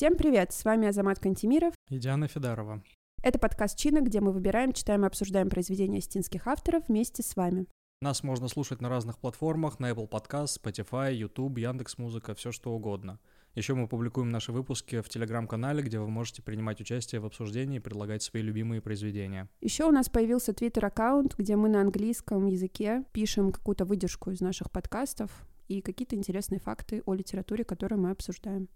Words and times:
Всем 0.00 0.16
привет! 0.16 0.50
С 0.54 0.64
вами 0.64 0.88
Азамат 0.88 1.18
Кантемиров 1.18 1.74
и 1.90 1.98
Диана 1.98 2.26
Федорова. 2.26 2.82
Это 3.22 3.38
подкаст 3.38 3.78
«Чина», 3.78 4.00
где 4.00 4.22
мы 4.22 4.32
выбираем, 4.32 4.72
читаем 4.72 5.04
и 5.04 5.06
обсуждаем 5.06 5.50
произведения 5.50 5.98
астинских 5.98 6.46
авторов 6.46 6.88
вместе 6.88 7.22
с 7.22 7.36
вами. 7.36 7.66
Нас 8.00 8.22
можно 8.22 8.48
слушать 8.48 8.80
на 8.80 8.88
разных 8.88 9.18
платформах, 9.18 9.78
на 9.78 9.90
Apple 9.90 10.08
Podcast, 10.08 10.58
Spotify, 10.58 11.12
YouTube, 11.12 11.58
Яндекс.Музыка, 11.58 12.34
все 12.34 12.50
что 12.50 12.72
угодно. 12.72 13.20
Еще 13.54 13.74
мы 13.74 13.88
публикуем 13.88 14.30
наши 14.30 14.52
выпуски 14.52 15.02
в 15.02 15.10
Телеграм-канале, 15.10 15.82
где 15.82 15.98
вы 15.98 16.08
можете 16.08 16.40
принимать 16.40 16.80
участие 16.80 17.20
в 17.20 17.26
обсуждении 17.26 17.76
и 17.76 17.80
предлагать 17.80 18.22
свои 18.22 18.40
любимые 18.40 18.80
произведения. 18.80 19.50
Еще 19.60 19.84
у 19.84 19.90
нас 19.90 20.08
появился 20.08 20.54
Твиттер-аккаунт, 20.54 21.36
где 21.36 21.56
мы 21.56 21.68
на 21.68 21.82
английском 21.82 22.46
языке 22.46 23.04
пишем 23.12 23.52
какую-то 23.52 23.84
выдержку 23.84 24.30
из 24.30 24.40
наших 24.40 24.70
подкастов 24.70 25.30
и 25.68 25.82
какие-то 25.82 26.16
интересные 26.16 26.58
факты 26.58 27.02
о 27.04 27.12
литературе, 27.12 27.64
которую 27.64 28.00
мы 28.00 28.12
обсуждаем. 28.12 28.70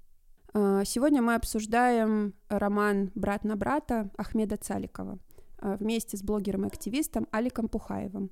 А, 0.56 0.84
сегодня 0.84 1.20
мы 1.20 1.34
обсуждаем 1.34 2.32
роман 2.48 3.10
«Брат 3.16 3.42
на 3.42 3.56
брата» 3.56 4.10
Ахмеда 4.16 4.56
Цаликова 4.56 5.18
а, 5.58 5.76
вместе 5.76 6.16
с 6.16 6.22
блогером 6.22 6.64
и 6.64 6.68
активистом 6.68 7.26
Аликом 7.32 7.68
Пухаевым. 7.68 8.30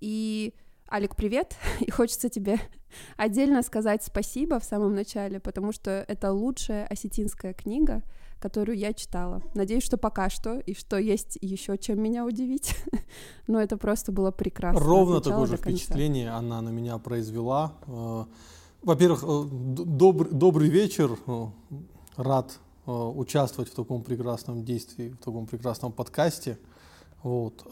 И 0.00 0.54
Алик, 0.88 1.16
привет! 1.16 1.56
И 1.80 1.90
хочется 1.90 2.28
тебе 2.28 2.60
отдельно 3.16 3.62
сказать 3.62 4.04
спасибо 4.04 4.60
в 4.60 4.64
самом 4.64 4.94
начале, 4.94 5.40
потому 5.40 5.72
что 5.72 6.04
это 6.06 6.30
лучшая 6.30 6.86
осетинская 6.86 7.52
книга, 7.52 8.04
которую 8.38 8.78
я 8.78 8.92
читала. 8.92 9.42
Надеюсь, 9.54 9.82
что 9.82 9.96
пока 9.96 10.30
что, 10.30 10.60
и 10.60 10.72
что 10.72 10.98
есть 10.98 11.36
еще 11.40 11.76
чем 11.78 12.00
меня 12.00 12.24
удивить. 12.24 12.76
Но 13.48 13.60
это 13.60 13.76
просто 13.76 14.12
было 14.12 14.30
прекрасно. 14.30 14.78
Ровно 14.78 15.20
такое 15.20 15.46
же 15.46 15.56
впечатление 15.56 16.30
она 16.30 16.62
на 16.62 16.68
меня 16.68 16.98
произвела. 16.98 17.74
Во-первых, 18.86 19.24
э, 19.26 19.44
добр, 19.50 20.28
добрый 20.28 20.68
вечер. 20.68 21.18
Э, 21.26 21.46
рад 22.16 22.60
э, 22.86 22.92
участвовать 22.92 23.68
в 23.68 23.74
таком 23.74 24.04
прекрасном 24.04 24.64
действии, 24.64 25.08
в 25.08 25.24
таком 25.24 25.48
прекрасном 25.48 25.90
подкасте. 25.90 26.56
Вот. 27.22 27.64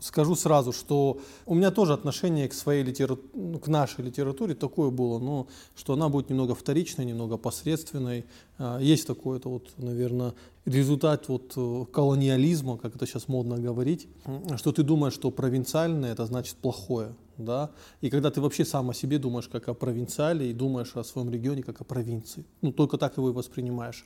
Скажу 0.00 0.34
сразу, 0.36 0.72
что 0.72 1.20
у 1.44 1.54
меня 1.54 1.70
тоже 1.70 1.92
отношение 1.92 2.48
к 2.48 2.54
своей 2.54 2.82
литературе, 2.82 3.58
к 3.58 3.66
нашей 3.66 4.02
литературе 4.02 4.54
такое 4.54 4.88
было, 4.88 5.18
но 5.18 5.48
что 5.74 5.92
она 5.92 6.08
будет 6.08 6.30
немного 6.30 6.54
вторичной, 6.54 7.04
немного 7.04 7.36
посредственной. 7.36 8.24
Есть 8.80 9.06
такое, 9.06 9.38
это 9.38 9.50
вот, 9.50 9.68
наверное, 9.76 10.32
результат 10.64 11.28
вот 11.28 11.52
колониализма, 11.92 12.78
как 12.78 12.96
это 12.96 13.06
сейчас 13.06 13.28
модно 13.28 13.58
говорить, 13.58 14.08
что 14.56 14.72
ты 14.72 14.82
думаешь, 14.82 15.12
что 15.12 15.30
провинциальное 15.30 16.12
это 16.12 16.24
значит 16.24 16.56
плохое 16.56 17.12
да, 17.38 17.70
и 18.00 18.10
когда 18.10 18.30
ты 18.30 18.40
вообще 18.40 18.64
сам 18.64 18.90
о 18.90 18.94
себе 18.94 19.18
думаешь 19.18 19.48
как 19.48 19.68
о 19.68 19.74
провинциале 19.74 20.50
и 20.50 20.52
думаешь 20.52 20.96
о 20.96 21.04
своем 21.04 21.30
регионе 21.30 21.62
как 21.62 21.80
о 21.80 21.84
провинции, 21.84 22.44
ну, 22.62 22.72
только 22.72 22.98
так 22.98 23.16
его 23.16 23.30
и 23.30 23.32
воспринимаешь. 23.32 24.04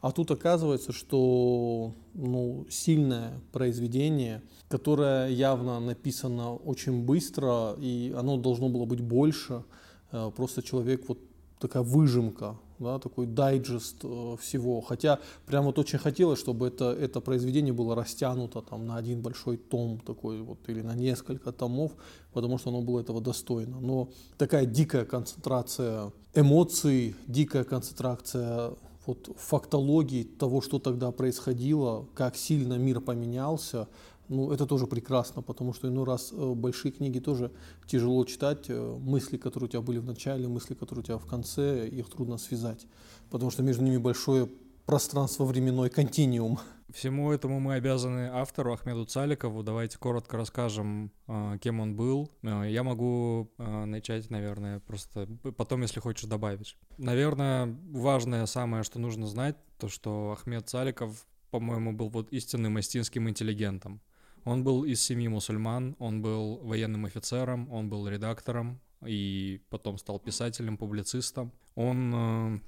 А 0.00 0.12
тут 0.12 0.30
оказывается, 0.30 0.92
что 0.92 1.94
ну, 2.14 2.66
сильное 2.70 3.40
произведение, 3.52 4.42
которое 4.68 5.28
явно 5.28 5.80
написано 5.80 6.54
очень 6.54 7.04
быстро, 7.04 7.74
и 7.78 8.14
оно 8.16 8.36
должно 8.36 8.68
было 8.68 8.84
быть 8.84 9.00
больше, 9.00 9.64
э, 10.12 10.30
просто 10.36 10.62
человек 10.62 11.08
вот 11.08 11.18
такая 11.58 11.82
выжимка 11.82 12.56
да, 12.78 12.98
такой 12.98 13.26
дайджест 13.26 13.96
э, 14.04 14.36
всего. 14.40 14.80
Хотя 14.80 15.18
прям 15.46 15.64
вот 15.64 15.78
очень 15.78 15.98
хотелось, 15.98 16.38
чтобы 16.38 16.68
это, 16.68 16.92
это 16.92 17.20
произведение 17.20 17.72
было 17.72 17.94
растянуто 17.94 18.62
там, 18.62 18.86
на 18.86 18.96
один 18.96 19.22
большой 19.22 19.56
том 19.56 20.00
такой 20.00 20.42
вот, 20.42 20.58
или 20.68 20.82
на 20.82 20.94
несколько 20.94 21.52
томов, 21.52 21.92
потому 22.32 22.58
что 22.58 22.70
оно 22.70 22.82
было 22.82 23.00
этого 23.00 23.20
достойно. 23.20 23.80
Но 23.80 24.08
такая 24.38 24.66
дикая 24.66 25.04
концентрация 25.04 26.12
эмоций, 26.34 27.14
дикая 27.26 27.64
концентрация 27.64 28.72
вот 29.06 29.30
фактологии 29.36 30.24
того, 30.24 30.60
что 30.60 30.78
тогда 30.78 31.12
происходило, 31.12 32.06
как 32.14 32.36
сильно 32.36 32.74
мир 32.74 33.00
поменялся, 33.00 33.88
ну, 34.28 34.50
это 34.50 34.66
тоже 34.66 34.86
прекрасно, 34.86 35.42
потому 35.42 35.72
что 35.72 35.88
иной 35.88 36.04
раз 36.04 36.32
э, 36.32 36.52
большие 36.54 36.92
книги 36.92 37.18
тоже 37.18 37.52
тяжело 37.86 38.24
читать. 38.24 38.66
Э, 38.68 38.96
мысли, 38.98 39.36
которые 39.36 39.68
у 39.68 39.70
тебя 39.70 39.80
были 39.82 39.98
в 39.98 40.04
начале, 40.04 40.48
мысли, 40.48 40.74
которые 40.74 41.02
у 41.02 41.06
тебя 41.06 41.18
в 41.18 41.26
конце, 41.26 41.88
их 41.88 42.10
трудно 42.10 42.38
связать, 42.38 42.86
потому 43.30 43.50
что 43.50 43.62
между 43.62 43.84
ними 43.84 43.98
большое 43.98 44.48
пространство-временной 44.86 45.90
континиум. 45.90 46.58
Всему 46.92 47.32
этому 47.32 47.58
мы 47.58 47.74
обязаны 47.74 48.28
автору 48.28 48.72
Ахмеду 48.72 49.04
Цаликову. 49.04 49.62
Давайте 49.62 49.98
коротко 49.98 50.36
расскажем, 50.36 51.12
э, 51.26 51.58
кем 51.60 51.80
он 51.80 51.96
был. 51.96 52.30
Я 52.42 52.82
могу 52.82 53.50
начать, 53.58 54.30
наверное, 54.30 54.80
просто 54.80 55.28
потом, 55.56 55.82
если 55.82 56.00
хочешь, 56.00 56.28
добавить. 56.28 56.76
Наверное, 56.98 57.76
важное 57.90 58.46
самое, 58.46 58.82
что 58.82 58.98
нужно 58.98 59.26
знать, 59.26 59.56
то, 59.78 59.88
что 59.88 60.32
Ахмед 60.32 60.68
Цаликов, 60.68 61.26
по-моему, 61.50 61.92
был 61.92 62.08
вот 62.08 62.32
истинным 62.32 62.76
астинским 62.76 63.28
интеллигентом. 63.28 64.00
Он 64.46 64.62
был 64.62 64.84
из 64.84 65.02
семьи 65.02 65.26
мусульман, 65.26 65.96
он 65.98 66.22
был 66.22 66.58
военным 66.62 67.04
офицером, 67.04 67.68
он 67.72 67.88
был 67.88 68.06
редактором 68.06 68.80
и 69.04 69.60
потом 69.70 69.98
стал 69.98 70.20
писателем, 70.20 70.76
публицистом. 70.76 71.50
Он 71.74 72.14
э, 72.14 72.60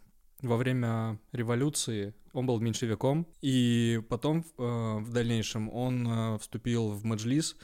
во 0.42 0.56
время 0.56 1.20
революции, 1.30 2.14
он 2.32 2.46
был 2.46 2.58
меньшевиком, 2.58 3.28
и 3.42 4.02
потом 4.08 4.40
э, 4.40 4.98
в 4.98 5.12
дальнейшем 5.12 5.72
он 5.72 6.08
э, 6.08 6.38
вступил 6.38 6.88
в 6.88 7.04
Маджлис 7.04 7.56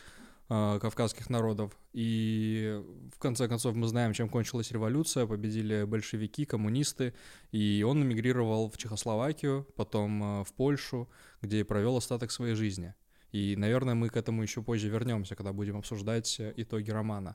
кавказских 0.47 1.31
народов, 1.31 1.73
и 1.95 2.79
в 3.15 3.19
конце 3.19 3.49
концов 3.49 3.75
мы 3.75 3.89
знаем, 3.89 4.13
чем 4.13 4.29
кончилась 4.29 4.71
революция, 4.73 5.27
победили 5.27 5.85
большевики, 5.85 6.45
коммунисты, 6.45 7.15
и 7.51 7.83
он 7.83 8.03
эмигрировал 8.03 8.71
в 8.71 8.77
Чехословакию, 8.77 9.67
потом 9.75 10.45
в 10.45 10.53
Польшу, 10.53 11.09
где 11.41 11.65
провел 11.65 11.97
остаток 11.97 12.31
своей 12.31 12.55
жизни. 12.55 12.95
И, 13.35 13.57
наверное, 13.57 13.97
мы 13.97 14.11
к 14.11 14.17
этому 14.17 14.43
еще 14.43 14.63
позже 14.63 14.89
вернемся, 14.89 15.35
когда 15.35 15.53
будем 15.53 15.77
обсуждать 15.77 16.37
э, 16.39 16.55
итоги 16.57 16.93
романа. 16.93 17.35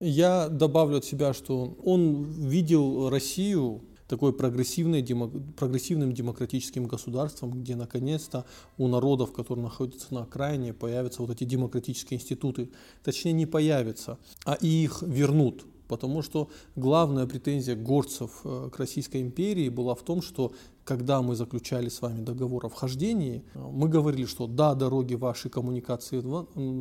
Я 0.00 0.48
добавлю 0.48 0.96
от 0.96 1.04
себя, 1.04 1.34
что 1.34 1.76
он 1.84 2.24
видел 2.24 3.10
Россию 3.10 3.84
такой 4.08 4.32
прогрессивной, 4.32 5.02
демок, 5.02 5.32
прогрессивным 5.54 6.14
демократическим 6.14 6.86
государством, 6.86 7.50
где 7.50 7.76
наконец-то 7.76 8.46
у 8.78 8.88
народов, 8.88 9.34
которые 9.34 9.64
находятся 9.64 10.14
на 10.14 10.22
окраине, 10.22 10.72
появятся 10.72 11.20
вот 11.20 11.30
эти 11.30 11.44
демократические 11.44 12.18
институты. 12.18 12.70
Точнее, 13.04 13.32
не 13.32 13.44
появятся, 13.44 14.18
а 14.46 14.54
их 14.54 15.02
вернут. 15.02 15.66
Потому 15.88 16.22
что 16.22 16.48
главная 16.74 17.26
претензия 17.26 17.76
горцев 17.76 18.40
э, 18.44 18.70
к 18.72 18.78
Российской 18.78 19.20
империи 19.20 19.68
была 19.68 19.94
в 19.94 20.02
том, 20.02 20.22
что 20.22 20.52
когда 20.86 21.20
мы 21.20 21.34
заключали 21.34 21.88
с 21.88 22.00
вами 22.00 22.22
договор 22.22 22.64
о 22.64 22.68
вхождении, 22.68 23.42
э, 23.54 23.58
мы 23.58 23.88
говорили, 23.88 24.24
что 24.24 24.46
да, 24.46 24.74
дороги 24.74 25.14
ваши, 25.14 25.50
коммуникации 25.50 26.22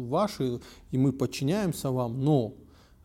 ваши, 0.07 0.61
и 0.91 0.97
мы 0.97 1.11
подчиняемся 1.11 1.89
вам, 1.89 2.23
но 2.23 2.53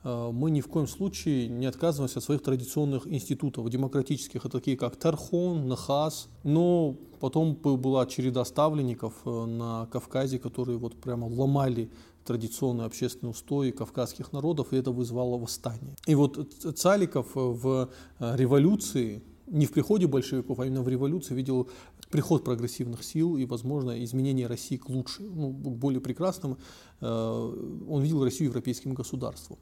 э, 0.05 0.31
мы 0.33 0.51
ни 0.51 0.61
в 0.61 0.69
коем 0.69 0.87
случае 0.87 1.49
не 1.49 1.67
отказываемся 1.67 2.19
от 2.19 2.25
своих 2.25 2.43
традиционных 2.43 3.07
институтов 3.07 3.69
демократических, 3.71 4.43
такие 4.43 4.77
как 4.77 4.97
Тархон, 4.97 5.69
Нахас, 5.69 6.29
но 6.45 6.95
потом 7.19 7.55
была 7.55 8.07
череда 8.07 8.45
ставленников 8.45 9.15
на 9.25 9.89
Кавказе, 9.91 10.39
которые 10.39 10.77
вот 10.77 10.95
прямо 10.97 11.25
ломали 11.25 11.91
традиционные 12.25 12.87
общественные 12.87 13.31
устои 13.31 13.71
кавказских 13.71 14.33
народов, 14.33 14.73
и 14.73 14.77
это 14.77 14.91
вызвало 14.91 15.39
восстание. 15.39 15.97
И 16.07 16.15
вот 16.15 16.37
Цаликов 16.77 17.35
в 17.35 17.89
э, 18.19 18.37
революции, 18.37 19.23
не 19.51 19.67
в 19.67 19.73
приходе 19.73 20.07
большевиков, 20.07 20.61
а 20.61 20.67
именно 20.67 20.83
в 20.83 20.89
революции 20.89 21.35
видел 21.35 21.69
приход 22.11 22.45
прогрессивных 22.45 23.05
сил 23.05 23.37
и, 23.37 23.45
возможно, 23.45 24.03
изменение 24.05 24.47
России 24.47 24.77
к 24.77 24.89
лучшему, 24.89 25.29
ну, 25.29 25.49
к 25.51 25.77
более 25.77 26.01
прекрасному. 26.01 26.57
Э, 27.01 27.87
он 27.89 28.03
видел 28.03 28.25
Россию 28.25 28.51
европейским 28.51 28.95
государством. 28.95 29.59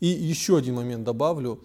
И 0.00 0.06
еще 0.06 0.56
один 0.56 0.74
момент 0.74 1.04
добавлю. 1.04 1.60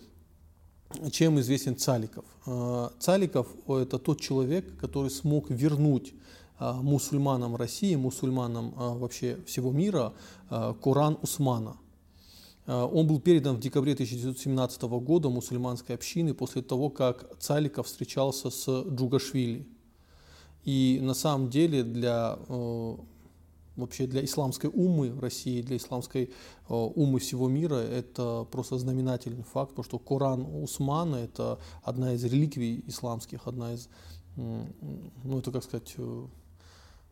Чем 1.11 1.39
известен 1.39 1.77
Цаликов? 1.77 2.25
Э, 2.45 2.89
Цаликов– 2.99 3.47
это 3.67 3.97
тот 3.97 4.19
человек, 4.19 4.77
который 4.77 5.09
смог 5.09 5.49
вернуть 5.49 6.13
а, 6.59 6.73
мусульманам 6.73 7.55
России, 7.55 7.95
мусульманам 7.95 8.73
вообще 8.75 9.39
всего 9.47 9.71
мира 9.71 10.13
Коран 10.49 11.17
Усмана. 11.23 11.75
Он 12.67 13.07
был 13.07 13.19
передан 13.19 13.55
в 13.55 13.59
декабре 13.59 13.93
1917 13.93 14.81
года 14.83 15.29
мусульманской 15.29 15.95
общины 15.95 16.33
после 16.33 16.61
того, 16.61 16.89
как 16.89 17.37
Цаликов 17.39 17.87
встречался 17.87 18.49
с 18.49 18.83
Джугашвили. 18.87 19.67
И 20.63 20.99
на 21.01 21.15
самом 21.15 21.49
деле 21.49 21.83
для 21.83 22.37
вообще 23.75 24.07
для 24.07 24.23
исламской 24.23 24.69
умы 24.71 25.17
России, 25.19 25.61
для 25.61 25.77
исламской 25.77 26.31
умы 26.67 27.19
всего 27.19 27.47
мира 27.49 27.75
это 27.75 28.47
просто 28.51 28.77
знаменательный 28.77 29.43
факт, 29.43 29.71
потому 29.71 29.85
что 29.85 29.99
Коран 29.99 30.45
Усмана 30.63 31.17
это 31.17 31.59
одна 31.83 32.13
из 32.13 32.23
реликвий 32.23 32.83
исламских, 32.87 33.47
одна 33.47 33.73
из, 33.73 33.89
ну 34.35 35.39
это 35.39 35.51
как 35.51 35.63
сказать, 35.63 35.93
э, 35.97 36.25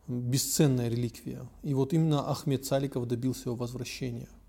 бесценная 0.06 0.88
реликвия. 0.88 1.46
И 1.62 1.74
вот 1.74 1.92
именно 1.92 2.30
Ахмед 2.30 2.64
Цаликов 2.64 3.06
добился 3.06 3.48
его 3.48 3.56
возвращения 3.56 4.28
а, 4.28 4.39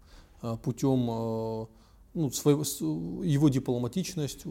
путем 0.64 1.08
а, 1.10 1.68
ну, 2.14 2.30
своего, 2.32 2.64
его 3.24 3.50
дипломатичность, 3.50 4.44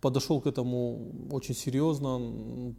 подошел 0.00 0.40
к 0.40 0.46
этому 0.46 1.12
очень 1.30 1.54
серьезно, 1.54 2.74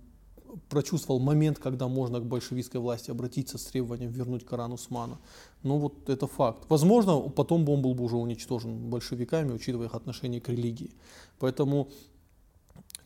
прочувствовал 0.69 1.19
момент, 1.19 1.60
когда 1.60 1.88
можно 1.88 2.19
к 2.19 2.25
большевистской 2.25 2.80
власти 2.80 3.12
обратиться 3.12 3.57
с 3.57 3.66
требованием 3.66 4.12
вернуть 4.12 4.45
Коран 4.45 4.74
Усмана. 4.74 5.19
Ну 5.63 5.78
вот 5.78 6.10
это 6.10 6.28
факт. 6.28 6.63
Возможно, 6.69 7.19
потом 7.30 7.66
бы 7.66 7.74
он 7.74 7.81
был 7.81 7.94
бы 7.94 8.04
уже 8.04 8.16
уничтожен 8.16 8.89
большевиками, 8.89 9.51
учитывая 9.51 9.88
их 9.88 9.95
отношение 9.95 10.42
к 10.42 10.50
религии. 10.50 10.92
Поэтому 11.39 11.89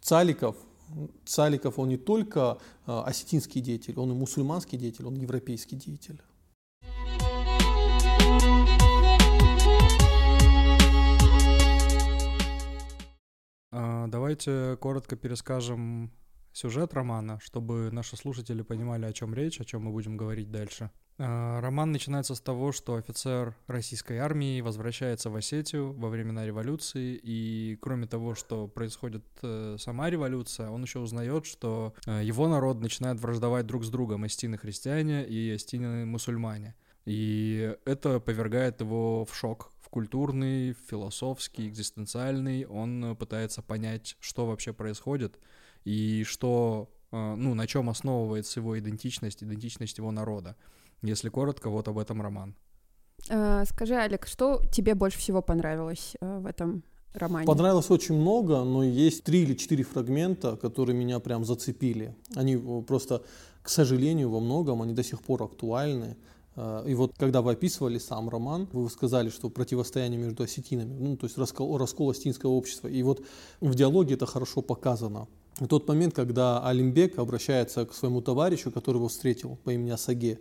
Цаликов, 0.02 0.56
Цаликов 1.26 1.80
он 1.80 1.90
не 1.90 1.98
только 1.98 2.58
а, 2.86 3.04
осетинский 3.04 3.62
деятель, 3.62 3.98
он 3.98 4.12
и 4.12 4.14
мусульманский 4.14 4.78
деятель, 4.78 5.06
он 5.06 5.16
европейский 5.16 5.76
деятель. 5.76 6.22
Давайте 13.72 14.78
коротко 14.82 15.16
перескажем 15.16 16.12
сюжет 16.54 16.94
романа, 16.94 17.40
чтобы 17.42 17.90
наши 17.92 18.18
слушатели 18.18 18.62
понимали, 18.62 19.06
о 19.06 19.14
чем 19.14 19.34
речь, 19.34 19.60
о 19.60 19.66
чем 19.66 19.84
мы 19.84 19.92
будем 19.92 20.18
говорить 20.18 20.52
дальше. 20.52 20.92
А, 21.18 21.62
роман 21.62 21.92
начинается 21.92 22.34
с 22.36 22.42
того, 22.42 22.72
что 22.72 22.96
офицер 22.96 23.56
российской 23.68 24.18
армии 24.18 24.62
возвращается 24.62 25.30
в 25.30 25.36
Осетию 25.36 25.94
во 25.94 26.10
времена 26.10 26.46
революции, 26.46 27.20
и 27.22 27.78
кроме 27.80 28.08
того, 28.08 28.34
что 28.34 28.68
происходит 28.68 29.24
э, 29.44 29.76
сама 29.78 30.10
революция, 30.10 30.70
он 30.70 30.82
еще 30.82 31.00
узнает, 31.00 31.46
что 31.46 31.94
э, 32.08 32.22
его 32.24 32.48
народ 32.48 32.82
начинает 32.82 33.20
враждовать 33.20 33.68
друг 33.68 33.84
с 33.86 33.90
другом, 33.90 34.24
остины 34.24 34.58
христиане 34.58 35.26
и 35.26 35.52
остины 35.52 36.06
мусульмане. 36.06 36.76
И 37.06 37.76
это 37.86 38.20
повергает 38.20 38.82
его 38.82 39.26
в 39.26 39.36
шок, 39.36 39.72
культурный, 39.92 40.74
философский, 40.90 41.68
экзистенциальный. 41.68 42.66
Он 42.66 43.16
пытается 43.16 43.62
понять, 43.62 44.18
что 44.20 44.48
вообще 44.48 44.74
происходит, 44.74 45.38
и 45.84 46.24
что, 46.24 46.90
э, 47.12 47.36
ну, 47.36 47.54
на 47.54 47.68
чем 47.68 47.90
основывается 47.90 48.60
его 48.60 48.80
идентичность, 48.80 49.44
идентичность 49.44 50.00
его 50.00 50.12
народа. 50.12 50.56
Если 51.04 51.30
коротко, 51.30 51.70
вот 51.70 51.88
об 51.88 51.98
этом 51.98 52.22
роман. 52.22 52.56
А, 53.30 53.66
скажи, 53.66 53.94
Алик, 53.94 54.26
что 54.28 54.62
тебе 54.72 54.96
больше 54.96 55.20
всего 55.20 55.42
понравилось 55.42 56.16
э, 56.22 56.40
в 56.40 56.46
этом 56.46 56.84
романе? 57.14 57.46
Понравилось 57.46 57.90
очень 57.90 58.16
много, 58.16 58.64
но 58.64 58.84
есть 58.84 59.24
три 59.24 59.44
или 59.44 59.56
четыре 59.56 59.84
фрагмента, 59.84 60.56
которые 60.56 60.98
меня 60.98 61.20
прям 61.20 61.46
зацепили. 61.46 62.16
Они 62.36 62.56
э, 62.56 62.82
просто, 62.88 63.24
к 63.62 63.70
сожалению, 63.70 64.30
во 64.30 64.40
многом, 64.40 64.82
они 64.82 64.94
до 64.94 65.04
сих 65.04 65.22
пор 65.22 65.44
актуальны. 65.44 66.18
И 66.58 66.94
вот 66.96 67.14
когда 67.18 67.42
вы 67.42 67.54
описывали 67.54 67.98
сам 67.98 68.28
роман, 68.28 68.68
вы 68.74 68.90
сказали, 68.90 69.30
что 69.30 69.50
противостояние 69.50 70.20
между 70.20 70.44
осетинами, 70.44 70.94
ну, 70.94 71.16
то 71.16 71.26
есть 71.26 71.38
раскол, 71.38 71.78
раскол 71.78 72.10
осетинского 72.10 72.52
общества. 72.52 72.90
И 72.90 73.02
вот 73.04 73.26
в 73.62 73.74
диалоге 73.74 74.16
это 74.16 74.26
хорошо 74.26 74.62
показано 74.62 75.28
в 75.60 75.68
тот 75.68 75.88
момент, 75.88 76.16
когда 76.16 76.66
Алимбек 76.66 77.20
обращается 77.20 77.86
к 77.86 77.94
своему 77.94 78.22
товарищу, 78.22 78.72
который 78.72 78.98
его 78.98 79.08
встретил 79.08 79.58
по 79.64 79.72
имени 79.72 79.92
Асаге, 79.92 80.40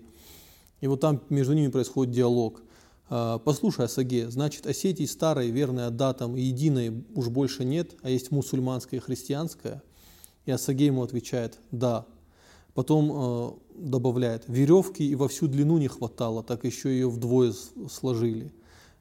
и 0.81 0.87
вот 0.87 1.01
там 1.01 1.21
между 1.29 1.53
ними 1.53 1.71
происходит 1.71 2.15
диалог. 2.15 2.63
«А, 3.11 3.39
Послушай, 3.39 3.85
Асаге, 3.85 4.31
значит, 4.31 4.67
Осетии 4.67 5.05
старой, 5.05 5.51
верной 5.51 5.87
адатам 5.87 6.37
и 6.37 6.41
единой 6.41 7.05
уж 7.15 7.29
больше 7.29 7.65
нет, 7.65 7.97
а 8.03 8.09
есть 8.09 8.31
мусульманская 8.31 8.99
и 8.99 9.03
христианская? 9.03 9.83
И 10.47 10.51
Асаге 10.51 10.87
ему 10.87 11.03
отвечает, 11.03 11.59
да. 11.71 12.07
Потом 12.73 13.11
э, 13.13 13.51
добавляет, 13.81 14.45
веревки 14.47 15.03
и 15.03 15.15
во 15.15 15.29
всю 15.29 15.49
длину 15.49 15.79
не 15.79 15.89
хватало, 15.89 16.43
так 16.43 16.65
еще 16.65 16.91
ее 16.91 17.09
вдвое 17.09 17.53
сложили. 17.91 18.53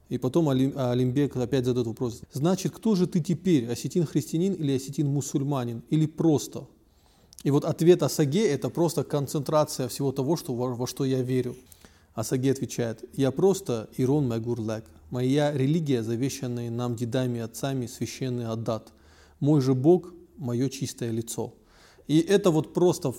И 0.09 0.17
потом 0.17 0.49
Алимбек 0.49 1.35
опять 1.37 1.65
задает 1.65 1.87
вопрос. 1.87 2.21
Значит, 2.33 2.73
кто 2.73 2.95
же 2.95 3.05
ты 3.05 3.19
теперь, 3.19 3.67
осетин-христианин 3.67 4.53
или 4.53 4.75
осетин-мусульманин? 4.75 5.83
Или 5.89 6.07
просто? 6.07 6.67
И 7.43 7.51
вот 7.51 7.63
ответ 7.63 8.01
Асаге– 8.03 8.47
это 8.49 8.69
просто 8.69 9.03
концентрация 9.03 9.87
всего 9.87 10.11
того, 10.11 10.35
что, 10.35 10.55
во, 10.55 10.73
во 10.73 10.87
что 10.87 11.05
я 11.05 11.21
верю. 11.21 11.55
Асаге 12.15 12.51
отвечает, 12.51 13.03
я 13.13 13.31
просто 13.31 13.89
Ирон 13.97 14.27
Магурлак. 14.27 14.85
Моя 15.09 15.53
религия, 15.53 16.03
завещанная 16.03 16.69
нам 16.69 16.95
дедами 16.95 17.37
и 17.37 17.41
отцами, 17.41 17.85
священный 17.85 18.47
Аддат. 18.47 18.91
Мой 19.39 19.61
же 19.61 19.73
Бог– 19.73 20.13
мое 20.37 20.69
чистое 20.69 21.11
лицо. 21.11 21.53
И 22.07 22.19
это 22.19 22.49
вот 22.49 22.73
просто, 22.73 23.13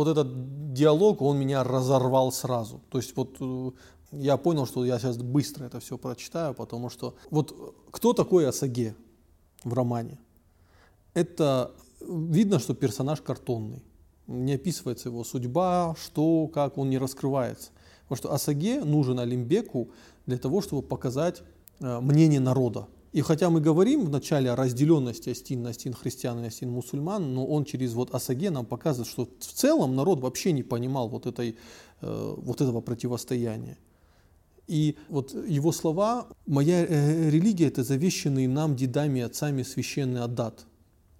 вот 0.00 0.08
этот 0.08 0.72
диалог, 0.72 1.20
он 1.22 1.38
меня 1.38 1.62
разорвал 1.62 2.32
сразу. 2.32 2.80
То 2.90 2.98
есть 2.98 3.14
вот 3.16 3.36
э, 3.40 3.70
я 4.12 4.36
понял, 4.36 4.66
что 4.66 4.84
я 4.84 4.98
сейчас 4.98 5.18
быстро 5.18 5.66
это 5.66 5.78
все 5.80 5.98
прочитаю, 5.98 6.54
потому 6.54 6.90
что 6.90 7.14
вот 7.30 7.54
кто 7.90 8.12
такой 8.12 8.48
Асаге 8.48 8.94
в 9.62 9.74
романе? 9.74 10.18
Это 11.12 11.72
видно, 12.00 12.58
что 12.58 12.74
персонаж 12.74 13.20
картонный. 13.20 13.82
Не 14.26 14.54
описывается 14.54 15.08
его 15.08 15.22
судьба, 15.24 15.94
что, 16.02 16.48
как, 16.48 16.78
он 16.78 16.88
не 16.88 16.98
раскрывается. 16.98 17.70
Потому 18.02 18.16
что 18.16 18.32
Асаге 18.32 18.82
нужен 18.84 19.18
Олимбеку 19.18 19.90
для 20.26 20.38
того, 20.38 20.62
чтобы 20.62 20.82
показать 20.82 21.42
э, 21.80 22.00
мнение 22.00 22.40
народа. 22.40 22.86
И 23.12 23.22
хотя 23.22 23.50
мы 23.50 23.60
говорим 23.60 24.04
вначале 24.04 24.50
о 24.50 24.56
разделенности 24.56 25.30
Астин 25.30 25.62
на 25.62 25.70
Астин 25.70 25.94
христиан 25.94 26.44
и 26.44 26.46
Астин 26.46 26.70
мусульман, 26.70 27.34
но 27.34 27.44
он 27.44 27.64
через 27.64 27.92
вот 27.92 28.14
Асаге 28.14 28.50
нам 28.50 28.64
показывает, 28.64 29.08
что 29.08 29.24
в 29.24 29.52
целом 29.52 29.96
народ 29.96 30.20
вообще 30.20 30.52
не 30.52 30.62
понимал 30.62 31.08
вот, 31.08 31.26
этой, 31.26 31.56
э, 32.02 32.34
вот 32.36 32.60
этого 32.60 32.80
противостояния. 32.80 33.78
И 34.68 34.96
вот 35.08 35.34
его 35.34 35.72
слова 35.72 36.28
«Моя 36.46 36.86
э, 36.86 37.30
религия– 37.30 37.66
это 37.68 37.82
завещанный 37.82 38.46
нам 38.46 38.76
дедами 38.76 39.18
и 39.18 39.22
отцами 39.22 39.64
священный 39.64 40.20
Адат». 40.20 40.66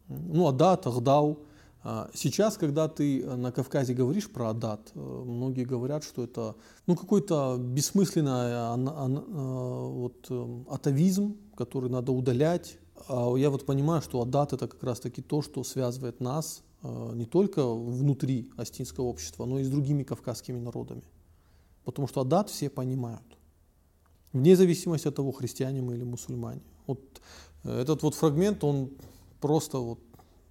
Ну, 0.06 0.46
Адат, 0.46 0.86
Ахдау. 0.86 1.40
А 1.82 2.10
сейчас, 2.12 2.58
когда 2.58 2.88
ты 2.88 3.24
на 3.24 3.52
Кавказе 3.52 3.94
говоришь 3.94 4.30
про 4.30 4.50
Адат, 4.50 4.92
э, 4.94 4.98
многие 4.98 5.64
говорят, 5.64 6.04
что 6.04 6.24
это 6.24 6.56
ну, 6.86 6.96
какой-то 6.96 7.56
бессмысленный 7.58 8.30
э, 8.30 9.88
вот, 9.88 10.30
атовизм, 10.68 11.36
который 11.56 11.90
надо 11.90 12.12
удалять. 12.12 12.78
А 13.08 13.34
я 13.36 13.50
вот 13.50 13.64
понимаю, 13.64 14.02
что 14.02 14.20
Адат– 14.20 14.52
это 14.54 14.68
как 14.68 14.82
раз-таки 14.82 15.22
то, 15.22 15.40
что 15.42 15.64
связывает 15.64 16.20
нас 16.20 16.62
не 16.82 17.26
только 17.26 17.62
внутри 17.66 18.50
астинского 18.56 19.04
общества, 19.04 19.44
но 19.44 19.58
и 19.58 19.64
с 19.64 19.68
другими 19.68 20.02
кавказскими 20.02 20.58
народами. 20.58 21.02
Потому 21.84 22.08
что 22.08 22.22
Адат 22.22 22.48
все 22.48 22.70
понимают 22.70 23.22
вне 24.32 24.56
зависимости 24.56 25.08
от 25.08 25.14
того, 25.14 25.32
христиане 25.32 25.82
мы 25.82 25.94
или 25.94 26.04
мусульмане. 26.04 26.62
Вот 26.86 27.00
э, 27.64 27.80
этот 27.80 28.02
вот 28.02 28.14
фрагмент, 28.14 28.64
он 28.64 28.90
просто 29.40 29.78
вот, 29.78 30.00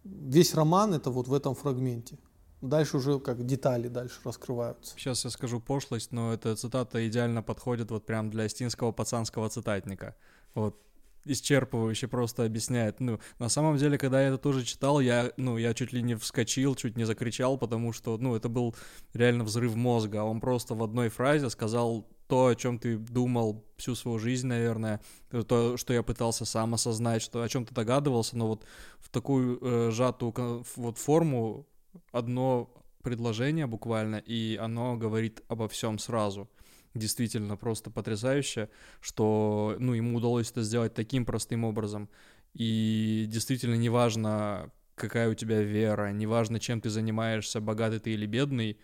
весь 0.09 0.53
роман 0.53 0.93
это 0.93 1.11
вот 1.11 1.27
в 1.27 1.33
этом 1.33 1.55
фрагменте. 1.55 2.17
Дальше 2.61 2.97
уже 2.97 3.19
как 3.19 3.45
детали 3.45 3.87
дальше 3.87 4.19
раскрываются. 4.25 4.93
Сейчас 4.97 5.23
я 5.23 5.29
скажу 5.29 5.61
пошлость, 5.61 6.11
но 6.11 6.33
эта 6.33 6.55
цитата 6.55 7.07
идеально 7.07 7.41
подходит 7.41 7.89
вот 7.91 8.05
прям 8.05 8.29
для 8.29 8.43
астинского 8.43 8.91
пацанского 8.91 9.49
цитатника. 9.49 10.15
Вот 10.55 10.77
исчерпывающе 11.25 12.07
просто 12.07 12.43
объясняет. 12.43 12.99
Ну, 12.99 13.19
на 13.39 13.49
самом 13.49 13.77
деле, 13.77 13.97
когда 13.97 14.21
я 14.21 14.29
это 14.29 14.37
тоже 14.37 14.63
читал, 14.65 14.99
я, 14.99 15.31
ну, 15.37 15.57
я 15.57 15.73
чуть 15.73 15.93
ли 15.93 16.01
не 16.01 16.15
вскочил, 16.15 16.75
чуть 16.75 16.97
не 16.97 17.05
закричал, 17.05 17.57
потому 17.57 17.93
что, 17.93 18.17
ну, 18.17 18.35
это 18.35 18.49
был 18.49 18.75
реально 19.13 19.43
взрыв 19.43 19.75
мозга. 19.75 20.23
Он 20.23 20.41
просто 20.41 20.75
в 20.75 20.83
одной 20.83 21.09
фразе 21.09 21.49
сказал 21.49 22.07
то, 22.29 22.45
о 22.45 22.55
чем 22.55 22.77
ты 22.77 22.97
думал 22.97 23.65
всю 23.75 23.95
свою 23.95 24.19
жизнь, 24.19 24.45
наверное, 24.45 25.01
то, 25.47 25.77
что 25.77 25.93
я 25.93 26.03
пытался 26.03 26.45
сам 26.45 26.75
осознать, 26.75 27.23
что 27.23 27.41
о 27.41 27.49
чем 27.49 27.65
ты 27.65 27.73
догадывался, 27.73 28.37
но 28.37 28.47
вот 28.47 28.65
в 28.99 29.09
такую 29.09 29.57
э, 29.59 29.89
сжатую 29.91 30.63
вот 30.75 30.99
форму 30.99 31.67
одно 32.11 32.71
предложение 33.01 33.65
буквально, 33.65 34.17
и 34.17 34.57
оно 34.57 34.95
говорит 34.95 35.41
обо 35.47 35.67
всем 35.67 35.97
сразу. 35.97 36.47
Действительно, 36.93 37.57
просто 37.57 37.89
потрясающе, 37.89 38.69
что 39.01 39.75
ну, 39.79 39.93
ему 39.93 40.15
удалось 40.15 40.51
это 40.51 40.61
сделать 40.61 40.93
таким 40.93 41.25
простым 41.25 41.63
образом. 41.63 42.09
И 42.53 43.25
действительно 43.27 43.75
неважно, 43.75 44.71
какая 44.93 45.31
у 45.31 45.33
тебя 45.33 45.63
вера, 45.63 46.11
неважно, 46.11 46.59
чем 46.59 46.79
ты 46.79 46.91
занимаешься, 46.91 47.59
богатый 47.59 47.99
ты 47.99 48.11
или 48.11 48.27
бедный, 48.27 48.77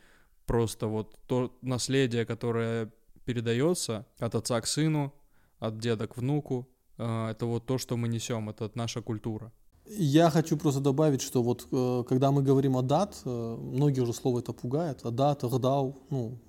просто 0.47 0.87
вот 0.87 1.19
то 1.27 1.55
наследие, 1.61 2.25
которое 2.25 2.91
передается 3.25 4.05
от 4.20 4.36
отца 4.36 4.62
к 4.62 4.67
сыну, 4.67 5.13
от 5.60 5.79
деда 5.79 6.08
к 6.08 6.17
внуку. 6.17 6.67
А, 6.98 7.32
это 7.32 7.46
вот 7.46 7.65
то, 7.65 7.77
что 7.77 7.98
мы 7.98 8.08
несем, 8.08 8.50
это 8.50 8.72
наша 8.75 9.01
культура. 9.01 9.51
Я 9.88 10.29
хочу 10.29 10.58
просто 10.58 10.82
добавить, 10.82 11.22
что 11.22 11.44
вот 11.44 11.67
э, 11.72 12.03
когда 12.08 12.32
мы 12.32 12.41
говорим 12.41 12.75
о 12.75 12.82
дат, 12.82 13.22
э, 13.24 13.58
многие 13.60 14.00
уже 14.00 14.13
слово 14.13 14.39
это 14.39 14.51
пугает, 14.51 15.05
адат, 15.05 15.44
гдау, 15.44 16.01
ну, 16.10 16.39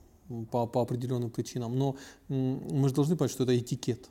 по, 0.50 0.66
по 0.66 0.80
определенным 0.80 1.30
причинам, 1.30 1.76
но 1.78 1.97
мы 2.28 2.88
же 2.88 2.95
должны 2.95 3.14
понять, 3.16 3.33
что 3.33 3.45
это 3.45 3.56
этикет, 3.56 4.09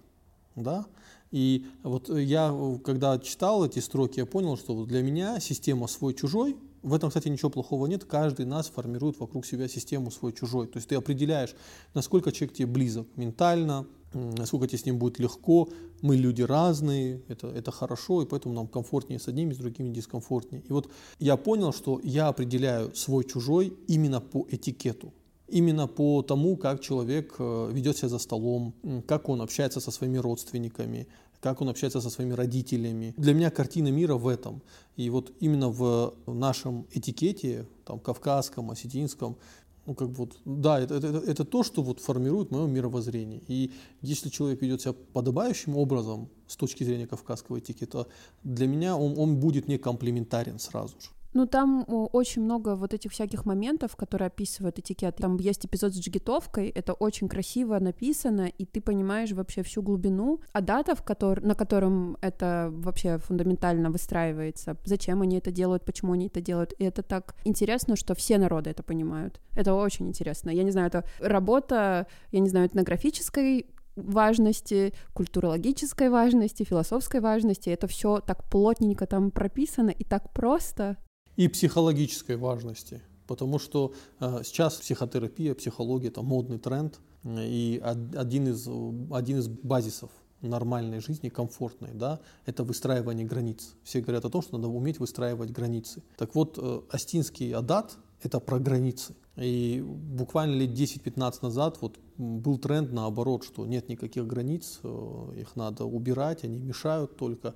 да, 0.56 0.86
и 1.32 1.66
вот 1.84 2.08
я, 2.10 2.56
когда 2.84 3.18
читал 3.20 3.66
эти 3.66 3.80
строки, 3.80 4.20
я 4.20 4.26
понял, 4.26 4.58
что 4.58 4.86
для 4.86 5.02
меня 5.02 5.40
система 5.40 5.88
свой-чужой, 5.88 6.56
В 6.86 6.94
этом, 6.94 7.10
кстати, 7.10 7.30
ничего 7.30 7.50
плохого 7.50 7.88
нет. 7.88 8.06
Каждый 8.06 8.46
нас 8.46 8.68
формирует 8.68 9.20
вокруг 9.20 9.44
себя 9.48 9.68
систему 9.68 10.12
свой-чужой. 10.12 10.68
То 10.68 10.78
есть 10.78 10.88
ты 10.88 10.96
определяешь, 10.96 11.56
насколько 11.96 12.32
человек 12.32 12.56
тебе 12.56 12.68
близок 12.68 13.08
ментально, 13.16 13.88
насколько 14.14 14.68
тебе 14.68 14.78
с 14.78 14.86
ним 14.86 15.00
будет 15.00 15.18
легко. 15.18 15.68
Мы 16.04 16.16
люди 16.16 16.44
разные, 16.44 17.24
это, 17.28 17.48
это 17.48 17.72
хорошо, 17.72 18.22
и 18.22 18.28
поэтому 18.28 18.54
нам 18.54 18.68
комфортнее 18.68 19.20
с 19.20 19.28
одними, 19.28 19.54
с 19.54 19.58
другими 19.58 19.90
дискомфортнее. 19.90 20.62
И 20.70 20.72
вот 20.72 20.92
я 21.18 21.38
понял, 21.38 21.74
что 21.74 22.00
я 22.04 22.28
определяю 22.28 22.94
свой-чужой 22.94 23.74
именно 23.88 24.22
по 24.22 24.46
этикету. 24.52 25.12
Именно 25.48 25.88
по 25.88 26.22
тому, 26.22 26.56
как 26.56 26.82
человек 26.82 27.36
э, 27.40 27.72
ведет 27.74 27.98
себя 27.98 28.10
за 28.10 28.20
столом, 28.20 28.76
как 29.08 29.28
он 29.30 29.42
общается 29.42 29.80
со 29.80 29.90
своими 29.90 30.18
родственниками, 30.18 31.08
как 31.46 31.62
он 31.62 31.70
общается 31.70 32.02
со 32.02 32.10
своими 32.10 32.34
родителями. 32.34 33.14
Для 33.18 33.34
меня 33.34 33.52
картина 33.52 33.92
мира 33.92 34.16
в 34.16 34.28
этом. 34.28 34.62
И 34.98 35.12
вот 35.12 35.32
именно 35.42 35.70
в 35.70 36.16
нашем 36.26 36.88
этикете, 36.92 37.68
там, 37.86 38.00
кавказском, 38.00 38.72
осетинском, 38.72 39.38
ну, 39.86 39.94
как 39.94 40.10
бы 40.10 40.16
вот, 40.16 40.40
да, 40.46 40.80
это, 40.80 40.96
это, 40.96 41.32
это 41.32 41.46
то, 41.46 41.62
что 41.64 41.84
вот 41.84 42.00
формирует 42.00 42.50
мое 42.50 42.66
мировоззрение. 42.66 43.42
И 43.48 43.72
если 44.02 44.30
человек 44.30 44.64
ведет 44.64 44.82
себя 44.82 44.96
подобающим 45.14 45.78
образом 45.78 46.30
с 46.48 46.56
точки 46.56 46.84
зрения 46.84 47.06
кавказского 47.06 47.60
этикета, 47.60 48.08
для 48.44 48.66
меня 48.66 48.98
он, 48.98 49.14
он 49.20 49.36
будет 49.36 49.68
не 49.68 49.78
комплементарен 49.78 50.58
сразу 50.58 50.96
же. 51.00 51.10
Ну, 51.36 51.46
там 51.46 51.86
очень 51.88 52.44
много 52.44 52.76
вот 52.76 52.94
этих 52.94 53.12
всяких 53.12 53.46
моментов, 53.46 53.98
которые 53.98 54.28
описывают 54.28 54.80
этикет. 54.80 55.18
Там 55.18 55.36
есть 55.36 55.66
эпизод 55.66 55.94
с 55.94 56.00
джигитовкой, 56.00 56.70
это 56.70 56.94
очень 56.94 57.28
красиво 57.28 57.78
написано, 57.80 58.48
и 58.58 58.66
ты 58.66 58.80
понимаешь 58.80 59.34
вообще 59.34 59.62
всю 59.62 59.82
глубину. 59.82 60.40
А 60.54 60.62
дата, 60.62 60.96
в 60.96 61.04
котор... 61.04 61.42
на 61.42 61.54
котором 61.54 62.18
это 62.22 62.70
вообще 62.72 63.18
фундаментально 63.18 63.92
выстраивается, 63.92 64.78
зачем 64.86 65.22
они 65.22 65.38
это 65.38 65.52
делают, 65.52 65.84
почему 65.84 66.14
они 66.14 66.28
это 66.28 66.40
делают. 66.40 66.74
И 66.80 66.86
это 66.86 67.04
так 67.04 67.36
интересно, 67.44 67.98
что 67.98 68.16
все 68.16 68.38
народы 68.38 68.70
это 68.70 68.82
понимают. 68.82 69.42
Это 69.56 69.74
очень 69.74 70.08
интересно. 70.08 70.50
Я 70.52 70.64
не 70.64 70.72
знаю, 70.72 70.88
это 70.88 71.04
работа, 71.20 72.08
я 72.32 72.40
не 72.40 72.48
знаю, 72.48 72.68
этнографической 72.68 73.68
важности, 73.98 74.94
культурологической 75.14 76.10
важности, 76.10 76.64
философской 76.64 77.20
важности. 77.20 77.70
Это 77.70 77.88
все 77.88 78.20
так 78.20 78.50
плотненько 78.50 79.06
там 79.06 79.32
прописано 79.32 79.90
и 79.90 80.04
так 80.06 80.32
просто 80.32 80.98
и 81.36 81.48
психологической 81.48 82.38
важности. 82.38 83.02
Потому 83.28 83.60
что 83.60 83.94
э, 84.20 84.42
сейчас 84.44 84.76
психотерапия, 84.76 85.56
психология– 85.56 86.08
это 86.10 86.22
модный 86.22 86.60
тренд, 86.60 87.00
и 87.26 87.82
один 87.84 88.50
из, 88.50 88.68
один 89.12 89.40
из 89.40 89.48
базисов 89.48 90.12
нормальной 90.42 91.00
жизни, 91.00 91.30
комфортной, 91.30 91.92
да, 91.94 92.20
это 92.46 92.64
выстраивание 92.64 93.26
границ. 93.26 93.74
Все 93.84 94.02
говорят 94.02 94.26
о 94.26 94.30
том, 94.30 94.42
что 94.42 94.58
надо 94.58 94.68
уметь 94.68 95.00
выстраивать 95.00 95.52
границы. 95.52 96.04
Так 96.18 96.36
вот, 96.36 96.60
э, 96.62 96.82
Астинский 96.92 97.52
адат– 97.54 97.98
это 98.22 98.40
про 98.40 98.60
границы. 98.60 99.16
И 99.38 99.84
буквально 99.86 100.56
лет 100.56 100.72
10-15 100.72 101.40
назад 101.42 101.78
вот 101.82 101.98
был 102.18 102.58
тренд 102.58 102.92
наоборот, 102.92 103.44
что 103.44 103.66
нет 103.66 103.90
никаких 103.90 104.28
границ, 104.28 104.80
э, 104.84 105.34
их 105.38 105.56
надо 105.56 105.86
убирать, 105.86 106.44
они 106.44 106.60
мешают 106.60 107.18
только. 107.18 107.56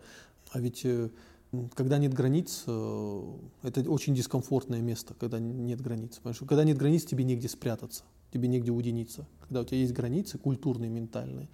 А 0.52 0.60
ведь 0.60 0.84
когда 1.74 1.98
нет 1.98 2.14
границ, 2.14 2.64
э, 2.68 3.24
это 3.64 3.82
очень 3.90 4.14
дискомфортное 4.14 4.82
место, 4.82 5.16
когда 5.20 5.40
нет 5.40 5.82
границ. 5.82 6.20
Потому 6.22 6.48
когда 6.48 6.64
нет 6.64 6.78
границ, 6.78 7.06
тебе 7.06 7.24
негде 7.24 7.50
спрятаться, 7.50 8.04
тебе 8.32 8.48
негде 8.48 8.72
уединиться. 8.72 9.28
Когда 9.42 9.62
у 9.62 9.64
тебя 9.64 9.78
есть 9.78 9.94
границы 9.94 10.38
культурные, 10.38 10.90
ментальные, 10.90 11.50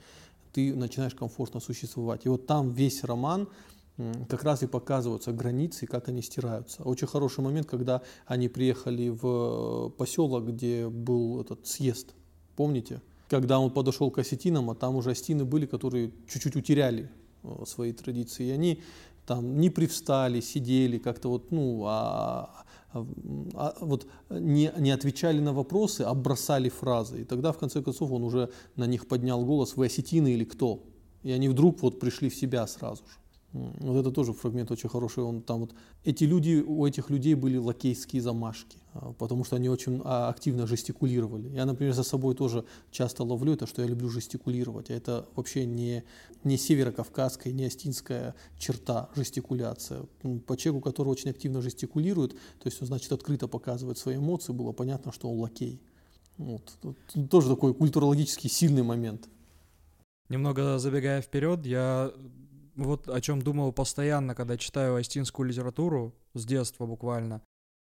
ты 0.51 0.75
начинаешь 0.75 1.15
комфортно 1.15 1.59
существовать. 1.59 2.25
И 2.25 2.29
вот 2.29 2.45
там 2.45 2.71
весь 2.71 3.03
роман 3.03 3.47
как 4.27 4.43
раз 4.43 4.61
и 4.63 4.67
показываются 4.67 5.31
границы, 5.31 5.85
как 5.85 6.09
они 6.09 6.21
стираются. 6.21 6.83
Очень 6.83 7.07
хороший 7.07 7.41
момент, 7.41 7.67
когда 7.67 8.01
они 8.25 8.49
приехали 8.49 9.09
в 9.09 9.89
поселок, 9.97 10.47
где 10.47 10.89
был 10.89 11.39
этот 11.39 11.65
съезд. 11.65 12.13
Помните? 12.57 13.01
Когда 13.29 13.59
он 13.59 13.71
подошел 13.71 14.11
к 14.11 14.17
осетинам, 14.17 14.69
а 14.69 14.75
там 14.75 14.95
уже 14.95 15.11
остины 15.11 15.45
были, 15.45 15.65
которые 15.65 16.11
чуть-чуть 16.27 16.55
утеряли 16.55 17.09
э, 17.43 17.63
свои 17.65 17.93
традиции. 17.93 18.47
И 18.47 18.51
они 18.51 18.81
там 19.25 19.59
не 19.59 19.69
привстали, 19.69 20.39
сидели 20.41 20.97
как-то 20.97 21.29
вот, 21.29 21.51
ну, 21.51 21.83
а, 21.85 22.65
а, 22.93 23.05
а, 23.53 23.75
вот 23.81 24.07
не, 24.29 24.71
не 24.77 24.91
отвечали 24.91 25.39
на 25.39 25.53
вопросы, 25.53 26.01
а 26.01 26.13
бросали 26.13 26.69
фразы. 26.69 27.21
И 27.21 27.23
тогда, 27.25 27.51
в 27.51 27.57
конце 27.57 27.81
концов, 27.81 28.11
он 28.11 28.23
уже 28.23 28.49
на 28.75 28.85
них 28.87 29.07
поднял 29.07 29.43
голос, 29.45 29.75
вы 29.75 29.87
осетины 29.87 30.33
или 30.33 30.45
кто? 30.45 30.83
И 31.23 31.31
они 31.31 31.49
вдруг 31.49 31.81
вот 31.81 31.99
пришли 31.99 32.29
в 32.29 32.35
себя 32.35 32.67
сразу 32.67 33.03
же. 33.05 33.17
Вот 33.55 33.97
это 33.97 34.11
тоже 34.11 34.33
фрагмент 34.33 34.69
очень 34.71 34.89
хороший. 34.89 35.23
Он 35.23 35.41
там 35.41 35.61
вот 35.61 35.73
эти 36.03 36.25
люди, 36.25 36.61
у 36.65 36.85
этих 36.85 37.09
людей 37.09 37.35
были 37.35 37.55
лакейские 37.55 38.21
замашки, 38.21 38.77
а, 38.93 39.13
потому 39.13 39.45
что 39.45 39.55
они 39.55 39.69
очень 39.69 40.01
а, 40.03 40.27
активно 40.27 40.67
жестикулировали. 40.67 41.47
Я, 41.49 41.65
например, 41.65 41.93
за 41.93 42.03
собой 42.03 42.35
тоже 42.35 42.65
часто 42.91 43.23
ловлю 43.23 43.53
это, 43.53 43.65
что 43.65 43.81
я 43.81 43.87
люблю 43.87 44.09
жестикулировать. 44.09 44.89
А 44.89 44.93
это 44.93 45.29
вообще 45.35 45.65
не, 45.65 46.03
не 46.43 46.57
северокавказская, 46.57 47.53
не 47.53 47.63
астинская 47.63 48.35
черта 48.57 49.09
жестикуляция. 49.15 50.01
По 50.47 50.57
человеку, 50.57 50.89
который 50.89 51.07
очень 51.07 51.29
активно 51.29 51.61
жестикулирует, 51.61 52.33
то 52.33 52.65
есть 52.65 52.81
он, 52.81 52.87
значит, 52.87 53.13
открыто 53.13 53.47
показывает 53.47 53.97
свои 53.97 54.17
эмоции, 54.17 54.51
было 54.51 54.73
понятно, 54.73 55.13
что 55.13 55.29
он 55.29 55.39
лакей. 55.39 55.79
Вот. 56.37 56.77
Тоже 57.29 57.47
такой 57.47 57.73
культурологический 57.73 58.49
сильный 58.49 58.83
момент. 58.83 59.29
Немного 60.27 60.77
забегая 60.77 61.21
вперед, 61.21 61.65
я 61.65 62.11
вот 62.75 63.09
о 63.09 63.21
чем 63.21 63.41
думал 63.41 63.71
постоянно, 63.71 64.35
когда 64.35 64.57
читаю 64.57 64.95
астинскую 64.95 65.47
литературу, 65.47 66.13
с 66.33 66.45
детства 66.45 66.85
буквально, 66.85 67.41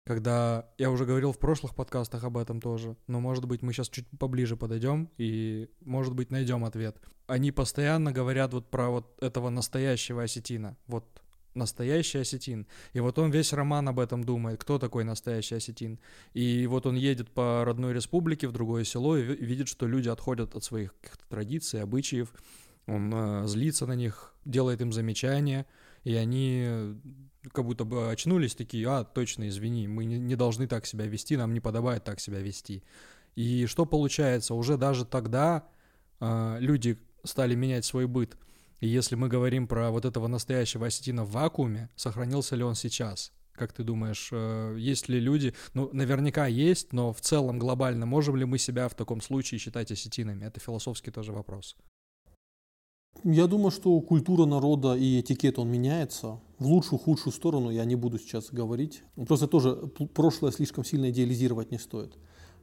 когда 0.07 0.71
я 0.79 0.91
уже 0.91 1.05
говорил 1.05 1.33
в 1.33 1.39
прошлых 1.39 1.75
подкастах 1.75 2.23
об 2.25 2.37
этом 2.37 2.61
тоже, 2.61 2.97
но 3.09 3.21
может 3.21 3.47
быть 3.47 3.63
мы 3.63 3.73
сейчас 3.73 3.89
чуть 3.89 4.07
поближе 4.19 4.57
подойдем 4.57 5.11
и 5.19 5.69
может 5.81 6.15
быть 6.15 6.31
найдем 6.31 6.65
ответ. 6.65 7.01
Они 7.27 7.51
постоянно 7.51 8.13
говорят 8.13 8.53
вот 8.53 8.71
про 8.71 8.89
вот 8.89 9.21
этого 9.21 9.51
настоящего 9.51 10.23
осетина, 10.23 10.77
вот 10.87 11.05
настоящий 11.57 12.19
осетин. 12.19 12.69
И 12.93 13.01
вот 13.01 13.19
он 13.19 13.31
весь 13.31 13.53
роман 13.53 13.89
об 13.89 13.99
этом 13.99 14.23
думает, 14.23 14.61
кто 14.61 14.79
такой 14.79 15.03
настоящий 15.03 15.57
осетин. 15.57 15.99
И 16.35 16.67
вот 16.67 16.87
он 16.87 16.95
едет 16.95 17.31
по 17.31 17.65
родной 17.65 17.93
республике 17.93 18.47
в 18.47 18.53
другое 18.53 18.85
село 18.85 19.17
и 19.17 19.23
видит, 19.23 19.67
что 19.67 19.89
люди 19.89 20.09
отходят 20.09 20.55
от 20.55 20.63
своих 20.63 20.95
традиций, 21.29 21.83
обычаев, 21.83 22.33
он 22.87 23.13
э, 23.13 23.47
злится 23.47 23.87
на 23.87 23.95
них, 23.95 24.36
делает 24.47 24.81
им 24.81 24.93
замечания, 24.93 25.67
и 26.05 26.15
они 26.15 26.65
э, 26.67 26.95
как 27.53 27.65
будто 27.65 27.85
бы 27.85 28.11
очнулись 28.11 28.55
такие, 28.55 28.89
а, 28.89 29.05
точно, 29.05 29.49
извини, 29.49 29.89
мы 29.89 30.05
не, 30.05 30.37
должны 30.37 30.67
так 30.67 30.87
себя 30.87 31.07
вести, 31.07 31.37
нам 31.37 31.53
не 31.53 31.61
подобает 31.61 32.05
так 32.05 32.21
себя 32.21 32.39
вести. 32.39 32.83
И 33.35 33.67
что 33.67 33.85
получается? 33.85 34.55
Уже 34.55 34.77
даже 34.77 35.05
тогда 35.05 35.69
э, 36.21 36.57
люди 36.61 36.99
стали 37.25 37.55
менять 37.55 37.85
свой 37.85 38.07
быт. 38.07 38.37
И 38.81 38.87
если 38.87 39.17
мы 39.17 39.29
говорим 39.29 39.67
про 39.67 39.91
вот 39.91 40.05
этого 40.05 40.29
настоящего 40.29 40.87
осетина 40.87 41.25
в 41.25 41.33
вакууме, 41.33 41.91
сохранился 41.97 42.57
ли 42.57 42.63
он 42.63 42.75
сейчас? 42.75 43.33
Как 43.53 43.73
ты 43.73 43.83
думаешь, 43.83 44.29
э, 44.33 44.77
есть 44.79 45.09
ли 45.09 45.19
люди, 45.19 45.55
ну, 45.75 45.91
наверняка 45.93 46.47
есть, 46.47 46.93
но 46.93 47.13
в 47.13 47.21
целом 47.21 47.59
глобально 47.59 48.07
можем 48.07 48.37
ли 48.37 48.45
мы 48.45 48.59
себя 48.59 48.89
в 48.89 48.95
таком 48.95 49.21
случае 49.21 49.59
считать 49.59 49.91
осетинами? 49.91 50.45
Это 50.45 50.61
философский 50.61 51.11
тоже 51.11 51.33
вопрос. 51.33 51.77
Я 53.25 53.47
думаю, 53.47 53.71
что 53.71 54.01
культура 54.01 54.47
народа 54.47 54.95
и 54.95 55.21
этикет, 55.21 55.59
он 55.59 55.69
меняется. 55.69 56.41
В 56.59 56.67
лучшую, 56.67 56.99
худшую 56.99 57.33
сторону 57.33 57.71
я 57.71 57.85
не 57.85 57.97
буду 57.97 58.19
сейчас 58.19 58.51
говорить. 58.51 59.03
Просто 59.27 59.47
тоже 59.47 59.75
прошлое 60.15 60.53
слишком 60.53 60.85
сильно 60.85 61.11
идеализировать 61.11 61.71
не 61.71 61.79
стоит. 61.79 62.17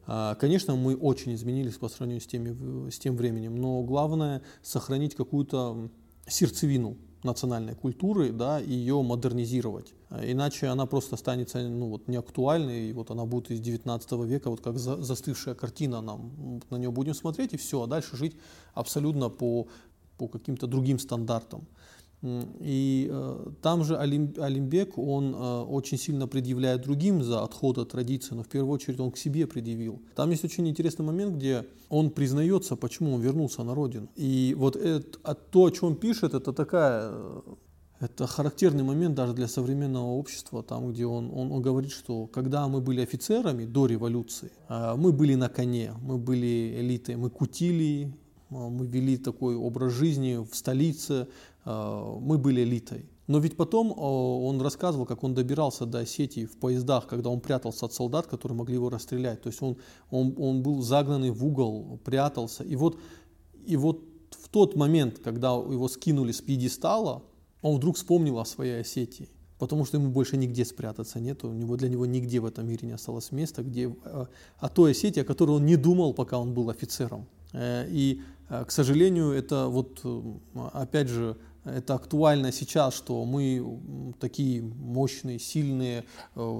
А, 0.06 0.34
конечно, 0.34 0.74
мы 0.74 0.96
очень 0.96 1.34
изменились 1.34 1.74
по 1.74 1.88
сравнению 1.88 2.20
с, 2.20 2.26
теми, 2.26 2.90
с 2.90 2.98
тем 2.98 3.16
временем, 3.16 3.56
но 3.56 3.82
главное 3.82 4.42
сохранить 4.62 5.14
какую-то 5.14 5.90
сердцевину 6.26 6.96
национальной 7.22 7.74
культуры, 7.74 8.32
да, 8.32 8.60
и 8.60 8.70
ее 8.70 9.02
модернизировать. 9.02 9.94
А, 10.10 10.24
иначе 10.24 10.66
она 10.66 10.86
просто 10.86 11.14
останется 11.14 11.66
ну, 11.66 11.88
вот, 11.88 12.06
неактуальной, 12.06 12.90
и 12.90 12.92
вот 12.92 13.10
она 13.10 13.24
будет 13.24 13.50
из 13.50 13.60
19 13.60 14.12
века, 14.26 14.50
вот 14.50 14.60
как 14.60 14.78
за, 14.78 15.02
застывшая 15.02 15.54
картина, 15.54 16.02
нам 16.02 16.60
на 16.70 16.76
нее 16.76 16.90
будем 16.90 17.14
смотреть, 17.14 17.54
и 17.54 17.56
все, 17.56 17.82
а 17.82 17.86
дальше 17.86 18.16
жить 18.16 18.36
абсолютно 18.74 19.30
по 19.30 19.68
по 20.16 20.28
каким-то 20.28 20.66
другим 20.66 20.98
стандартам. 20.98 21.66
И 22.60 23.08
э, 23.10 23.46
там 23.60 23.84
же 23.84 23.98
Алим, 23.98 24.32
Алимбек, 24.38 24.96
он 24.96 25.34
э, 25.34 25.62
очень 25.62 25.98
сильно 25.98 26.26
предъявляет 26.26 26.80
другим 26.82 27.22
за 27.22 27.42
отход 27.42 27.76
от 27.76 27.90
традиции, 27.90 28.34
но 28.34 28.42
в 28.42 28.48
первую 28.48 28.72
очередь 28.72 28.98
он 28.98 29.10
к 29.10 29.18
себе 29.18 29.46
предъявил. 29.46 30.00
Там 30.14 30.30
есть 30.30 30.42
очень 30.42 30.66
интересный 30.66 31.04
момент, 31.04 31.36
где 31.36 31.66
он 31.90 32.10
признается, 32.10 32.76
почему 32.76 33.14
он 33.14 33.20
вернулся 33.20 33.62
на 33.62 33.74
родину. 33.74 34.08
И 34.16 34.54
вот 34.56 34.74
это, 34.74 35.18
а 35.22 35.34
то, 35.34 35.66
о 35.66 35.70
чем 35.70 35.96
пишет, 35.96 36.32
это 36.32 36.54
такая 36.54 37.10
э, 37.12 37.40
это 38.00 38.26
характерный 38.26 38.84
момент 38.84 39.14
даже 39.14 39.34
для 39.34 39.46
современного 39.46 40.12
общества, 40.12 40.62
там, 40.62 40.92
где 40.92 41.06
он, 41.06 41.30
он, 41.30 41.52
он 41.52 41.62
говорит, 41.62 41.92
что 41.92 42.26
когда 42.26 42.68
мы 42.68 42.80
были 42.80 43.02
офицерами 43.02 43.66
до 43.66 43.86
революции, 43.86 44.50
э, 44.68 44.94
мы 44.96 45.12
были 45.12 45.34
на 45.34 45.48
коне, 45.48 45.92
мы 46.00 46.16
были 46.16 46.76
элитой, 46.80 47.16
мы 47.16 47.30
кутили, 47.30 48.12
мы 48.50 48.86
вели 48.86 49.16
такой 49.16 49.56
образ 49.56 49.92
жизни 49.92 50.36
в 50.36 50.54
столице, 50.54 51.28
а, 51.64 52.18
мы 52.20 52.38
были 52.38 52.62
элитой. 52.62 53.08
Но 53.26 53.38
ведь 53.38 53.56
потом 53.56 53.94
он 53.96 54.60
рассказывал, 54.60 55.06
как 55.06 55.24
он 55.24 55.34
добирался 55.34 55.86
до 55.86 56.00
Осетии 56.00 56.44
в 56.44 56.58
поездах, 56.58 57.06
когда 57.06 57.30
он 57.30 57.40
прятался 57.40 57.86
от 57.86 57.94
солдат, 57.94 58.26
которые 58.26 58.58
могли 58.58 58.74
его 58.74 58.90
расстрелять. 58.90 59.40
То 59.40 59.48
есть 59.48 59.62
он, 59.62 59.76
он, 60.10 60.34
он 60.36 60.62
был 60.62 60.82
загнанный 60.82 61.30
в 61.30 61.44
угол, 61.44 61.98
прятался. 62.04 62.64
И 62.64 62.76
вот, 62.76 62.98
и 63.64 63.76
вот 63.76 64.02
в 64.30 64.48
тот 64.50 64.76
момент, 64.76 65.20
когда 65.20 65.54
его 65.54 65.88
скинули 65.88 66.32
с 66.32 66.42
пьедестала, 66.42 67.22
он 67.62 67.76
вдруг 67.76 67.96
вспомнил 67.96 68.38
о 68.38 68.44
своей 68.44 68.80
Осетии. 68.80 69.30
Потому 69.58 69.86
что 69.86 69.96
ему 69.96 70.10
больше 70.10 70.36
нигде 70.36 70.64
спрятаться 70.64 71.18
нет, 71.18 71.44
у 71.44 71.52
него, 71.52 71.76
для 71.76 71.88
него 71.88 72.04
нигде 72.04 72.40
в 72.40 72.44
этом 72.44 72.68
мире 72.68 72.88
не 72.88 72.92
осталось 72.92 73.32
места, 73.32 73.62
где, 73.62 73.88
о 73.88 74.28
а 74.58 74.68
той 74.68 74.90
Осетии, 74.90 75.20
о 75.20 75.24
которой 75.24 75.52
он 75.52 75.64
не 75.64 75.76
думал, 75.76 76.12
пока 76.12 76.38
он 76.38 76.52
был 76.52 76.68
офицером. 76.68 77.26
Э, 77.54 77.86
и, 77.88 78.20
э, 78.48 78.64
к 78.64 78.70
сожалению, 78.70 79.30
это 79.30 79.68
вот, 79.68 80.00
э, 80.04 80.22
опять 80.72 81.08
же, 81.08 81.36
это 81.64 81.94
актуально 81.94 82.52
сейчас, 82.52 82.94
что 82.94 83.24
мы 83.24 84.14
такие 84.20 84.60
мощные, 84.60 85.38
сильные, 85.38 86.04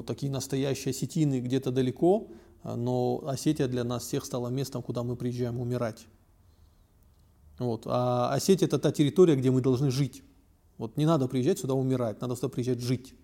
такие 0.06 0.32
настоящие 0.32 0.92
осетины 0.92 1.40
где-то 1.40 1.70
далеко, 1.70 2.28
но 2.62 3.22
Осетия 3.26 3.68
для 3.68 3.84
нас 3.84 4.04
всех 4.04 4.24
стала 4.24 4.48
местом, 4.48 4.82
куда 4.82 5.02
мы 5.02 5.16
приезжаем 5.16 5.60
умирать. 5.60 6.06
Вот. 7.58 7.82
А 7.84 8.32
Осетия 8.32 8.66
это 8.66 8.78
та 8.78 8.92
территория, 8.92 9.36
где 9.36 9.50
мы 9.50 9.60
должны 9.60 9.90
жить. 9.90 10.22
Вот 10.78 10.96
не 10.96 11.04
надо 11.04 11.28
приезжать 11.28 11.58
сюда 11.58 11.74
умирать, 11.74 12.22
надо 12.22 12.34
сюда 12.34 12.48
приезжать 12.48 12.80
жить. 12.80 13.14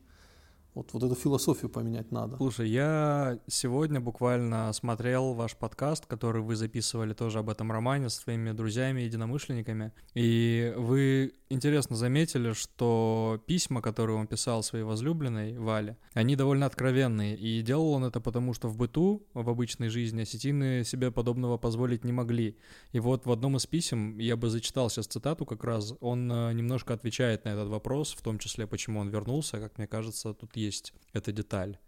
Вот, 0.74 0.92
вот 0.92 1.02
эту 1.02 1.14
философию 1.14 1.68
поменять 1.68 2.12
надо. 2.12 2.36
Слушай, 2.36 2.68
я 2.68 3.38
сегодня 3.48 4.00
буквально 4.00 4.72
смотрел 4.72 5.34
ваш 5.34 5.56
подкаст, 5.56 6.06
который 6.06 6.42
вы 6.42 6.54
записывали 6.54 7.12
тоже 7.12 7.40
об 7.40 7.50
этом 7.50 7.72
романе 7.72 8.08
с 8.08 8.14
своими 8.14 8.52
друзьями, 8.52 9.00
единомышленниками. 9.00 9.92
И 10.14 10.72
вы 10.76 11.34
интересно 11.48 11.96
заметили, 11.96 12.52
что 12.52 13.42
письма, 13.46 13.82
которые 13.82 14.16
он 14.16 14.28
писал 14.28 14.62
своей 14.62 14.84
возлюбленной 14.84 15.58
Вале, 15.58 15.98
они 16.14 16.36
довольно 16.36 16.66
откровенные. 16.66 17.36
И 17.36 17.60
делал 17.62 17.92
он 17.92 18.04
это 18.04 18.20
потому, 18.20 18.54
что 18.54 18.68
в 18.68 18.76
быту, 18.76 19.26
в 19.34 19.48
обычной 19.50 19.88
жизни, 19.88 20.22
осетины 20.22 20.84
себе 20.84 21.10
подобного 21.10 21.58
позволить 21.58 22.04
не 22.04 22.12
могли. 22.12 22.56
И 22.92 23.00
вот 23.00 23.26
в 23.26 23.32
одном 23.32 23.56
из 23.56 23.66
писем, 23.66 24.18
я 24.18 24.36
бы 24.36 24.48
зачитал 24.48 24.88
сейчас 24.88 25.06
цитату 25.06 25.44
как 25.44 25.64
раз, 25.64 25.94
он 26.00 26.30
э, 26.30 26.52
немножко 26.52 26.94
отвечает 26.94 27.44
на 27.44 27.50
этот 27.50 27.68
вопрос, 27.68 28.12
в 28.12 28.22
том 28.22 28.38
числе, 28.38 28.66
почему 28.68 29.00
он 29.00 29.08
вернулся, 29.08 29.58
как 29.58 29.76
мне 29.78 29.88
кажется, 29.88 30.32
тут 30.32 30.56
есть 30.61 30.93
эта 31.12 31.33
деталь. 31.33 31.79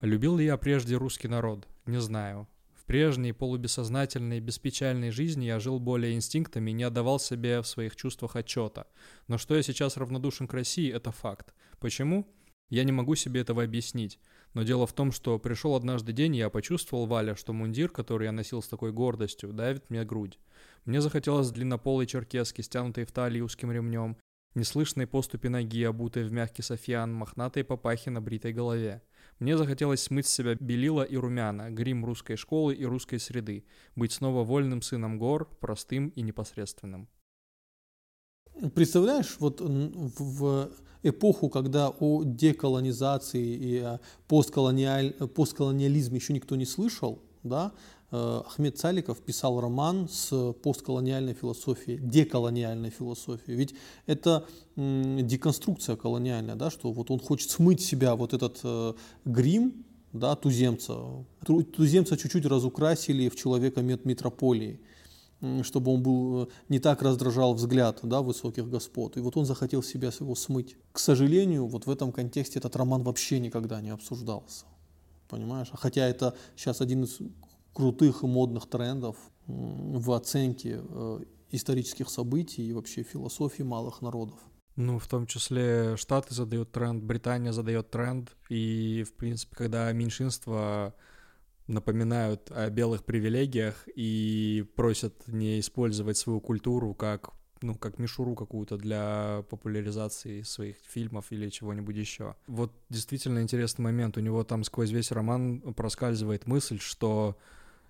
Любил 0.00 0.36
ли 0.36 0.44
я 0.44 0.56
прежде 0.56 0.96
русский 0.96 1.28
народ? 1.28 1.68
Не 1.86 2.00
знаю. 2.00 2.48
В 2.74 2.84
прежней 2.84 3.32
полубессознательной 3.32 4.40
беспечальной 4.40 5.10
жизни 5.10 5.44
я 5.44 5.60
жил 5.60 5.78
более 5.78 6.14
инстинктами 6.14 6.70
и 6.70 6.74
не 6.74 6.82
отдавал 6.82 7.20
себе 7.20 7.62
в 7.62 7.66
своих 7.66 7.94
чувствах 7.94 8.34
отчета. 8.34 8.86
Но 9.28 9.38
что 9.38 9.54
я 9.54 9.62
сейчас 9.62 9.96
равнодушен 9.96 10.48
к 10.48 10.54
России, 10.54 10.92
это 10.92 11.12
факт. 11.12 11.54
Почему? 11.78 12.26
Я 12.70 12.84
не 12.84 12.92
могу 12.92 13.14
себе 13.14 13.42
этого 13.42 13.62
объяснить. 13.62 14.18
Но 14.54 14.62
дело 14.62 14.86
в 14.86 14.92
том, 14.92 15.12
что 15.12 15.38
пришел 15.38 15.74
однажды 15.74 16.12
день, 16.12 16.36
и 16.36 16.38
я 16.38 16.50
почувствовал, 16.50 17.06
Валя, 17.06 17.36
что 17.36 17.52
мундир, 17.52 17.90
который 17.90 18.24
я 18.24 18.32
носил 18.32 18.62
с 18.62 18.66
такой 18.68 18.92
гордостью, 18.92 19.52
давит 19.52 19.88
мне 19.90 20.04
грудь. 20.04 20.38
Мне 20.84 21.00
захотелось 21.00 21.50
длиннополой 21.50 22.06
черкески, 22.06 22.62
стянутой 22.62 23.04
в 23.04 23.12
талии 23.12 23.40
узким 23.40 23.70
ремнем, 23.70 24.16
Неслышные 24.54 25.06
поступи 25.06 25.48
ноги, 25.48 25.82
обутой 25.82 26.24
в 26.24 26.32
мягкий 26.32 26.62
софьян, 26.62 27.12
мохнатые 27.12 27.64
папахи 27.64 28.10
на 28.10 28.20
бритой 28.20 28.52
голове. 28.52 29.02
Мне 29.38 29.56
захотелось 29.56 30.02
смыть 30.02 30.26
с 30.26 30.30
себя 30.30 30.54
белила 30.56 31.02
и 31.02 31.16
румяна, 31.16 31.70
грим 31.70 32.04
русской 32.04 32.36
школы 32.36 32.74
и 32.74 32.84
русской 32.84 33.18
среды, 33.18 33.64
быть 33.96 34.12
снова 34.12 34.44
вольным 34.44 34.82
сыном 34.82 35.18
гор, 35.18 35.48
простым 35.58 36.08
и 36.08 36.20
непосредственным. 36.20 37.08
Представляешь, 38.74 39.36
вот 39.38 39.62
в 39.62 40.70
эпоху, 41.02 41.48
когда 41.48 41.88
о 41.88 42.22
деколонизации 42.22 43.56
и 43.58 43.98
постколониаль... 44.28 45.14
постколониализме 45.14 46.18
еще 46.18 46.34
никто 46.34 46.56
не 46.56 46.66
слышал, 46.66 47.22
да, 47.42 47.72
Э, 47.72 48.01
Ахмед 48.12 48.78
Цаликов 48.78 49.22
писал 49.22 49.58
роман 49.60 50.06
с 50.08 50.52
постколониальной 50.62 51.32
философией, 51.32 51.98
деколониальной 51.98 52.90
философией. 52.90 53.56
Ведь 53.56 53.74
это 54.06 54.46
деконструкция 54.76 55.96
колониальная, 55.96 56.54
да, 56.54 56.70
что 56.70 56.92
вот 56.92 57.10
он 57.10 57.20
хочет 57.20 57.50
смыть 57.50 57.80
себя 57.80 58.14
вот 58.14 58.34
этот 58.34 58.60
э, 58.64 58.92
грим, 59.24 59.84
да, 60.12 60.36
туземца. 60.36 61.24
Туземца 61.46 62.18
чуть-чуть 62.18 62.44
разукрасили 62.44 63.30
в 63.30 63.36
человека 63.36 63.80
метрополии, 63.80 64.78
чтобы 65.62 65.92
он 65.92 66.02
был 66.02 66.42
э, 66.42 66.46
не 66.68 66.80
так 66.80 67.00
раздражал 67.00 67.54
взгляд 67.54 68.00
да, 68.02 68.20
высоких 68.20 68.68
господ. 68.68 69.16
И 69.16 69.20
вот 69.20 69.38
он 69.38 69.46
захотел 69.46 69.82
себя 69.82 70.10
его 70.20 70.34
смыть. 70.34 70.76
К 70.92 70.98
сожалению, 70.98 71.66
вот 71.66 71.86
в 71.86 71.90
этом 71.90 72.12
контексте 72.12 72.58
этот 72.58 72.76
роман 72.76 73.02
вообще 73.02 73.40
никогда 73.40 73.80
не 73.80 73.88
обсуждался. 73.88 74.66
Понимаешь? 75.28 75.68
Хотя 75.72 76.06
это 76.06 76.34
сейчас 76.56 76.82
один 76.82 77.04
из 77.04 77.18
крутых 77.72 78.22
и 78.22 78.26
модных 78.26 78.68
трендов 78.68 79.16
в 79.46 80.12
оценке 80.12 80.80
э, 80.82 81.20
исторических 81.50 82.08
событий 82.08 82.66
и 82.66 82.72
вообще 82.72 83.02
философии 83.02 83.62
малых 83.62 84.02
народов. 84.02 84.38
Ну, 84.76 84.98
в 84.98 85.06
том 85.06 85.26
числе 85.26 85.96
Штаты 85.96 86.34
задают 86.34 86.72
тренд, 86.72 87.02
Британия 87.02 87.52
задает 87.52 87.90
тренд, 87.90 88.34
и, 88.48 89.04
в 89.06 89.14
принципе, 89.14 89.54
когда 89.54 89.92
меньшинства 89.92 90.94
напоминают 91.66 92.50
о 92.50 92.70
белых 92.70 93.04
привилегиях 93.04 93.86
и 93.94 94.66
просят 94.74 95.28
не 95.28 95.60
использовать 95.60 96.16
свою 96.16 96.40
культуру 96.40 96.94
как 96.94 97.32
ну, 97.62 97.76
как 97.76 97.98
мишуру 97.98 98.34
какую-то 98.34 98.76
для 98.76 99.44
популяризации 99.48 100.42
своих 100.42 100.76
фильмов 100.84 101.26
или 101.30 101.48
чего-нибудь 101.48 101.96
еще. 101.96 102.34
Вот 102.48 102.72
действительно 102.88 103.40
интересный 103.40 103.82
момент. 103.82 104.16
У 104.16 104.20
него 104.20 104.42
там 104.42 104.64
сквозь 104.64 104.90
весь 104.90 105.12
роман 105.12 105.60
проскальзывает 105.60 106.48
мысль, 106.48 106.80
что 106.80 107.38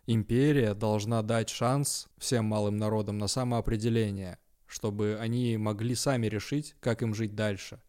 империя 0.07 0.75
должна 0.75 1.23
дать 1.23 1.49
шанс 1.49 2.09
всем 2.19 2.45
малым 2.47 2.77
народам 2.77 3.19
на 3.19 3.29
самоопределение, 3.29 4.39
чтобы 4.67 5.19
они 5.21 5.57
могли 5.57 5.95
сами 5.95 6.27
решить, 6.27 6.75
как 6.81 7.03
им 7.03 7.15
жить 7.15 7.35
дальше. 7.35 7.81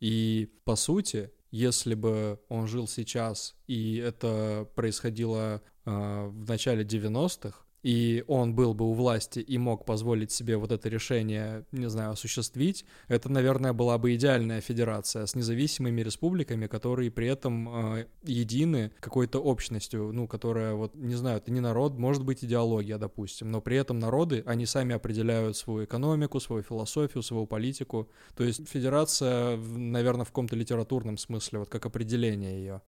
И 0.00 0.50
по 0.64 0.76
сути, 0.76 1.30
если 1.50 1.94
бы 1.94 2.40
он 2.48 2.66
жил 2.66 2.86
сейчас, 2.86 3.56
и 3.66 3.96
это 3.96 4.68
происходило 4.74 5.62
э, 5.84 6.26
в 6.28 6.48
начале 6.48 6.84
90-х, 6.84 7.64
и 7.82 8.24
он 8.26 8.54
был 8.54 8.74
бы 8.74 8.84
у 8.84 8.92
власти 8.92 9.38
и 9.38 9.58
мог 9.58 9.84
позволить 9.84 10.30
себе 10.30 10.56
вот 10.56 10.72
это 10.72 10.88
решение, 10.88 11.64
не 11.72 11.88
знаю, 11.88 12.12
осуществить, 12.12 12.84
это, 13.08 13.28
наверное, 13.30 13.72
была 13.72 13.98
бы 13.98 14.14
идеальная 14.14 14.60
федерация 14.60 15.26
с 15.26 15.34
независимыми 15.34 16.00
республиками, 16.02 16.66
которые 16.66 17.10
при 17.10 17.28
этом 17.28 17.96
э, 17.96 18.06
едины 18.22 18.92
какой-то 19.00 19.40
общностью, 19.40 20.12
ну, 20.12 20.26
которая 20.26 20.74
вот, 20.74 20.94
не 20.94 21.14
знаю, 21.14 21.38
это 21.38 21.50
не 21.50 21.60
народ, 21.60 21.98
может 21.98 22.24
быть 22.24 22.44
идеология, 22.44 22.98
допустим, 22.98 23.50
но 23.50 23.60
при 23.60 23.76
этом 23.76 23.98
народы, 23.98 24.42
они 24.46 24.66
сами 24.66 24.94
определяют 24.94 25.56
свою 25.56 25.84
экономику, 25.84 26.40
свою 26.40 26.62
философию, 26.62 27.22
свою 27.22 27.46
политику. 27.46 28.08
То 28.36 28.44
есть 28.44 28.68
федерация, 28.68 29.56
наверное, 29.56 30.24
в 30.24 30.28
каком-то 30.28 30.56
литературном 30.56 31.16
смысле, 31.16 31.60
вот 31.60 31.68
как 31.68 31.86
определение 31.86 32.58
ее. 32.58 32.82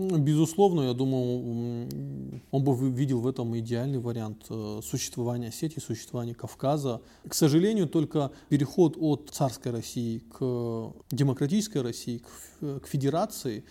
Безусловно, 0.00 0.82
я 0.82 0.94
думаю, 0.94 1.88
он 2.52 2.62
бы 2.62 2.88
видел 2.88 3.20
в 3.20 3.26
этом 3.26 3.58
идеальный 3.58 3.98
вариант 3.98 4.46
э, 4.48 4.78
существования 4.80 5.50
сети, 5.50 5.80
существования 5.80 6.34
Кавказа. 6.34 7.02
К 7.26 7.34
сожалению, 7.34 7.88
только 7.88 8.30
переход 8.48 8.96
от 8.96 9.30
царской 9.32 9.72
России 9.72 10.22
к 10.30 10.92
демократической 11.10 11.82
России, 11.82 12.22
к 12.60 12.86
федерации, 12.86 13.64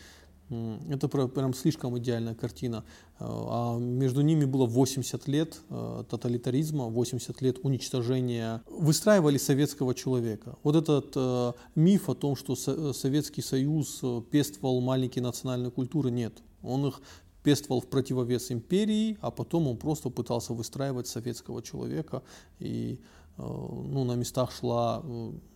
это 0.49 1.07
прям 1.09 1.53
слишком 1.53 1.97
идеальная 1.97 2.33
картина. 2.33 2.85
Э, 3.19 3.25
а 3.27 3.77
между 3.77 4.21
ними 4.21 4.45
было 4.45 4.65
80 4.65 5.27
лет 5.27 5.59
э, 5.69 6.03
тоталитаризма, 6.09 6.85
80 6.85 7.41
лет 7.41 7.57
уничтожения. 7.63 8.63
Выстраивали 8.69 9.37
советского 9.37 9.93
человека. 9.93 10.57
Вот 10.63 10.75
этот 10.75 11.11
э, 11.15 11.53
миф 11.75 12.09
о 12.09 12.15
том, 12.15 12.35
что 12.35 12.55
Советский 12.55 13.41
Союз 13.41 14.01
пествовал 14.31 14.79
маленькие 14.81 15.23
национальные 15.23 15.71
культуры, 15.71 16.11
нет. 16.11 16.33
Он 16.63 16.87
их 16.87 17.01
пествовал 17.43 17.81
в 17.81 17.87
противовес 17.87 18.51
империи, 18.51 19.17
а 19.21 19.31
потом 19.31 19.67
он 19.67 19.77
просто 19.77 20.09
пытался 20.09 20.53
выстраивать 20.53 21.07
советского 21.07 21.61
человека. 21.61 22.23
И 22.59 22.99
ну, 23.37 24.03
на 24.03 24.15
местах 24.15 24.51
шла 24.51 25.03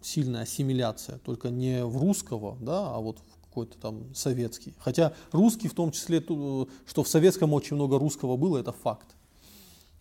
сильная 0.02 0.44
ассимиляция, 0.44 1.18
только 1.18 1.50
не 1.50 1.84
в 1.84 1.98
русского, 1.98 2.56
да, 2.62 2.96
а 2.96 3.00
вот 3.00 3.18
какой-то 3.52 3.78
там 3.78 4.16
советский. 4.16 4.74
Хотя 4.80 5.14
русский 5.34 5.68
в 5.68 5.74
том 5.74 5.92
числе, 5.92 6.22
что 6.22 7.04
в 7.04 7.08
советском 7.08 7.52
очень 7.52 7.76
много 7.76 8.00
русского 8.00 8.38
было, 8.38 8.60
это 8.60 8.72
факт. 8.72 9.14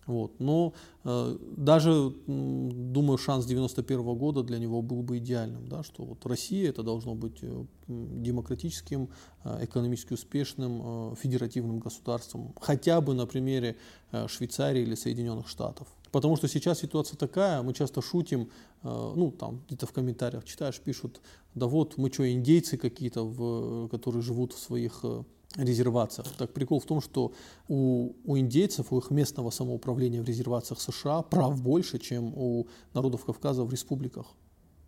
Вот. 0.07 0.39
Но 0.39 0.73
э, 1.03 1.37
даже, 1.57 2.13
думаю, 2.27 3.17
шанс 3.17 3.45
91 3.45 4.01
года 4.15 4.43
для 4.43 4.57
него 4.57 4.81
был 4.81 5.03
бы 5.03 5.19
идеальным, 5.19 5.67
да, 5.67 5.83
что 5.83 6.03
вот 6.03 6.25
Россия 6.25 6.69
это 6.69 6.83
должно 6.83 7.13
быть 7.13 7.37
э, 7.41 7.65
демократическим, 7.87 9.09
э, 9.43 9.65
экономически 9.65 10.13
успешным, 10.13 10.81
э, 11.13 11.15
федеративным 11.15 11.79
государством, 11.79 12.53
хотя 12.59 12.99
бы 12.99 13.13
на 13.13 13.25
примере 13.27 13.77
э, 14.11 14.27
Швейцарии 14.27 14.81
или 14.81 14.95
Соединенных 14.95 15.47
Штатов. 15.47 15.87
Потому 16.11 16.35
что 16.35 16.47
сейчас 16.47 16.79
ситуация 16.79 17.17
такая, 17.17 17.61
мы 17.61 17.73
часто 17.73 18.01
шутим, 18.01 18.49
э, 18.83 19.13
ну 19.15 19.31
там 19.31 19.61
где-то 19.67 19.85
в 19.85 19.93
комментариях 19.93 20.43
читаешь, 20.45 20.79
пишут, 20.79 21.21
да 21.53 21.67
вот 21.67 21.97
мы 21.97 22.11
что, 22.11 22.29
индейцы 22.29 22.77
какие-то, 22.77 23.87
которые 23.91 24.21
живут 24.21 24.53
в 24.53 24.59
своих 24.59 24.99
э, 25.03 25.23
резервациях. 25.57 26.27
Так 26.37 26.53
прикол 26.53 26.79
в 26.79 26.85
том, 26.85 27.01
что 27.01 27.33
у, 27.67 28.13
у 28.23 28.37
индейцев, 28.37 28.91
у 28.91 28.97
их 28.97 29.11
местного 29.11 29.49
самоуправления 29.49 30.21
в 30.21 30.25
резервациях 30.25 30.79
США 30.79 31.21
прав 31.21 31.61
больше, 31.61 31.99
чем 31.99 32.33
у 32.35 32.67
народов 32.93 33.25
Кавказа 33.25 33.63
в 33.63 33.71
республиках. 33.71 34.25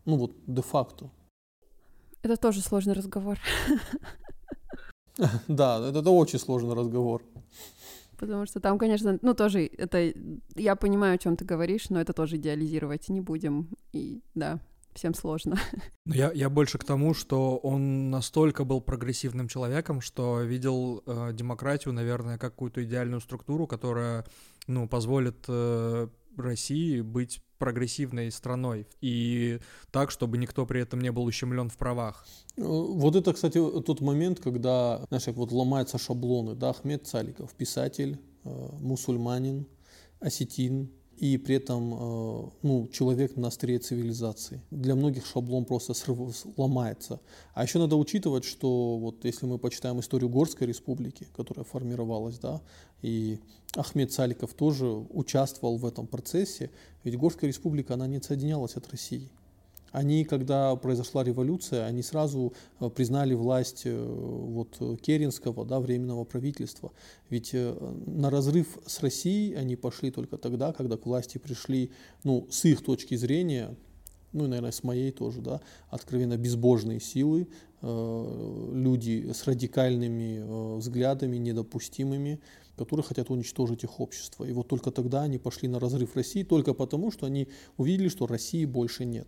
Ну 0.05 0.17
вот, 0.17 0.35
де-факто. 0.47 1.09
Это 2.21 2.37
тоже 2.37 2.61
сложный 2.61 2.93
разговор. 2.93 3.39
Да, 5.47 5.79
это 5.89 6.09
очень 6.09 6.39
сложный 6.39 6.73
разговор. 6.73 7.21
Потому 8.17 8.47
что 8.47 8.59
там, 8.59 8.79
конечно, 8.79 9.19
ну 9.21 9.33
тоже 9.35 9.69
это... 9.77 10.11
Я 10.55 10.75
понимаю, 10.75 11.15
о 11.15 11.17
чем 11.17 11.35
ты 11.35 11.45
говоришь, 11.45 11.89
но 11.89 12.01
это 12.01 12.13
тоже 12.13 12.37
идеализировать 12.37 13.09
не 13.09 13.21
будем. 13.21 13.69
И 13.91 14.23
да, 14.33 14.59
всем 14.95 15.13
сложно. 15.13 15.57
Я, 16.05 16.31
я 16.33 16.49
больше 16.49 16.77
к 16.77 16.83
тому, 16.83 17.13
что 17.13 17.57
он 17.57 18.09
настолько 18.09 18.65
был 18.65 18.81
прогрессивным 18.81 19.47
человеком, 19.47 20.01
что 20.01 20.41
видел 20.41 21.01
э, 21.05 21.31
демократию, 21.33 21.93
наверное, 21.93 22.37
как 22.37 22.53
какую-то 22.53 22.83
идеальную 22.83 23.19
структуру, 23.19 23.67
которая, 23.67 24.25
ну, 24.67 24.87
позволит 24.87 25.45
э, 25.47 26.07
России 26.37 27.01
быть 27.01 27.41
прогрессивной 27.57 28.31
страной 28.31 28.87
и 29.01 29.59
так, 29.91 30.11
чтобы 30.11 30.37
никто 30.37 30.65
при 30.65 30.81
этом 30.81 30.99
не 30.99 31.11
был 31.11 31.23
ущемлен 31.23 31.69
в 31.69 31.77
правах. 31.77 32.25
Э, 32.57 32.61
вот 32.63 33.15
это, 33.15 33.33
кстати, 33.33 33.59
тот 33.81 34.01
момент, 34.01 34.39
когда, 34.39 35.05
знаешь, 35.07 35.25
как 35.25 35.35
вот 35.35 35.51
ломаются 35.51 35.97
шаблоны, 35.97 36.55
да, 36.55 36.69
Ахмед 36.69 37.07
Цаликов, 37.07 37.53
писатель, 37.53 38.19
э, 38.43 38.69
мусульманин, 38.79 39.67
осетин, 40.19 40.91
и 41.17 41.37
при 41.37 41.55
этом 41.55 41.93
э, 41.93 42.49
ну, 42.63 42.87
человек 42.91 43.37
на 43.37 43.47
острие 43.47 43.79
цивилизации. 43.79 44.61
Для 44.71 44.95
многих 44.95 45.25
шаблон 45.25 45.65
просто 45.65 45.93
срыв, 45.93 46.17
ломается. 46.57 47.19
А 47.53 47.63
еще 47.63 47.79
надо 47.79 47.95
учитывать, 47.95 48.43
что 48.43 48.97
вот 48.97 49.23
если 49.25 49.45
мы 49.45 49.57
почитаем 49.57 49.99
историю 49.99 50.29
Горской 50.29 50.67
республики, 50.67 51.27
которая 51.35 51.65
формировалась, 51.65 52.39
да, 52.39 52.61
и 53.01 53.39
Ахмед 53.75 54.11
Саликов 54.11 54.53
тоже 54.53 54.87
участвовал 54.87 55.77
в 55.77 55.85
этом 55.85 56.07
процессе, 56.07 56.71
ведь 57.03 57.17
Горская 57.17 57.47
республика, 57.47 57.93
она 57.93 58.07
не 58.07 58.17
отсоединялась 58.17 58.75
от 58.75 58.89
России. 58.89 59.29
Они, 59.93 60.23
когда 60.25 60.75
произошла 60.75 61.23
революция, 61.23 61.85
они 61.85 62.01
сразу 62.01 62.53
э, 62.79 62.89
признали 62.89 63.35
власть 63.35 63.83
э, 63.85 63.95
вот, 63.95 64.99
Керенского, 65.01 65.65
да, 65.65 65.79
временного 65.79 66.23
правительства. 66.23 66.91
Ведь 67.29 67.51
э, 67.53 67.75
на 68.07 68.31
разрыв 68.31 68.79
с 68.87 69.01
Россией 69.01 69.53
они 69.53 69.75
пошли 69.75 70.09
только 70.09 70.37
тогда, 70.37 70.73
когда 70.73 70.97
к 70.97 71.05
власти 71.05 71.37
пришли, 71.37 71.91
ну, 72.23 72.47
с 72.49 72.65
их 72.65 72.83
точки 72.83 73.13
зрения, 73.13 73.75
ну 74.31 74.45
и, 74.45 74.47
наверное, 74.47 74.71
с 74.71 74.83
моей 74.83 75.11
тоже, 75.11 75.41
да, 75.41 75.61
откровенно 75.89 76.37
безбожные 76.37 76.99
силы, 76.99 77.47
люди 77.83 79.31
с 79.31 79.45
радикальными 79.45 80.77
взглядами, 80.77 81.35
недопустимыми, 81.35 82.39
которые 82.77 83.03
хотят 83.03 83.29
уничтожить 83.29 83.83
их 83.83 83.99
общество. 83.99 84.45
И 84.45 84.53
вот 84.53 84.69
только 84.69 84.89
тогда 84.89 85.23
они 85.23 85.37
пошли 85.37 85.67
на 85.67 85.79
разрыв 85.79 86.15
России, 86.15 86.43
только 86.43 86.73
потому, 86.73 87.11
что 87.11 87.27
они 87.27 87.49
увидели, 87.77 88.07
что 88.07 88.25
России 88.25 88.65
больше 88.65 89.05
нет. 89.05 89.27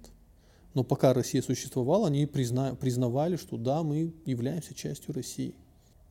Но 0.76 0.84
пока 0.84 1.14
Россия 1.14 1.42
существовала, 1.42 2.08
они 2.08 2.26
призна, 2.26 2.76
признавали, 2.76 3.38
что 3.38 3.58
да, 3.58 3.82
мы 3.82 4.14
являемся 4.26 4.76
частью 4.76 5.16
России. 5.16 5.56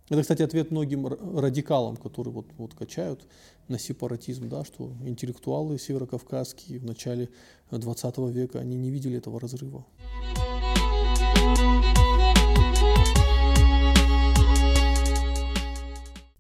Это, 0.09 0.23
кстати, 0.23 0.43
ответ 0.43 0.71
многим 0.71 1.07
радикалам, 1.07 1.97
которые 1.97 2.33
вот, 2.35 2.47
вот 2.59 2.75
качают 2.75 3.27
на 3.69 3.79
сепаратизм, 3.79 4.49
да, 4.49 4.65
что 4.65 4.93
интеллектуалы 5.05 5.79
северокавказские 5.79 6.79
в 6.79 6.85
начале 6.85 7.29
20 7.71 8.19
века, 8.35 8.59
они 8.59 8.77
не 8.77 8.91
видели 8.91 9.19
этого 9.19 9.39
разрыва. 9.39 9.85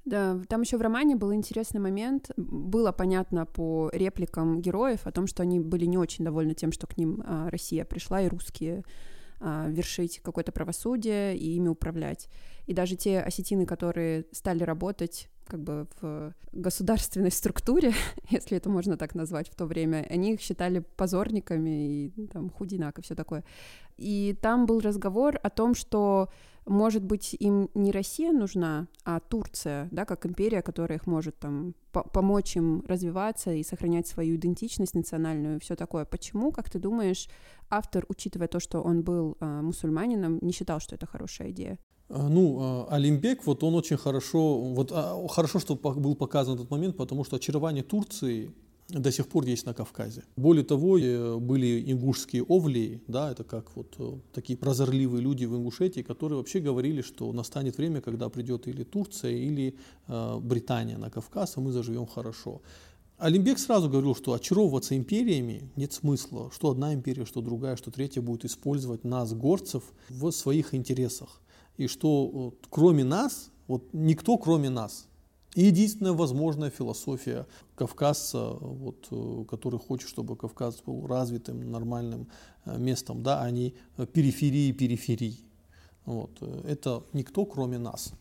Да, 0.05 0.39
там 0.49 0.61
еще 0.63 0.77
в 0.77 0.83
романе 0.83 1.17
был 1.17 1.33
интересный 1.33 1.81
момент. 1.81 2.31
Было 2.37 2.93
понятно 2.93 3.47
по 3.47 3.91
репликам 3.93 4.61
героев 4.61 5.07
о 5.07 5.13
том, 5.13 5.27
что 5.27 5.43
они 5.43 5.61
были 5.61 5.87
не 5.87 5.97
очень 5.97 6.25
довольны 6.25 6.55
тем, 6.55 6.73
что 6.73 6.87
к 6.87 6.99
ним 6.99 7.23
а, 7.25 7.49
Россия 7.49 7.85
пришла 7.87 8.21
и 8.21 8.29
русские 8.29 8.85
а, 9.41 9.67
вершить 9.69 10.21
какое-то 10.21 10.53
правосудие 10.53 11.37
и 11.37 11.57
ими 11.57 11.69
управлять. 11.69 12.29
И 12.67 12.75
даже 12.75 12.97
те 12.97 13.21
осетины, 13.21 13.65
которые 13.65 14.27
стали 14.33 14.63
работать 14.63 15.31
как 15.47 15.61
бы 15.61 15.87
в 16.01 16.35
государственной 16.53 17.31
структуре, 17.33 17.93
если 18.31 18.59
это 18.59 18.69
можно 18.69 18.99
так 18.99 19.15
назвать 19.15 19.49
в 19.49 19.55
то 19.55 19.65
время, 19.65 20.07
они 20.11 20.35
их 20.35 20.41
считали 20.41 20.81
позорниками 20.97 22.09
и 22.09 22.27
там 22.27 22.51
худинак 22.51 22.99
и 22.99 23.03
все 23.03 23.15
такое. 23.15 23.43
И 23.97 24.37
там 24.43 24.67
был 24.67 24.81
разговор 24.81 25.39
о 25.43 25.49
том, 25.49 25.75
что 25.75 26.29
может 26.67 27.05
быть, 27.05 27.37
им 27.39 27.71
не 27.75 27.93
Россия 27.93 28.33
нужна, 28.33 28.89
а 29.05 29.21
Турция, 29.21 29.89
да, 29.91 30.05
как 30.05 30.27
империя, 30.27 30.63
которая 30.63 30.99
их 30.99 31.07
может 31.07 31.39
там 31.39 31.75
помочь 31.93 32.57
им 32.57 32.83
развиваться 32.87 33.53
и 33.53 33.63
сохранять 33.63 34.07
свою 34.07 34.37
идентичность 34.37 34.95
национальную, 34.95 35.61
все 35.61 35.77
такое. 35.77 36.05
Почему, 36.05 36.53
как 36.53 36.71
ты 36.71 36.79
думаешь, 36.79 37.29
автор, 37.71 38.05
учитывая 38.09 38.49
то, 38.49 38.61
что 38.61 38.81
он 38.81 39.03
был 39.03 39.37
э, 39.41 39.61
мусульманином, 39.63 40.39
не 40.41 40.53
считал, 40.53 40.81
что 40.81 40.95
это 40.95 41.07
хорошая 41.07 41.51
идея? 41.51 41.79
А, 42.09 42.29
ну, 42.29 42.59
а, 42.61 42.87
Алимбек, 42.91 43.47
вот 43.47 43.63
он 43.63 43.75
очень 43.75 43.97
хорошо, 43.97 44.61
вот 44.61 44.91
хорошо, 45.31 45.59
что 45.59 45.77
был 45.77 46.17
показан 46.17 46.55
этот 46.55 46.71
момент, 46.71 46.97
потому 46.97 47.25
что 47.25 47.37
очарование 47.37 47.83
Турции 47.83 48.55
до 48.89 49.11
сих 49.11 49.27
пор 49.29 49.47
есть 49.47 49.67
на 49.67 49.75
Кавказе. 49.75 50.25
Более 50.37 50.65
того, 50.65 50.99
э, 50.99 51.39
были 51.39 51.91
ингушские 51.91 52.43
овлии, 52.43 53.01
да, 53.09 53.31
это 53.31 53.45
как 53.45 53.75
вот 53.77 53.95
э, 53.99 54.13
такие 54.33 54.59
прозорливые 54.59 55.23
люди 55.23 55.47
в 55.47 55.57
Ингушетии, 55.57 56.03
которые 56.03 56.37
вообще 56.39 56.61
говорили, 56.61 57.03
что 57.03 57.33
настанет 57.33 57.79
время, 57.79 58.01
когда 58.01 58.29
придет 58.29 58.69
или 58.69 58.85
Турция, 58.85 59.33
или 59.33 59.77
э, 60.09 60.39
Британия 60.39 60.99
на 60.99 61.11
Кавказ, 61.11 61.57
и 61.57 61.61
мы 61.61 61.73
заживем 61.73 62.07
хорошо. 62.07 62.61
Алимбек 63.17 63.59
сразу 63.59 63.89
говорил, 63.89 64.15
что 64.15 64.33
очаровываться 64.33 64.97
империями 64.97 65.71
нет 65.77 65.93
смысла, 65.93 66.51
что 66.53 66.71
одна 66.71 66.93
империя, 66.93 67.25
что 67.25 67.41
другая, 67.41 67.77
что 67.77 67.91
третья 67.91 68.21
будет 68.21 68.45
использовать 68.45 69.05
нас, 69.05 69.33
горцев, 69.33 69.85
в 70.11 70.31
своих 70.31 70.75
интересах. 70.75 71.41
И 71.77 71.87
что 71.87 72.27
вот, 72.27 72.67
кроме 72.69 73.05
нас, 73.05 73.51
вот 73.67 73.85
никто 73.93 74.37
кроме 74.37 74.69
нас 74.69 75.09
и 75.55 75.67
единственная 75.67 76.13
возможная 76.13 76.71
философия 76.71 77.47
кавказца, 77.77 78.55
вот, 78.61 79.07
э, 79.11 79.45
который 79.49 79.79
хочет, 79.79 80.09
чтобы 80.09 80.37
Кавказ 80.37 80.83
был 80.83 81.07
развитым, 81.07 81.71
нормальным 81.71 82.29
э, 82.65 82.77
местом, 82.79 83.23
да, 83.23 83.41
а 83.41 83.51
не 83.51 83.75
периферии 84.13 84.73
периферии. 84.73 85.39
Вот, 86.07 86.39
э, 86.41 86.63
это 86.69 87.05
никто, 87.13 87.47
кроме 87.47 87.79
нас. 87.79 88.13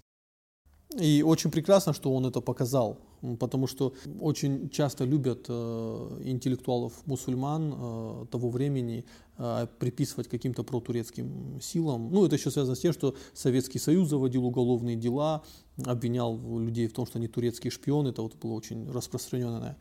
И 0.99 1.23
очень 1.23 1.49
прекрасно, 1.49 1.93
что 1.93 2.13
он 2.13 2.27
это 2.27 2.39
показал, 2.39 2.99
потому 3.39 3.67
что 3.67 3.93
очень 4.19 4.69
часто 4.69 5.05
любят 5.05 5.45
э, 5.47 6.19
интеллектуалов 6.23 6.93
мусульман 7.05 7.73
э, 7.73 8.25
того 8.31 8.49
времени 8.49 9.05
э, 9.37 9.67
приписывать 9.79 10.27
каким-то 10.27 10.63
протурецким 10.63 11.59
силам. 11.61 12.11
Ну, 12.11 12.25
это 12.25 12.35
еще 12.35 12.51
связано 12.51 12.75
с 12.75 12.79
тем, 12.79 12.93
что 12.93 13.15
Советский 13.33 13.79
Союз 13.79 14.09
заводил 14.09 14.45
уголовные 14.45 14.95
дела, 14.95 15.43
обвинял 15.85 16.37
людей 16.59 16.87
в 16.87 16.93
том, 16.93 17.05
что 17.05 17.17
они 17.17 17.27
турецкие 17.27 17.71
шпионы. 17.71 18.09
Это 18.09 18.21
вот 18.21 18.35
была 18.35 18.53
очень 18.53 18.91
распространенная 18.91 19.77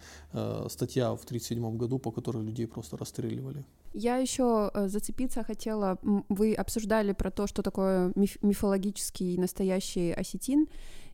статья 0.68 1.11
в 1.11 1.24
1937 1.24 1.76
году, 1.76 1.98
по 1.98 2.11
которой 2.12 2.44
людей 2.44 2.66
просто 2.66 2.96
расстреливали. 2.96 3.64
Я 3.92 4.16
еще 4.16 4.70
зацепиться 4.87 5.42
хотела. 5.42 5.98
Вы 6.31 6.55
обсуждали 6.55 7.12
про 7.12 7.31
то, 7.31 7.46
что 7.46 7.62
такое 7.62 8.12
миф 8.14 8.42
мифологический 8.42 9.37
настоящий 9.37 10.12
осетин 10.12 10.66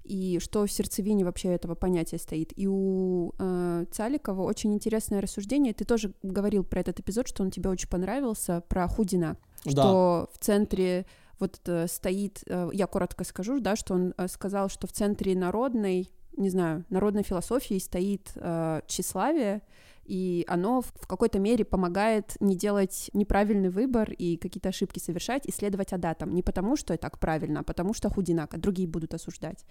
и 0.09 0.39
что 0.41 0.65
в 0.65 0.73
сердцевине 0.73 1.25
вообще 1.25 1.49
этого 1.49 1.75
понятия 1.75 2.19
стоит. 2.19 2.53
И 2.57 2.67
у 2.67 3.33
э, 3.39 3.85
Цаликова 3.91 4.43
очень 4.43 4.73
интересное 4.73 5.21
рассуждение. 5.21 5.75
Ты 5.75 5.85
тоже 5.85 6.15
говорил 6.23 6.65
про 6.65 6.81
этот 6.81 7.01
эпизод, 7.01 7.29
что 7.29 7.43
он 7.43 7.51
тебе 7.51 7.69
очень 7.69 7.89
понравился, 7.89 8.63
про 8.69 8.89
Худина, 8.89 9.37
да. 9.65 9.71
что 9.71 10.31
в 10.33 10.39
центре 10.39 11.07
вот 11.39 11.61
э, 11.67 11.87
стоит, 11.89 12.43
э, 12.47 12.71
я 12.73 12.87
коротко 12.87 13.25
скажу, 13.25 13.61
да, 13.61 13.77
что 13.77 13.95
он 13.95 14.15
э, 14.17 14.29
сказал, 14.29 14.69
что 14.69 14.87
в 14.87 14.93
центре 14.93 15.37
народной, 15.37 16.11
не 16.37 16.51
знаю, 16.51 16.85
народной 16.89 17.23
философии 17.23 17.79
стоит 17.79 18.33
э, 18.35 18.81
тщеславие, 18.87 19.63
и 20.09 20.45
оно 20.49 20.81
в 20.81 21.07
какой-то 21.07 21.39
мере 21.39 21.67
помогает 21.67 22.37
не 22.41 22.57
делать 22.57 23.11
неправильный 23.13 23.69
выбор 23.69 24.11
и 24.11 24.39
какие-то 24.39 24.71
ошибки 24.71 24.99
совершать, 24.99 25.47
и 25.47 25.53
следовать 25.53 25.93
адатам. 25.93 26.35
Не 26.35 26.43
потому, 26.43 26.77
что 26.77 26.95
это 26.95 27.03
так 27.03 27.21
правильно, 27.21 27.61
а 27.61 27.63
потому 27.63 27.93
что 27.93 28.09
худинака, 28.09 28.59
другие 28.59 28.89
будут 28.89 29.13
осуждать. 29.13 29.67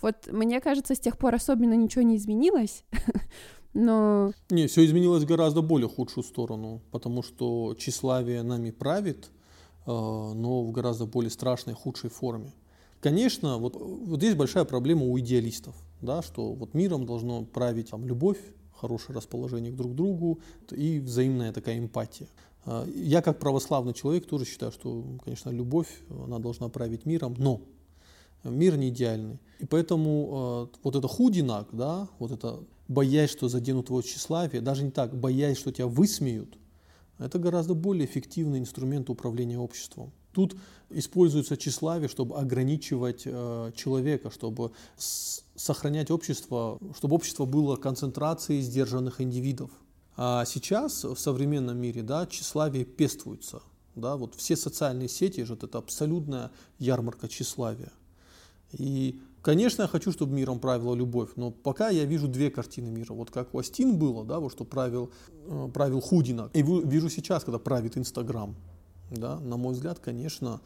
Вот 0.00 0.28
мне 0.30 0.60
кажется, 0.60 0.94
с 0.94 1.00
тех 1.00 1.18
пор 1.18 1.34
особенно 1.34 1.74
ничего 1.74 2.02
не 2.02 2.16
изменилось, 2.16 2.84
но... 3.74 4.32
Не, 4.50 4.68
все 4.68 4.84
изменилось 4.84 5.24
в 5.24 5.26
гораздо 5.26 5.62
более 5.62 5.88
худшую 5.88 6.22
сторону, 6.22 6.80
потому 6.92 7.22
что 7.22 7.74
тщеславие 7.76 8.42
нами 8.44 8.70
правит, 8.70 9.30
э, 9.86 9.90
но 9.90 10.62
в 10.62 10.70
гораздо 10.70 11.06
более 11.06 11.30
страшной, 11.30 11.74
худшей 11.74 12.10
форме. 12.10 12.52
Конечно, 13.00 13.58
вот, 13.58 13.74
вот 13.74 14.18
здесь 14.18 14.36
большая 14.36 14.64
проблема 14.64 15.06
у 15.06 15.18
идеалистов, 15.18 15.74
да, 16.00 16.22
что 16.22 16.52
вот 16.52 16.72
миром 16.72 17.04
должно 17.04 17.44
править 17.44 17.90
там, 17.90 18.06
любовь, 18.06 18.38
хорошее 18.82 19.16
расположение 19.16 19.72
к 19.72 19.76
друг 19.76 19.94
другу 19.94 20.40
и 20.70 20.98
взаимная 20.98 21.52
такая 21.52 21.78
эмпатия. 21.78 22.28
Э, 22.66 22.84
я 22.94 23.22
как 23.22 23.38
православный 23.38 23.94
человек 23.94 24.26
тоже 24.26 24.44
считаю, 24.44 24.72
что, 24.72 25.04
конечно, 25.24 25.50
любовь, 25.50 25.88
она 26.10 26.38
должна 26.38 26.68
править 26.68 27.06
миром, 27.06 27.34
но 27.38 27.60
мир 28.44 28.76
не 28.76 28.88
идеальный. 28.88 29.38
И 29.60 29.66
поэтому 29.66 30.68
э, 30.72 30.78
вот 30.82 30.96
это 30.96 31.08
худинак, 31.08 31.68
да, 31.72 32.08
вот 32.18 32.32
это 32.32 32.60
боясь, 32.88 33.30
что 33.30 33.48
заденут 33.48 33.86
твое 33.86 34.02
тщеславие, 34.02 34.60
даже 34.60 34.82
не 34.82 34.90
так, 34.90 35.16
боясь, 35.16 35.58
что 35.58 35.70
тебя 35.72 35.86
высмеют, 35.86 36.58
это 37.18 37.38
гораздо 37.38 37.74
более 37.74 38.04
эффективный 38.04 38.58
инструмент 38.58 39.08
управления 39.10 39.58
обществом. 39.58 40.10
Тут 40.32 40.56
используется 40.94 41.56
тщеславие, 41.56 42.08
чтобы 42.08 42.36
ограничивать 42.38 43.22
э, 43.24 43.72
человека, 43.74 44.30
чтобы 44.30 44.72
сохранять 44.96 46.10
общество, 46.10 46.78
чтобы 46.96 47.16
общество 47.16 47.44
было 47.44 47.76
концентрацией 47.76 48.62
сдержанных 48.62 49.20
индивидов. 49.20 49.70
А 50.16 50.44
сейчас 50.44 51.04
в 51.04 51.16
современном 51.16 51.78
мире 51.78 52.02
да, 52.02 52.26
тщеславие 52.26 52.84
пествуется. 52.84 53.62
Да, 53.94 54.16
вот 54.16 54.34
все 54.34 54.56
социальные 54.56 55.08
сети 55.08 55.42
же 55.42 55.54
это 55.54 55.78
абсолютная 55.78 56.50
ярмарка 56.78 57.28
тщеславия. 57.28 57.92
И, 58.72 59.20
конечно, 59.42 59.82
я 59.82 59.88
хочу, 59.88 60.12
чтобы 60.12 60.34
миром 60.34 60.58
правила 60.58 60.94
любовь, 60.94 61.30
но 61.36 61.50
пока 61.50 61.90
я 61.90 62.04
вижу 62.04 62.26
две 62.26 62.50
картины 62.50 62.90
мира. 62.90 63.12
Вот 63.12 63.30
как 63.30 63.54
у 63.54 63.58
Астин 63.58 63.98
было, 63.98 64.24
да, 64.24 64.40
вот 64.40 64.52
что 64.52 64.64
правил, 64.64 65.10
э, 65.46 65.68
правил 65.72 66.00
Худина. 66.00 66.50
И 66.54 66.62
вижу 66.62 67.10
сейчас, 67.10 67.44
когда 67.44 67.58
правит 67.58 67.98
Инстаграм. 67.98 68.56
Да, 69.12 69.38
на 69.40 69.56
мой 69.56 69.74
взгляд, 69.74 69.98
конечно, 69.98 70.60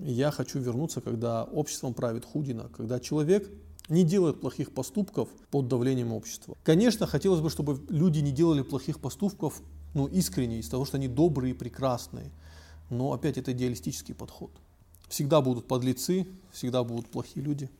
я 0.00 0.30
хочу 0.30 0.58
вернуться, 0.58 1.00
когда 1.00 1.44
обществом 1.44 1.94
правит 1.94 2.24
Худина, 2.24 2.68
когда 2.76 3.00
человек 3.00 3.50
не 3.88 4.04
делает 4.04 4.40
плохих 4.40 4.72
поступков 4.72 5.28
под 5.50 5.68
давлением 5.68 6.12
общества. 6.12 6.56
Конечно, 6.62 7.06
хотелось 7.06 7.40
бы, 7.40 7.48
чтобы 7.48 7.80
люди 7.88 8.18
не 8.18 8.32
делали 8.32 8.62
плохих 8.62 9.00
поступков 9.00 9.62
ну, 9.94 10.06
искренне, 10.06 10.58
из 10.58 10.68
того, 10.68 10.84
что 10.84 10.98
они 10.98 11.08
добрые 11.08 11.54
и 11.54 11.56
прекрасные. 11.56 12.30
Но 12.90 13.12
опять 13.12 13.38
это 13.38 13.52
идеалистический 13.52 14.14
подход. 14.14 14.50
Всегда 15.08 15.40
будут 15.40 15.66
подлецы, 15.66 16.26
всегда 16.52 16.84
будут 16.84 17.08
плохие 17.10 17.44
люди. 17.44 17.70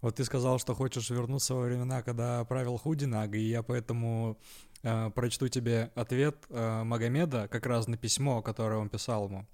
Вот 0.00 0.16
ты 0.16 0.24
сказал, 0.24 0.60
что 0.60 0.74
хочешь 0.74 1.10
вернуться 1.10 1.54
во 1.54 1.62
времена, 1.62 2.02
когда 2.02 2.44
правил 2.44 2.76
Худинаг, 2.76 3.34
и 3.34 3.40
я 3.40 3.62
поэтому 3.64 4.36
прочту 4.82 5.48
тебе 5.48 5.90
ответ 5.94 6.36
э, 6.48 6.82
Магомеда 6.84 7.48
как 7.48 7.66
раз 7.66 7.88
на 7.88 7.96
письмо, 7.96 8.42
которое 8.42 8.76
он 8.76 8.88
писал 8.88 9.28
ему. 9.28 9.46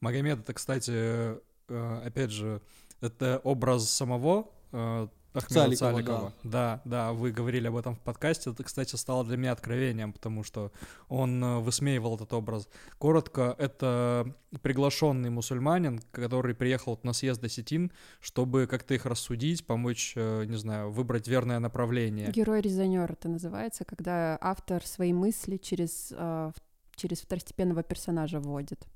Магомед, 0.00 0.40
это, 0.40 0.54
кстати, 0.54 0.92
э, 0.92 2.02
опять 2.04 2.30
же, 2.30 2.62
это 3.00 3.40
образ 3.44 3.90
самого 3.90 4.50
э, 4.72 5.08
Ахмеда 5.32 5.76
Цаликова. 5.76 5.92
Цаликова. 5.92 6.32
Да. 6.42 6.50
да, 6.50 6.82
да, 6.84 7.12
вы 7.12 7.30
говорили 7.30 7.68
об 7.68 7.76
этом 7.76 7.94
в 7.94 8.00
подкасте. 8.00 8.50
Это, 8.50 8.64
кстати, 8.64 8.96
стало 8.96 9.24
для 9.24 9.36
меня 9.36 9.52
откровением, 9.52 10.12
потому 10.12 10.42
что 10.42 10.72
он 11.08 11.42
э, 11.42 11.58
высмеивал 11.60 12.16
этот 12.16 12.32
образ. 12.32 12.68
Коротко, 12.98 13.54
это 13.58 14.34
приглашенный 14.62 15.30
мусульманин, 15.30 16.00
который 16.10 16.54
приехал 16.54 16.98
на 17.02 17.12
съезд 17.12 17.44
осетин, 17.44 17.92
чтобы 18.20 18.66
как-то 18.66 18.94
их 18.94 19.06
рассудить, 19.06 19.66
помочь, 19.66 20.14
э, 20.16 20.44
не 20.46 20.56
знаю, 20.56 20.90
выбрать 20.90 21.28
верное 21.28 21.60
направление. 21.60 22.30
Герой-резонер 22.32 23.12
это 23.12 23.28
называется, 23.28 23.84
когда 23.84 24.36
автор 24.40 24.84
свои 24.84 25.12
мысли 25.12 25.56
через, 25.56 26.12
э, 26.16 26.52
через 26.96 27.20
второстепенного 27.20 27.82
персонажа 27.82 28.40
вводит. 28.40 28.86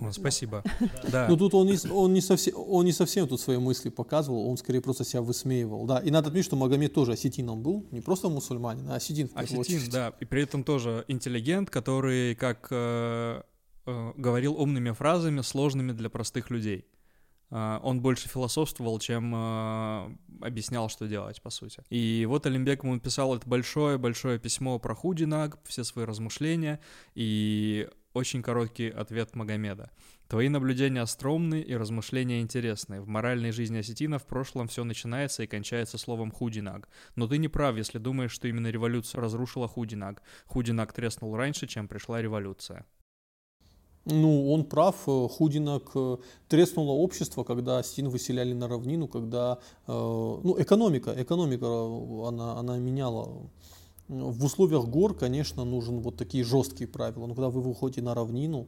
О, 0.00 0.10
спасибо. 0.10 0.62
Да. 1.10 1.28
Но 1.28 1.36
тут 1.36 1.54
он 1.54 1.66
не, 1.66 1.78
он, 1.90 2.12
не 2.12 2.20
совсем, 2.20 2.54
он 2.56 2.84
не 2.84 2.92
совсем 2.92 3.28
тут 3.28 3.40
свои 3.40 3.58
мысли 3.58 3.90
показывал, 3.90 4.48
он 4.48 4.56
скорее 4.56 4.80
просто 4.80 5.04
себя 5.04 5.22
высмеивал. 5.22 5.86
Да. 5.86 5.98
И 5.98 6.10
надо 6.10 6.28
отметить, 6.28 6.46
что 6.46 6.56
Магомед 6.56 6.92
тоже 6.92 7.12
осетином 7.12 7.62
был, 7.62 7.86
не 7.90 8.00
просто 8.00 8.28
мусульманин, 8.28 8.88
а 8.90 8.96
осетин 8.96 9.28
в 9.28 9.36
Осетин, 9.36 9.58
очередь. 9.60 9.90
да. 9.90 10.12
И 10.20 10.24
при 10.24 10.42
этом 10.42 10.64
тоже 10.64 11.04
интеллигент, 11.08 11.70
который, 11.70 12.34
как 12.34 12.68
э, 12.70 13.42
э, 13.86 14.12
говорил 14.16 14.54
умными 14.60 14.90
фразами, 14.90 15.42
сложными 15.42 15.92
для 15.92 16.10
простых 16.10 16.50
людей. 16.50 16.86
Uh, 17.50 17.78
он 17.82 18.00
больше 18.00 18.28
философствовал, 18.28 18.98
чем 18.98 19.32
uh, 19.32 20.18
объяснял, 20.40 20.88
что 20.88 21.06
делать, 21.06 21.40
по 21.40 21.50
сути. 21.50 21.82
И 21.88 22.26
вот 22.28 22.46
Олимбек 22.46 22.82
ему 22.82 22.98
писал 22.98 23.36
это 23.36 23.48
большое-большое 23.48 24.40
письмо 24.40 24.78
про 24.80 24.94
Худинаг, 24.94 25.58
все 25.64 25.84
свои 25.84 26.04
размышления, 26.04 26.80
и 27.14 27.88
очень 28.14 28.42
короткий 28.42 28.88
ответ 28.88 29.34
Магомеда. 29.34 29.90
Твои 30.28 30.48
наблюдения 30.48 31.02
остромны 31.02 31.60
и 31.60 31.76
размышления 31.76 32.40
интересны. 32.40 33.00
В 33.00 33.08
моральной 33.08 33.50
жизни 33.50 33.78
осетина 33.78 34.18
в 34.18 34.24
прошлом 34.24 34.68
все 34.68 34.84
начинается 34.84 35.42
и 35.42 35.46
кончается 35.46 35.98
словом 35.98 36.30
«худинаг». 36.30 36.88
Но 37.16 37.26
ты 37.26 37.38
не 37.38 37.48
прав, 37.48 37.76
если 37.76 37.98
думаешь, 37.98 38.32
что 38.32 38.48
именно 38.48 38.68
революция 38.68 39.20
разрушила 39.20 39.68
худинаг. 39.68 40.22
Худинаг 40.46 40.92
треснул 40.92 41.36
раньше, 41.36 41.66
чем 41.66 41.88
пришла 41.88 42.22
революция. 42.22 42.86
Ну, 44.06 44.52
он 44.52 44.64
прав. 44.64 44.96
Худинок 45.04 45.90
э, 45.94 46.16
треснуло 46.48 46.92
общество, 46.92 47.42
когда 47.42 47.78
осетин 47.78 48.08
выселяли 48.08 48.52
на 48.52 48.68
равнину, 48.68 49.08
когда 49.08 49.58
э, 49.86 49.92
ну, 49.92 50.56
экономика, 50.58 51.14
экономика 51.16 51.64
э, 51.64 52.28
она, 52.28 52.58
она 52.58 52.76
меняла 52.78 53.50
в 54.08 54.44
условиях 54.44 54.86
гор, 54.86 55.14
конечно, 55.14 55.64
нужен 55.64 56.00
вот 56.00 56.16
такие 56.16 56.44
жесткие 56.44 56.88
правила. 56.88 57.26
Но 57.26 57.34
когда 57.34 57.48
вы 57.50 57.60
выходите 57.60 58.02
на 58.02 58.14
равнину, 58.14 58.66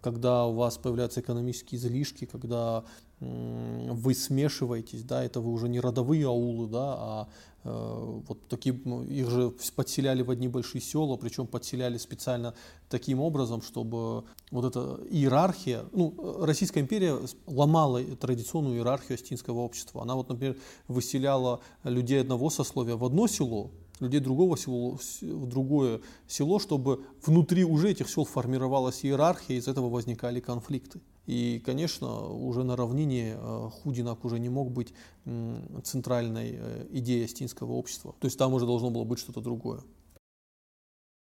когда 0.00 0.46
у 0.46 0.54
вас 0.54 0.78
появляются 0.78 1.20
экономические 1.20 1.78
излишки, 1.78 2.24
когда 2.24 2.84
вы 3.20 4.14
смешиваетесь, 4.14 5.02
да, 5.02 5.22
это 5.22 5.40
вы 5.40 5.52
уже 5.52 5.68
не 5.68 5.78
родовые 5.78 6.26
аулы, 6.26 6.66
да, 6.68 6.94
а 6.98 7.28
э, 7.64 8.20
вот 8.26 8.48
такие, 8.48 8.80
ну, 8.86 9.02
их 9.02 9.28
же 9.28 9.52
подселяли 9.76 10.22
в 10.22 10.30
одни 10.30 10.48
большие 10.48 10.80
села, 10.80 11.16
причем 11.16 11.46
подселяли 11.46 11.98
специально 11.98 12.54
таким 12.88 13.20
образом, 13.20 13.60
чтобы 13.60 14.24
вот 14.50 14.64
эта 14.64 14.98
иерархия, 15.10 15.84
ну, 15.92 16.14
Российская 16.40 16.80
империя 16.80 17.18
ломала 17.46 18.02
традиционную 18.02 18.76
иерархию 18.76 19.16
остинского 19.16 19.58
общества. 19.58 20.00
Она 20.00 20.14
вот, 20.14 20.30
например, 20.30 20.56
выселяла 20.88 21.60
людей 21.84 22.22
одного 22.22 22.48
сословия 22.48 22.96
в 22.96 23.04
одно 23.04 23.26
село, 23.26 23.70
людей 24.00 24.20
другого 24.20 24.56
села 24.56 24.98
в 25.22 25.46
другое 25.46 26.00
село, 26.26 26.58
чтобы 26.58 27.04
внутри 27.24 27.64
уже 27.64 27.90
этих 27.90 28.08
сел 28.08 28.24
формировалась 28.24 29.04
иерархия, 29.04 29.56
из 29.56 29.68
этого 29.68 29.88
возникали 29.88 30.40
конфликты. 30.40 31.00
И, 31.26 31.62
конечно, 31.64 32.26
уже 32.26 32.64
на 32.64 32.76
равнине 32.76 33.36
э, 33.36 33.70
Худинак 33.70 34.24
уже 34.24 34.38
не 34.38 34.48
мог 34.48 34.72
быть 34.72 34.92
центральной 35.84 36.56
э, 36.58 36.86
идеей 36.90 37.24
астинского 37.24 37.72
общества. 37.72 38.14
То 38.18 38.26
есть 38.26 38.38
там 38.38 38.52
уже 38.52 38.66
должно 38.66 38.90
было 38.90 39.04
быть 39.04 39.20
что-то 39.20 39.40
другое. 39.40 39.80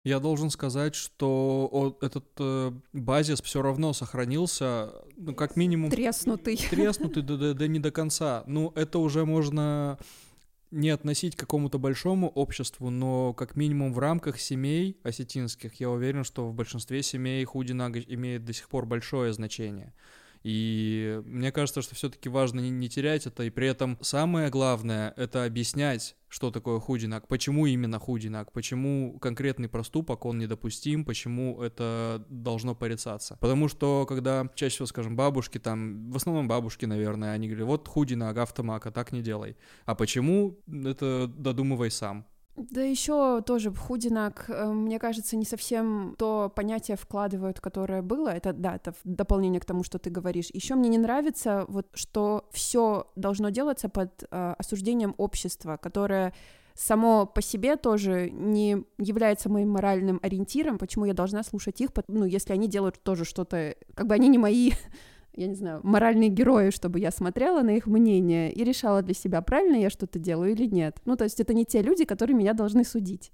Я 0.04 0.20
должен 0.20 0.50
сказать, 0.50 0.94
что 0.94 1.96
этот 2.02 2.26
э, 2.38 2.72
базис 2.92 3.40
все 3.40 3.62
равно 3.62 3.94
сохранился, 3.94 4.92
ну, 5.16 5.34
как 5.34 5.56
минимум... 5.56 5.90
Треснутый. 5.90 6.58
Треснутый, 6.58 7.22
да, 7.22 7.38
да, 7.38 7.54
да 7.54 7.66
не 7.66 7.78
до 7.78 7.90
конца. 7.90 8.44
Ну, 8.46 8.70
это 8.74 8.98
уже 8.98 9.24
можно 9.24 9.98
не 10.74 10.90
относить 10.90 11.36
к 11.36 11.40
какому-то 11.40 11.78
большому 11.78 12.28
обществу, 12.28 12.90
но 12.90 13.32
как 13.32 13.56
минимум 13.56 13.92
в 13.92 13.98
рамках 13.98 14.40
семей 14.40 14.98
осетинских, 15.04 15.74
я 15.80 15.88
уверен, 15.88 16.24
что 16.24 16.48
в 16.48 16.54
большинстве 16.54 17.02
семей 17.02 17.44
худинаг 17.44 17.96
имеет 17.96 18.44
до 18.44 18.52
сих 18.52 18.68
пор 18.68 18.84
большое 18.84 19.32
значение. 19.32 19.94
И 20.44 21.22
мне 21.24 21.50
кажется, 21.52 21.80
что 21.80 21.94
все-таки 21.94 22.28
важно 22.28 22.60
не, 22.60 22.70
не 22.70 22.90
терять 22.90 23.26
это, 23.26 23.42
и 23.44 23.50
при 23.50 23.66
этом 23.66 23.98
самое 24.02 24.50
главное— 24.50 25.14
это 25.16 25.44
объяснять, 25.44 26.16
что 26.28 26.50
такое 26.50 26.80
худинак, 26.80 27.28
почему 27.28 27.64
именно 27.64 27.98
худинак, 27.98 28.52
почему 28.52 29.18
конкретный 29.20 29.70
проступок, 29.70 30.26
он 30.26 30.38
недопустим, 30.38 31.06
почему 31.06 31.62
это 31.62 32.26
должно 32.28 32.74
порицаться. 32.74 33.38
Потому 33.40 33.68
что, 33.68 34.04
когда 34.04 34.46
чаще 34.54 34.74
всего, 34.74 34.86
скажем, 34.86 35.16
бабушки 35.16 35.58
там, 35.58 36.10
в 36.10 36.16
основном 36.16 36.46
бабушки, 36.46 36.84
наверное, 36.84 37.32
они 37.32 37.48
говорят, 37.48 37.66
вот 37.66 37.88
худинак, 37.88 38.36
автомака, 38.36 38.90
так 38.90 39.12
не 39.12 39.22
делай. 39.22 39.56
А 39.86 39.94
почему? 39.94 40.58
Это 40.66 41.26
додумывай 41.26 41.90
сам. 41.90 42.26
Да 42.56 42.82
еще 42.82 43.42
тоже 43.42 43.70
в 43.70 43.78
худинак, 43.78 44.44
э, 44.48 44.66
мне 44.66 45.00
кажется, 45.00 45.36
не 45.36 45.44
совсем 45.44 46.14
то 46.18 46.52
понятие 46.54 46.96
вкладывают, 46.96 47.60
которое 47.60 48.00
было. 48.00 48.28
Это 48.28 48.52
да, 48.52 48.76
это 48.76 48.92
в 48.92 48.98
дополнение 49.02 49.60
к 49.60 49.64
тому, 49.64 49.82
что 49.82 49.98
ты 49.98 50.08
говоришь. 50.08 50.50
Еще 50.52 50.76
мне 50.76 50.88
не 50.88 50.98
нравится 50.98 51.64
вот, 51.66 51.88
что 51.94 52.48
все 52.52 53.10
должно 53.16 53.48
делаться 53.48 53.88
под 53.88 54.22
э, 54.30 54.54
осуждением 54.56 55.14
общества, 55.18 55.76
которое 55.76 56.32
само 56.74 57.26
по 57.26 57.42
себе 57.42 57.76
тоже 57.76 58.30
не 58.30 58.84
является 58.98 59.48
моим 59.48 59.70
моральным 59.70 60.20
ориентиром, 60.22 60.78
почему 60.78 61.06
я 61.06 61.14
должна 61.14 61.42
слушать 61.42 61.80
их, 61.80 61.90
ну, 62.08 62.24
если 62.24 62.52
они 62.52 62.68
делают 62.68 63.02
тоже 63.02 63.24
что-то, 63.24 63.76
как 63.94 64.06
бы 64.06 64.14
они 64.14 64.28
не 64.28 64.38
мои 64.38 64.72
я 65.36 65.46
не 65.46 65.54
знаю, 65.54 65.80
моральные 65.82 66.28
герои, 66.28 66.70
чтобы 66.70 67.00
я 67.00 67.10
смотрела 67.10 67.62
на 67.62 67.76
их 67.76 67.86
мнение 67.86 68.52
и 68.52 68.64
решала 68.64 69.02
для 69.02 69.14
себя, 69.14 69.42
правильно 69.42 69.76
я 69.76 69.90
что-то 69.90 70.18
делаю 70.18 70.52
или 70.52 70.66
нет. 70.66 71.00
Ну, 71.04 71.16
то 71.16 71.24
есть 71.24 71.40
это 71.40 71.54
не 71.54 71.64
те 71.64 71.82
люди, 71.82 72.04
которые 72.04 72.36
меня 72.36 72.54
должны 72.54 72.84
судить. 72.84 73.32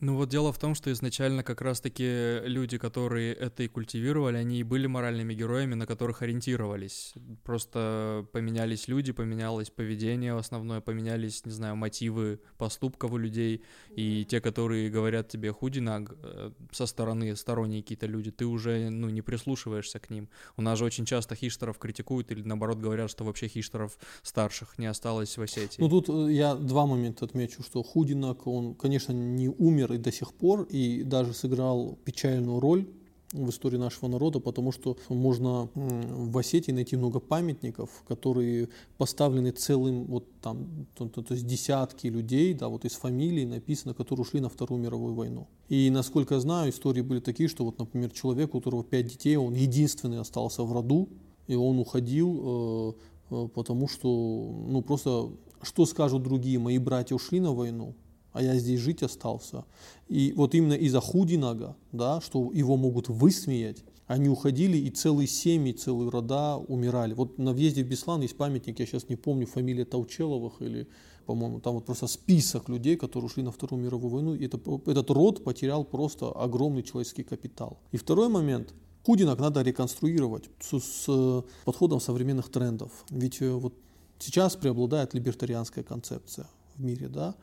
Ну 0.00 0.16
вот 0.16 0.28
дело 0.28 0.52
в 0.52 0.58
том, 0.58 0.76
что 0.76 0.92
изначально 0.92 1.42
как 1.42 1.60
раз-таки 1.60 2.40
люди, 2.44 2.78
которые 2.78 3.34
это 3.34 3.64
и 3.64 3.68
культивировали, 3.68 4.36
они 4.36 4.60
и 4.60 4.62
были 4.62 4.86
моральными 4.86 5.34
героями, 5.34 5.74
на 5.74 5.86
которых 5.86 6.22
ориентировались. 6.22 7.14
Просто 7.42 8.24
поменялись 8.32 8.86
люди, 8.86 9.10
поменялось 9.10 9.70
поведение 9.70 10.36
основное, 10.36 10.80
поменялись, 10.80 11.44
не 11.44 11.50
знаю, 11.50 11.74
мотивы 11.74 12.40
поступков 12.58 13.10
у 13.10 13.16
людей. 13.16 13.64
И 13.90 14.24
те, 14.24 14.40
которые 14.40 14.88
говорят 14.88 15.28
тебе 15.28 15.52
худина 15.52 16.06
э, 16.22 16.52
со 16.70 16.86
стороны, 16.86 17.34
сторонние 17.34 17.82
какие-то 17.82 18.06
люди, 18.06 18.30
ты 18.30 18.46
уже, 18.46 18.90
ну, 18.90 19.08
не 19.08 19.22
прислушиваешься 19.22 19.98
к 19.98 20.10
ним. 20.10 20.28
У 20.56 20.62
нас 20.62 20.78
же 20.78 20.84
очень 20.84 21.06
часто 21.06 21.34
хиштеров 21.34 21.78
критикуют 21.78 22.30
или 22.30 22.42
наоборот 22.42 22.78
говорят, 22.78 23.10
что 23.10 23.24
вообще 23.24 23.48
хиштеров 23.48 23.98
старших 24.22 24.78
не 24.78 24.86
осталось 24.86 25.36
в 25.36 25.42
Осетии. 25.42 25.80
Ну 25.80 25.88
тут 25.88 26.08
э, 26.08 26.32
я 26.32 26.54
два 26.54 26.86
момента 26.86 27.24
отмечу, 27.24 27.64
что 27.64 27.82
Худинак, 27.82 28.46
он, 28.46 28.76
конечно, 28.76 29.10
не 29.10 29.48
умер 29.48 29.87
умер 29.87 29.87
и 29.94 29.98
до 29.98 30.12
сих 30.12 30.32
пор, 30.32 30.62
и 30.62 31.02
даже 31.02 31.34
сыграл 31.34 31.98
печальную 32.04 32.60
роль 32.60 32.86
в 33.32 33.50
истории 33.50 33.76
нашего 33.76 34.08
народа, 34.08 34.40
потому 34.40 34.72
что 34.72 34.96
можно 35.08 35.68
в 35.74 36.38
Осетии 36.38 36.72
найти 36.72 36.96
много 36.96 37.20
памятников, 37.20 38.02
которые 38.08 38.68
поставлены 38.96 39.50
целым, 39.50 40.04
вот 40.06 40.26
там, 40.40 40.86
то, 40.94 41.08
то, 41.08 41.22
то 41.22 41.34
есть 41.34 41.46
десятки 41.46 42.06
людей, 42.06 42.54
да, 42.54 42.68
вот 42.68 42.84
из 42.84 42.92
фамилий 42.92 43.44
написано, 43.44 43.92
которые 43.92 44.22
ушли 44.22 44.40
на 44.40 44.48
Вторую 44.48 44.80
мировую 44.80 45.14
войну. 45.14 45.46
И 45.68 45.90
насколько 45.90 46.34
я 46.34 46.40
знаю, 46.40 46.70
истории 46.70 47.02
были 47.02 47.20
такие, 47.20 47.48
что 47.48 47.64
вот, 47.64 47.78
например, 47.78 48.10
человек, 48.10 48.54
у 48.54 48.58
которого 48.58 48.82
пять 48.82 49.06
детей, 49.06 49.36
он 49.36 49.52
единственный 49.52 50.20
остался 50.20 50.62
в 50.62 50.72
роду, 50.72 51.10
и 51.46 51.54
он 51.54 51.78
уходил, 51.78 52.94
э, 53.30 53.34
э, 53.34 53.48
потому 53.54 53.88
что, 53.88 54.08
ну 54.08 54.80
просто, 54.80 55.30
что 55.60 55.84
скажут 55.84 56.22
другие, 56.22 56.58
мои 56.58 56.78
братья 56.78 57.14
ушли 57.14 57.40
на 57.40 57.52
войну, 57.52 57.94
а 58.38 58.42
я 58.42 58.54
здесь 58.54 58.78
жить 58.78 59.02
остался. 59.02 59.64
И 60.06 60.32
вот 60.36 60.54
именно 60.54 60.74
из-за 60.74 61.00
Худинага, 61.00 61.74
да, 61.90 62.20
что 62.20 62.52
его 62.52 62.76
могут 62.76 63.08
высмеять, 63.08 63.82
они 64.06 64.28
уходили, 64.28 64.76
и 64.76 64.90
целые 64.90 65.26
семьи, 65.26 65.72
целые 65.72 66.08
рода 66.08 66.56
умирали. 66.56 67.14
Вот 67.14 67.36
на 67.38 67.52
въезде 67.52 67.82
в 67.82 67.88
Беслан 67.88 68.22
есть 68.22 68.36
памятник, 68.36 68.78
я 68.78 68.86
сейчас 68.86 69.08
не 69.08 69.16
помню, 69.16 69.46
фамилия 69.46 69.84
Таучеловых 69.84 70.62
или, 70.62 70.86
по-моему, 71.26 71.58
там 71.58 71.74
вот 71.74 71.84
просто 71.84 72.06
список 72.06 72.68
людей, 72.68 72.96
которые 72.96 73.26
ушли 73.26 73.42
на 73.42 73.50
Вторую 73.50 73.82
мировую 73.82 74.10
войну. 74.12 74.34
И 74.36 74.46
это, 74.46 74.60
этот 74.86 75.10
род 75.10 75.42
потерял 75.42 75.84
просто 75.84 76.30
огромный 76.30 76.84
человеческий 76.84 77.24
капитал. 77.24 77.80
И 77.90 77.96
второй 77.96 78.28
момент. 78.28 78.72
Худинок 79.04 79.40
надо 79.40 79.62
реконструировать 79.62 80.50
с, 80.60 80.78
с 80.78 81.44
подходом 81.64 81.98
современных 81.98 82.50
трендов. 82.50 82.90
Ведь 83.10 83.42
э, 83.42 83.50
вот 83.50 83.74
сейчас 84.18 84.54
преобладает 84.54 85.14
либертарианская 85.14 85.82
концепция 85.82 86.46
в 86.76 86.84
мире, 86.84 87.08
да, 87.08 87.34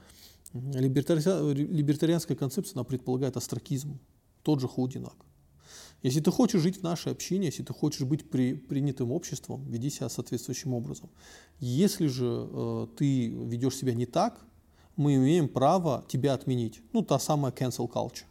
Либертарианская 0.54 2.38
концепция, 2.38 2.76
она 2.76 2.84
предполагает 2.84 3.38
астракизм, 3.38 4.00
тот 4.44 4.62
же 4.62 4.68
Худинак. 4.68 5.16
Если 6.04 6.20
ты 6.20 6.32
хочешь 6.32 6.62
жить 6.62 6.78
в 6.78 6.84
нашей 6.84 7.12
общине, 7.12 7.48
если 7.48 7.64
ты 7.64 7.74
хочешь 7.74 8.06
быть 8.06 8.30
при, 8.30 8.54
принятым 8.54 9.12
обществом, 9.12 9.66
веди 9.70 9.90
себя 9.90 10.08
соответствующим 10.08 10.74
образом. 10.74 11.10
Если 11.60 12.08
же 12.08 12.48
э, 12.48 12.88
ты 12.96 13.30
ведешь 13.30 13.76
себя 13.76 13.94
не 13.94 14.06
так, 14.06 14.46
мы 14.96 15.16
имеем 15.16 15.50
право 15.50 16.06
тебя 16.08 16.34
отменить. 16.34 16.82
Ну, 16.94 17.02
та 17.02 17.20
самая 17.20 17.52
cancel 17.52 17.92
culture. 17.92 18.26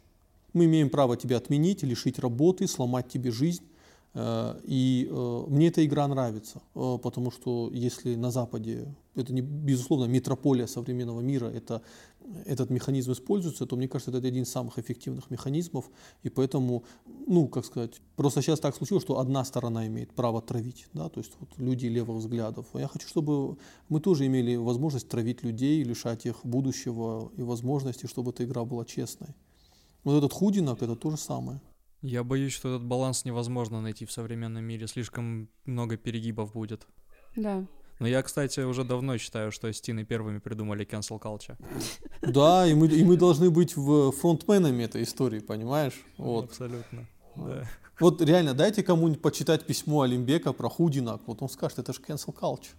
Мы 0.53 0.65
имеем 0.65 0.89
право 0.89 1.17
тебя 1.17 1.37
отменить, 1.37 1.83
лишить 1.83 2.17
работы, 2.17 2.67
сломать 2.67 3.09
тебе 3.09 3.29
жизнь. 3.29 3.63
Э, 4.15 4.59
и 4.63 5.07
э, 5.11 5.43
мне 5.47 5.67
эта 5.67 5.85
игра 5.85 6.07
нравится, 6.07 6.61
э, 6.73 6.97
потому 7.03 7.31
что 7.31 7.69
если 7.73 8.15
на 8.15 8.31
Западе, 8.31 8.87
это 9.13 9.33
не, 9.33 9.41
безусловно 9.41 10.05
метрополия 10.05 10.67
современного 10.67 11.21
мира, 11.21 11.47
это 11.47 11.81
этот 12.45 12.71
механизм 12.71 13.11
используется, 13.11 13.65
то 13.67 13.75
мне 13.75 13.87
кажется, 13.87 14.11
это 14.11 14.27
один 14.27 14.43
из 14.43 14.49
самых 14.49 14.79
эффективных 14.79 15.29
механизмов, 15.29 15.91
и 16.23 16.29
поэтому, 16.29 16.83
ну, 17.27 17.47
как 17.47 17.65
сказать, 17.65 18.01
просто 18.15 18.41
сейчас 18.41 18.59
так 18.59 18.75
случилось, 18.75 19.03
что 19.03 19.19
одна 19.19 19.43
сторона 19.45 19.85
имеет 19.85 20.11
право 20.11 20.41
травить, 20.41 20.87
да, 20.93 21.09
то 21.09 21.19
есть 21.19 21.33
вот 21.39 21.49
люди 21.57 21.85
левых 21.85 22.17
взглядов. 22.17 22.65
Я 22.73 22.87
хочу, 22.87 23.07
чтобы 23.07 23.57
мы 23.89 23.99
тоже 23.99 24.25
имели 24.25 24.55
возможность 24.55 25.07
травить 25.07 25.43
людей, 25.43 25.83
лишать 25.83 26.25
их 26.25 26.37
будущего 26.43 27.31
и 27.37 27.43
возможности, 27.43 28.07
чтобы 28.07 28.31
эта 28.31 28.43
игра 28.43 28.63
была 28.65 28.85
честной. 28.85 29.35
Вот 30.03 30.17
этот 30.17 30.33
худинок— 30.33 30.81
это 30.81 30.95
то 30.95 31.11
же 31.11 31.17
самое. 31.17 31.59
Я 32.05 32.23
боюсь, 32.23 32.53
что 32.53 32.75
этот 32.75 32.85
баланс 32.85 33.25
невозможно 33.25 33.81
найти 33.81 34.05
в 34.05 34.11
современном 34.11 34.63
мире, 34.63 34.87
слишком 34.87 35.49
много 35.65 35.97
перегибов 35.97 36.53
будет. 36.53 36.87
Да, 37.35 37.65
но 37.99 38.07
я, 38.07 38.21
кстати, 38.21 38.59
уже 38.59 38.83
давно 38.83 39.17
считаю, 39.17 39.51
что 39.51 39.71
Стины 39.71 40.03
первыми 40.03 40.39
придумали 40.39 40.85
cancel 40.85 41.19
culture. 41.19 41.57
Да, 42.21 42.67
и 42.67 42.73
мы, 42.73 42.87
и 42.87 43.03
мы 43.03 43.17
должны 43.17 43.49
быть 43.49 43.75
в 43.75 44.11
фронтменами 44.11 44.83
этой 44.83 45.03
истории, 45.03 45.39
понимаешь? 45.39 45.93
Вот. 46.17 46.45
Абсолютно, 46.45 47.07
да. 47.35 47.63
Вот 47.99 48.21
реально, 48.21 48.53
дайте 48.53 48.83
кому-нибудь 48.83 49.21
почитать 49.21 49.65
письмо 49.65 50.01
Олимбека 50.01 50.51
про 50.53 50.69
Худинак, 50.69 51.21
вот 51.27 51.41
он 51.41 51.49
скажет, 51.49 51.79
это 51.79 51.93
же 51.93 52.01
cancel 52.01 52.35
culture. 52.35 52.73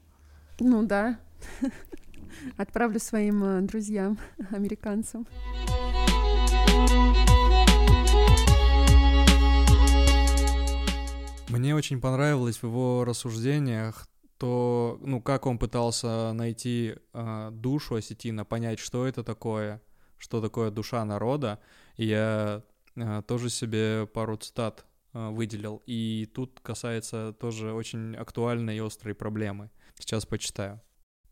Ну 0.61 0.85
да. 0.85 1.19
Отправлю 2.57 3.01
своим 3.01 3.43
э, 3.43 3.61
друзьям, 3.63 4.19
американцам. 4.51 5.27
Мне 11.57 11.75
очень 11.75 12.03
понравилось 12.03 12.59
в 12.59 12.65
его 12.65 13.03
рассуждениях 13.07 14.07
то, 14.37 14.99
ну, 15.01 15.23
как 15.23 15.47
он 15.47 15.59
пытался 15.59 16.35
найти 16.35 16.97
э, 17.15 17.49
душу 17.51 17.95
осетина, 17.95 18.45
понять, 18.45 18.79
что 18.79 19.07
это 19.07 19.25
такое, 19.25 19.81
что 20.19 20.43
такое 20.43 20.71
душа 20.71 21.03
народа, 21.07 21.59
и 21.97 22.05
я 22.05 22.63
э, 22.95 23.23
тоже 23.27 23.49
себе 23.49 24.07
пару 24.07 24.37
цитат 24.37 24.85
э, 25.15 25.31
выделил. 25.31 25.83
И 25.87 26.31
тут 26.35 26.61
касается 26.61 27.33
тоже 27.33 27.73
очень 27.73 28.15
актуальной 28.17 28.77
и 28.77 28.81
острой 28.81 29.15
проблемы. 29.15 29.71
Сейчас 29.99 30.27
почитаю. 30.27 30.83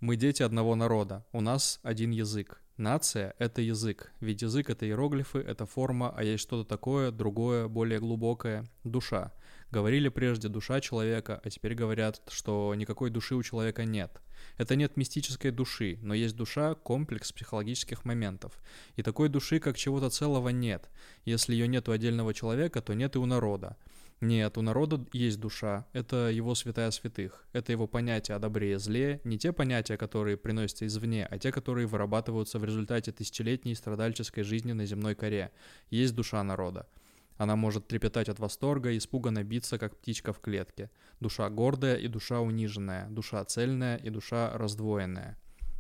Мы 0.01 0.17
дети 0.17 0.43
одного 0.43 0.75
народа, 0.75 1.27
у 1.33 1.43
нас 1.43 1.81
один 1.83 2.13
язык. 2.13 2.63
Нация— 2.79 3.35
это 3.39 3.61
язык, 3.61 4.11
ведь 4.21 4.41
язык— 4.41 4.71
это 4.71 4.87
иероглифы, 4.87 5.41
это 5.41 5.67
форма, 5.67 6.15
а 6.17 6.25
есть 6.25 6.43
что-то 6.43 6.67
такое, 6.67 7.11
другое, 7.11 7.69
более 7.69 8.01
глубокое— 8.01 8.65
душа. 8.85 9.35
Говорили 9.75 10.09
прежде 10.09 10.49
душа 10.49 10.81
человека, 10.81 11.41
а 11.43 11.51
теперь 11.51 11.75
говорят, 11.75 12.23
что 12.29 12.73
никакой 12.77 13.11
души 13.11 13.35
у 13.35 13.43
человека 13.43 13.85
нет. 13.85 14.21
Это 14.57 14.77
нет 14.77 14.97
мистической 14.97 15.51
души, 15.51 15.99
но 16.01 16.15
есть 16.15 16.37
душа– 16.37 16.75
комплекс 16.85 17.33
психологических 17.33 18.05
моментов. 18.05 18.53
И 18.95 19.03
такой 19.03 19.29
души, 19.29 19.59
как 19.59 19.77
чего-то 19.77 20.11
целого, 20.11 20.51
нет. 20.51 20.89
Если 21.25 21.55
ее 21.55 21.67
нет 21.67 21.89
у 21.89 21.93
отдельного 21.93 22.33
человека, 22.33 22.83
то 22.83 22.95
нет 22.95 23.17
и 23.17 23.19
у 23.19 23.27
народа. 23.27 23.77
Нет, 24.21 24.57
у 24.59 24.63
народа 24.63 25.05
есть 25.13 25.41
душа, 25.41 25.89
это 25.93 26.31
его 26.31 26.55
святая 26.55 26.93
святых, 26.93 27.45
это 27.53 27.73
его 27.73 27.89
понятия 27.89 28.35
о 28.35 28.39
добре 28.39 28.75
и 28.75 28.77
зле, 28.77 29.21
не 29.25 29.39
те 29.39 29.53
понятия, 29.53 29.97
которые 29.97 30.37
приносятся 30.37 30.87
извне, 30.87 31.27
а 31.27 31.37
те, 31.37 31.51
которые 31.51 31.89
вырабатываются 31.89 32.61
в 32.61 32.65
результате 32.65 33.11
тысячелетней 33.11 33.75
страдальческой 33.75 34.45
жизни 34.45 34.71
на 34.71 34.87
земной 34.87 35.17
коре. 35.17 35.51
Есть 35.91 36.15
душа 36.15 36.45
народа. 36.45 36.87
Она 37.37 37.57
может 37.57 37.88
трепетать 37.88 38.29
от 38.29 38.38
восторга, 38.38 38.97
испуганно 38.97 39.42
биться, 39.42 39.79
как 39.79 39.97
птичка 39.97 40.33
в 40.33 40.40
клетке. 40.40 40.90
Душа 41.20 41.51
гордая 41.51 41.97
и 41.97 42.09
душа 42.09 42.40
униженная, 42.40 43.09
душа 43.09 43.44
цельная 43.44 43.97
и 43.97 44.11
душа 44.11 44.51
раздвоенная. 44.55 45.37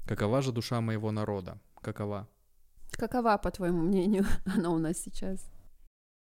Какова 0.06 0.42
же 0.42 0.52
душа 0.52 0.80
моего 0.80 1.12
народа? 1.12 1.60
Какова? 1.80 2.28
Какова, 2.92 3.38
по 3.38 3.50
твоему 3.50 3.82
мнению, 3.82 4.24
она 4.56 4.70
у 4.70 4.78
нас 4.78 4.98
сейчас? 4.98 5.50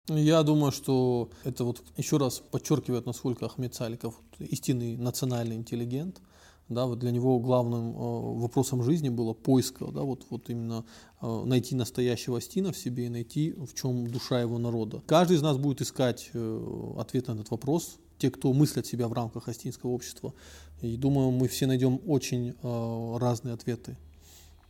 Я 0.09 0.43
думаю, 0.43 0.73
что 0.73 1.31
это 1.45 1.65
вот 1.65 1.83
еще 1.97 2.17
раз 2.17 2.39
подчеркивает, 2.39 3.05
насколько 3.05 3.47
Ахмед 3.47 3.75
Саликов 3.75 4.15
истинный 4.39 4.97
национальный 4.97 5.57
интеллигент– 5.57 6.21
да, 6.69 6.87
вот 6.87 6.99
для 6.99 7.11
него 7.11 7.39
главным 7.39 7.91
э, 7.91 8.41
вопросом 8.41 8.83
жизни 8.83 9.09
было 9.09 9.33
поиск, 9.33 9.79
да, 9.81 10.03
вот, 10.03 10.27
вот 10.31 10.51
именно 10.51 10.85
э, 11.21 11.43
найти 11.47 11.75
настоящего 11.75 12.41
Стина 12.41 12.73
в 12.73 12.77
себе 12.77 13.07
и 13.07 13.09
найти, 13.09 13.53
в 13.53 13.75
чем 13.75 14.07
душа 14.11 14.41
его 14.41 14.59
народа. 14.59 15.03
Каждый 15.07 15.37
из 15.37 15.43
нас 15.43 15.57
будет 15.57 15.81
искать 15.81 16.31
э, 16.35 16.95
ответ 16.99 17.29
на 17.29 17.33
этот 17.33 17.51
вопрос, 17.51 17.99
те, 18.19 18.31
кто 18.31 18.53
мыслят 18.53 18.87
себя 18.87 19.09
в 19.09 19.13
рамках 19.13 19.49
астинского 19.49 19.91
общества. 19.91 20.35
И 20.83 20.97
думаю, 20.97 21.31
мы 21.31 21.49
все 21.49 21.67
найдем 21.67 22.01
очень 22.07 22.55
разные 22.63 23.55
ответы 23.55 23.97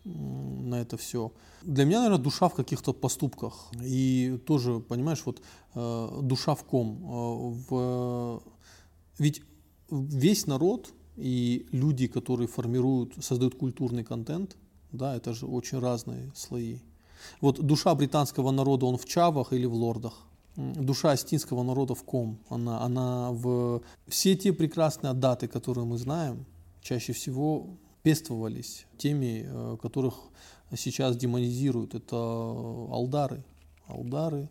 на 0.04 0.80
это 0.80 0.96
все. 0.96 1.32
Для 1.62 1.84
меня, 1.84 2.00
наверное, 2.00 2.22
душа 2.22 2.48
в 2.48 2.54
каких-то 2.54 2.92
поступках. 2.92 3.68
И 3.82 4.38
тоже, 4.46 4.80
понимаешь, 4.80 5.22
вот 5.24 5.42
душа 5.74 6.54
в 6.54 6.64
ком? 6.64 7.54
В... 7.68 8.42
Ведь 9.18 9.42
весь 9.90 10.46
народ, 10.46 10.92
и 11.18 11.66
люди, 11.72 12.06
которые 12.06 12.48
формируют, 12.48 13.12
создают 13.24 13.54
культурный 13.54 14.04
контент, 14.04 14.56
да, 14.92 15.16
это 15.16 15.34
же 15.34 15.46
очень 15.46 15.78
разные 15.78 16.32
слои. 16.34 16.78
Вот 17.40 17.60
душа 17.60 17.94
британского 17.94 18.50
народа, 18.50 18.86
он 18.86 18.96
в 18.96 19.04
чавах 19.04 19.52
или 19.52 19.66
в 19.66 19.74
лордах? 19.74 20.28
душа 20.58 21.12
астинского 21.12 21.62
народа 21.62 21.94
в 21.94 22.02
ком? 22.02 22.38
Она, 22.48 22.82
она 22.82 23.30
в... 23.30 23.80
Все 24.08 24.34
те 24.34 24.52
прекрасные 24.52 25.12
даты, 25.14 25.46
которые 25.46 25.84
мы 25.84 25.98
знаем, 25.98 26.44
чаще 26.82 27.12
всего 27.12 27.66
пествовались 28.02 28.86
теми, 28.96 29.46
э, 29.46 29.76
которых 29.80 30.14
сейчас 30.76 31.16
демонизируют. 31.16 31.94
Это 31.94 32.16
алдары, 32.16 33.44
алдары, 33.86 34.48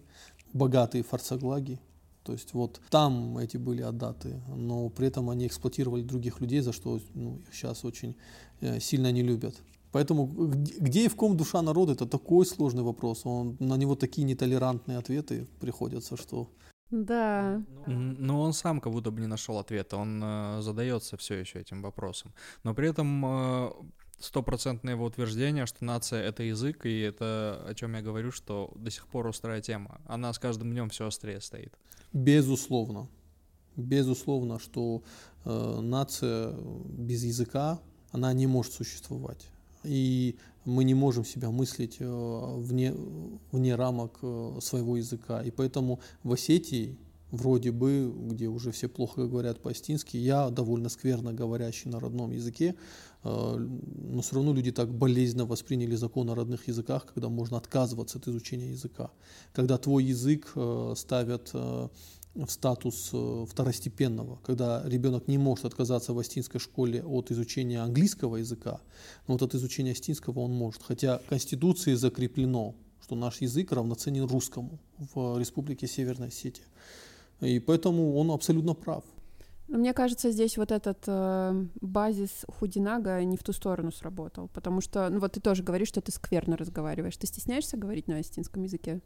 богатые 0.53 1.03
фарсаглаги. 1.03 1.79
То 2.27 2.33
есть 2.33 2.53
вот 2.53 2.81
там 2.89 3.37
эти 3.37 3.55
были 3.55 3.81
аддаты, 3.81 4.41
но 4.55 4.89
при 4.89 5.07
этом 5.07 5.29
они 5.29 5.47
эксплуатировали 5.47 6.03
других 6.03 6.41
людей, 6.41 6.59
за 6.59 6.73
что 6.73 6.99
ну, 7.13 7.37
их 7.37 7.53
сейчас 7.55 7.85
очень 7.85 8.15
э, 8.59 8.81
сильно 8.81 9.13
не 9.13 9.23
любят. 9.23 9.55
Поэтому 9.93 10.27
где 10.27 11.05
и 11.05 11.07
в 11.07 11.15
ком 11.15 11.37
душа 11.37 11.61
народа, 11.61 11.93
это 11.93 12.05
такой 12.05 12.45
сложный 12.45 12.83
вопрос. 12.83 13.25
Он, 13.25 13.55
на 13.59 13.77
него 13.77 13.95
такие 13.95 14.27
нетолерантные 14.27 14.97
ответы 14.97 15.47
приходятся, 15.61 16.17
что... 16.17 16.49
Да. 16.91 17.63
Но 17.85 18.41
он 18.41 18.51
сам 18.51 18.81
как 18.81 18.91
будто 18.91 19.09
бы 19.11 19.21
не 19.21 19.27
нашел 19.27 19.57
ответа, 19.57 19.95
он 19.95 20.21
э, 20.21 20.61
задается 20.61 21.15
все 21.15 21.35
еще 21.35 21.61
этим 21.61 21.81
вопросом. 21.81 22.33
Но 22.63 22.73
при 22.73 22.89
этом 22.89 23.25
э, 23.25 23.71
стопроцентное 24.19 24.93
его 24.93 25.05
утверждение, 25.05 25.65
что 25.65 25.85
нация— 25.85 26.21
это 26.23 26.43
язык, 26.43 26.85
и 26.85 26.99
это, 26.99 27.63
о 27.67 27.73
чем 27.75 27.95
я 27.95 28.01
говорю, 28.01 28.31
что 28.31 28.71
до 28.75 28.91
сих 28.91 29.07
пор 29.07 29.27
острая 29.27 29.61
тема. 29.61 30.01
Она 30.05 30.33
с 30.33 30.39
каждым 30.39 30.71
днем 30.71 30.89
все 30.89 31.07
острее 31.07 31.41
стоит. 31.41 31.73
Безусловно. 32.13 33.07
Безусловно, 33.75 34.59
что 34.59 35.03
э, 35.45 35.79
нация 35.81 36.53
без 36.85 37.23
языка, 37.23 37.79
она 38.11 38.33
не 38.33 38.47
может 38.47 38.73
существовать 38.73 39.47
и 39.87 40.35
мы 40.65 40.83
не 40.83 40.93
можем 40.93 41.25
себя 41.25 41.49
мыслить 41.49 41.97
э, 41.99 42.55
вне, 42.57 42.93
вне 43.51 43.75
рамок 43.75 44.19
э, 44.21 44.59
своего 44.61 44.97
языка. 44.97 45.41
И 45.41 45.51
поэтому 45.51 45.99
в 46.23 46.33
Осетии, 46.33 46.97
вроде 47.31 47.71
бы, 47.71 48.13
где 48.29 48.47
уже 48.47 48.71
все 48.71 48.87
плохо 48.87 49.25
говорят 49.25 49.61
по-астински, 49.61 50.17
я 50.17 50.49
довольно 50.49 50.89
скверно 50.89 51.33
говорящий 51.33 51.89
на 51.89 51.99
родном 51.99 52.31
языке, 52.31 52.75
но 53.23 54.21
все 54.21 54.35
равно 54.35 54.53
люди 54.53 54.71
так 54.71 54.93
болезненно 54.93 55.45
восприняли 55.45 55.95
закон 55.95 56.29
о 56.29 56.35
родных 56.35 56.67
языках, 56.67 57.05
когда 57.13 57.29
можно 57.29 57.57
отказываться 57.57 58.19
от 58.19 58.27
изучения 58.27 58.69
языка. 58.69 59.11
Когда 59.53 59.77
твой 59.77 60.05
язык 60.05 60.53
ставят 60.95 61.53
в 62.45 62.51
статус 62.51 63.09
э, 63.13 63.45
второстепенного, 63.49 64.39
когда 64.43 64.83
ребенок 64.85 65.27
не 65.27 65.37
может 65.37 65.65
отказаться 65.65 66.13
в 66.13 66.19
астинской 66.19 66.59
школе 66.59 67.03
от 67.03 67.31
изучения 67.31 67.79
английского 67.79 68.37
языка, 68.37 68.79
но 69.27 69.33
вот 69.33 69.41
от 69.41 69.55
изучения 69.55 69.91
астинского 69.91 70.39
он 70.39 70.51
может. 70.51 70.83
Хотя 70.83 71.19
Конституции 71.29 71.93
закреплено, 71.93 72.75
что 73.01 73.15
наш 73.15 73.41
язык 73.41 73.71
равноценен 73.71 74.25
русскому 74.25 74.79
в 75.13 75.39
Республике 75.39 75.87
Северная 75.87 76.27
Осетия. 76.27 76.65
И 77.41 77.59
поэтому 77.59 78.15
он 78.17 78.31
абсолютно 78.31 78.73
прав. 78.73 79.03
Мне 79.67 79.93
кажется, 79.93 80.31
здесь 80.31 80.57
вот 80.57 80.71
этот 80.71 81.03
э, 81.07 81.65
базис 81.81 82.45
Худинага 82.47 83.21
не 83.23 83.35
в 83.35 83.43
ту 83.43 83.51
сторону 83.51 83.91
сработал, 83.91 84.47
потому 84.53 84.79
что, 84.79 85.09
ну 85.09 85.19
вот 85.19 85.33
ты 85.33 85.41
тоже 85.41 85.61
говоришь, 85.61 85.89
что 85.89 85.99
ты 85.99 86.11
скверно 86.11 86.55
разговариваешь. 86.55 87.17
Ты 87.17 87.27
стесняешься 87.27 87.75
говорить 87.75 88.07
на 88.07 88.17
астинском 88.17 88.63
языке? 88.63 89.01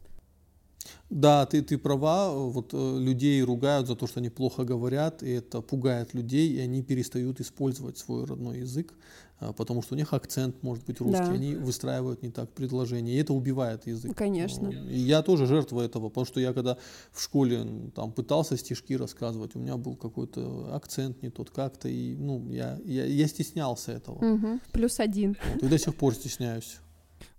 Да, 1.10 1.44
ты, 1.46 1.62
ты 1.62 1.76
права, 1.76 2.32
вот 2.32 2.70
э, 2.72 2.98
людей 2.98 3.42
ругают 3.42 3.86
за 3.86 3.96
то, 3.96 4.06
что 4.06 4.20
они 4.20 4.30
плохо 4.30 4.64
говорят, 4.64 5.22
и 5.22 5.30
это 5.30 5.60
пугает 5.60 6.14
людей, 6.14 6.50
и 6.52 6.58
они 6.58 6.82
перестают 6.82 7.40
использовать 7.40 7.98
свой 7.98 8.24
родной 8.24 8.60
язык, 8.60 8.94
а, 9.38 9.52
потому 9.52 9.82
что 9.82 9.94
у 9.94 9.98
них 9.98 10.12
акцент 10.12 10.62
может 10.62 10.84
быть 10.86 11.00
русский, 11.00 11.24
да. 11.24 11.32
они 11.32 11.54
выстраивают 11.54 12.22
не 12.22 12.30
так 12.30 12.50
предложения, 12.52 13.12
и 13.12 13.16
это 13.16 13.34
убивает 13.34 13.86
язык. 13.86 14.16
Конечно. 14.16 14.68
И 14.68 14.98
я 14.98 15.22
тоже 15.22 15.46
жертва 15.46 15.82
этого, 15.82 16.08
потому 16.08 16.24
что 16.24 16.40
я 16.40 16.52
когда 16.52 16.78
в 17.12 17.20
школе 17.20 17.90
там 17.94 18.12
пытался 18.12 18.56
стишки 18.56 18.94
рассказывать, 18.94 19.56
у 19.56 19.58
меня 19.58 19.76
был 19.76 19.96
какой-то 19.96 20.74
акцент 20.74 21.22
не 21.22 21.30
тот 21.30 21.50
как-то, 21.50 21.88
и 21.88 22.14
ну, 22.14 22.48
я, 22.50 22.78
я, 22.84 23.04
я 23.04 23.26
стеснялся 23.26 23.92
этого. 23.92 24.34
Угу. 24.34 24.60
Плюс 24.72 25.00
один. 25.00 25.36
И 25.60 25.66
до 25.66 25.78
сих 25.78 25.94
пор 25.94 26.14
стесняюсь. 26.14 26.78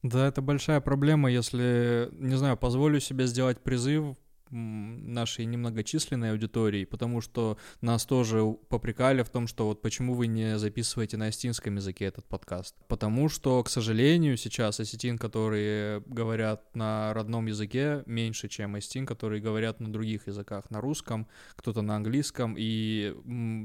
Да, 0.04 0.28
это 0.28 0.42
большая 0.42 0.82
проблема, 0.82 1.32
если, 1.32 2.10
не 2.12 2.36
знаю, 2.36 2.58
позволю 2.58 3.00
себе 3.00 3.26
сделать 3.26 3.60
призыв 3.64 4.18
нашей 4.54 5.46
немногочисленной 5.46 6.32
аудитории, 6.32 6.86
потому 6.86 7.22
что 7.22 7.58
нас 7.82 8.06
тоже 8.06 8.44
попрекали 8.70 9.24
в 9.24 9.30
том, 9.30 9.48
что 9.48 9.66
вот 9.66 9.82
почему 9.82 10.14
вы 10.14 10.28
не 10.28 10.58
записываете 10.58 11.18
на 11.18 11.26
осетинском 11.26 11.76
языке 11.76 12.06
этот 12.06 12.26
подкаст. 12.26 12.76
Потому 12.88 13.30
что, 13.30 13.64
к 13.64 13.70
сожалению, 13.70 14.38
сейчас 14.38 14.80
осетин, 14.80 15.18
которые 15.18 16.02
говорят 16.06 16.76
на 16.76 17.14
родном 17.14 17.48
языке, 17.48 18.04
меньше, 18.06 18.48
чем 18.48 18.76
осетин, 18.76 19.06
которые 19.06 19.42
говорят 19.42 19.80
на 19.80 19.92
других 19.92 20.28
языках, 20.28 20.70
на 20.70 20.82
русском, 20.82 21.28
кто-то 21.56 21.82
на 21.82 21.96
английском 21.96 22.56
и 22.58 23.16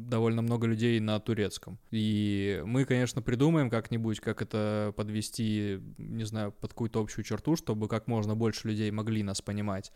довольно 0.09 0.43
много 0.43 0.66
людей 0.66 0.99
на 1.01 1.20
турецком. 1.20 1.78
И 1.91 2.62
мы, 2.64 2.84
конечно, 2.84 3.22
придумаем 3.22 3.70
как-нибудь, 3.70 4.20
как 4.20 4.43
это 4.43 4.93
подвести, 4.97 5.80
не 5.99 6.24
знаю, 6.24 6.53
под 6.53 6.72
какую-то 6.72 7.01
общую 7.01 7.24
черту, 7.24 7.57
чтобы 7.57 7.89
как 7.89 8.07
можно 8.07 8.34
больше 8.34 8.68
людей 8.68 8.91
могли 8.91 9.22
нас 9.22 9.43
понимать 9.43 9.93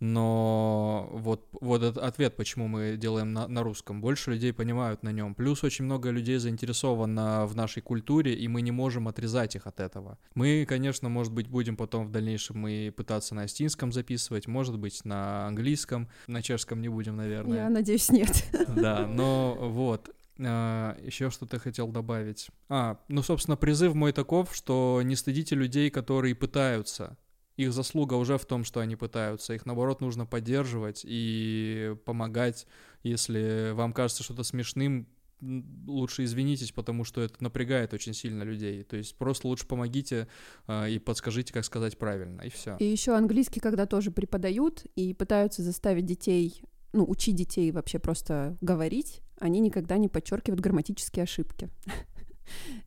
но 0.00 1.08
вот, 1.12 1.48
вот 1.52 1.82
этот 1.82 2.02
ответ, 2.02 2.36
почему 2.36 2.68
мы 2.68 2.96
делаем 2.96 3.32
на, 3.32 3.48
на 3.48 3.62
русском. 3.62 4.00
Больше 4.00 4.32
людей 4.32 4.52
понимают 4.52 5.02
на 5.02 5.10
нем. 5.10 5.34
Плюс 5.34 5.64
очень 5.64 5.84
много 5.84 6.10
людей 6.10 6.38
заинтересовано 6.38 7.46
в 7.46 7.56
нашей 7.56 7.82
культуре, 7.82 8.34
и 8.34 8.46
мы 8.48 8.62
не 8.62 8.70
можем 8.70 9.08
отрезать 9.08 9.56
их 9.56 9.66
от 9.66 9.80
этого. 9.80 10.18
Мы, 10.34 10.66
конечно, 10.68 11.08
может 11.08 11.32
быть, 11.32 11.48
будем 11.48 11.76
потом 11.76 12.06
в 12.06 12.10
дальнейшем 12.10 12.66
и 12.68 12.90
пытаться 12.90 13.34
на 13.34 13.42
астинском 13.42 13.92
записывать, 13.92 14.46
может 14.46 14.78
быть, 14.78 15.04
на 15.04 15.46
английском, 15.46 16.08
на 16.26 16.42
чешском 16.42 16.80
не 16.80 16.88
будем, 16.88 17.16
наверное. 17.16 17.64
Я 17.64 17.68
надеюсь, 17.68 18.10
нет. 18.10 18.44
Да, 18.78 19.06
но 19.06 19.56
вот, 19.60 20.10
а, 20.40 20.96
еще 21.02 21.30
что-то 21.30 21.58
хотел 21.58 21.88
добавить. 21.88 22.48
А, 22.68 22.98
ну, 23.08 23.22
собственно, 23.22 23.56
призыв 23.56 23.94
мой 23.94 24.12
таков, 24.12 24.54
что 24.54 25.00
не 25.02 25.16
стыдите 25.16 25.56
людей, 25.56 25.90
которые 25.90 26.34
пытаются 26.34 27.16
их 27.58 27.72
заслуга 27.72 28.14
уже 28.14 28.38
в 28.38 28.46
том, 28.46 28.62
что 28.64 28.80
они 28.80 28.94
пытаются. 28.94 29.52
Их, 29.52 29.66
наоборот, 29.66 30.00
нужно 30.00 30.26
поддерживать 30.26 31.02
и 31.04 31.96
помогать. 32.04 32.66
Если 33.02 33.72
вам 33.74 33.92
кажется 33.92 34.22
что-то 34.22 34.44
смешным, 34.44 35.08
лучше 35.40 36.22
извинитесь, 36.22 36.70
потому 36.70 37.02
что 37.02 37.20
это 37.20 37.42
напрягает 37.42 37.92
очень 37.94 38.14
сильно 38.14 38.44
людей. 38.44 38.84
То 38.84 38.96
есть 38.96 39.16
просто 39.16 39.48
лучше 39.48 39.66
помогите 39.66 40.28
э, 40.68 40.90
и 40.90 40.98
подскажите, 41.00 41.52
как 41.52 41.64
сказать 41.64 41.98
правильно, 41.98 42.42
и 42.42 42.48
все. 42.48 42.76
И 42.78 42.84
еще 42.84 43.16
английский, 43.16 43.58
когда 43.58 43.86
тоже 43.86 44.12
преподают 44.12 44.84
и 44.94 45.12
пытаются 45.12 45.62
заставить 45.62 46.06
детей, 46.06 46.62
ну, 46.92 47.04
учить 47.08 47.34
детей 47.34 47.72
вообще 47.72 47.98
просто 47.98 48.56
говорить, 48.60 49.20
они 49.40 49.58
никогда 49.58 49.96
не 49.96 50.08
подчеркивают 50.08 50.60
грамматические 50.60 51.24
ошибки. 51.24 51.70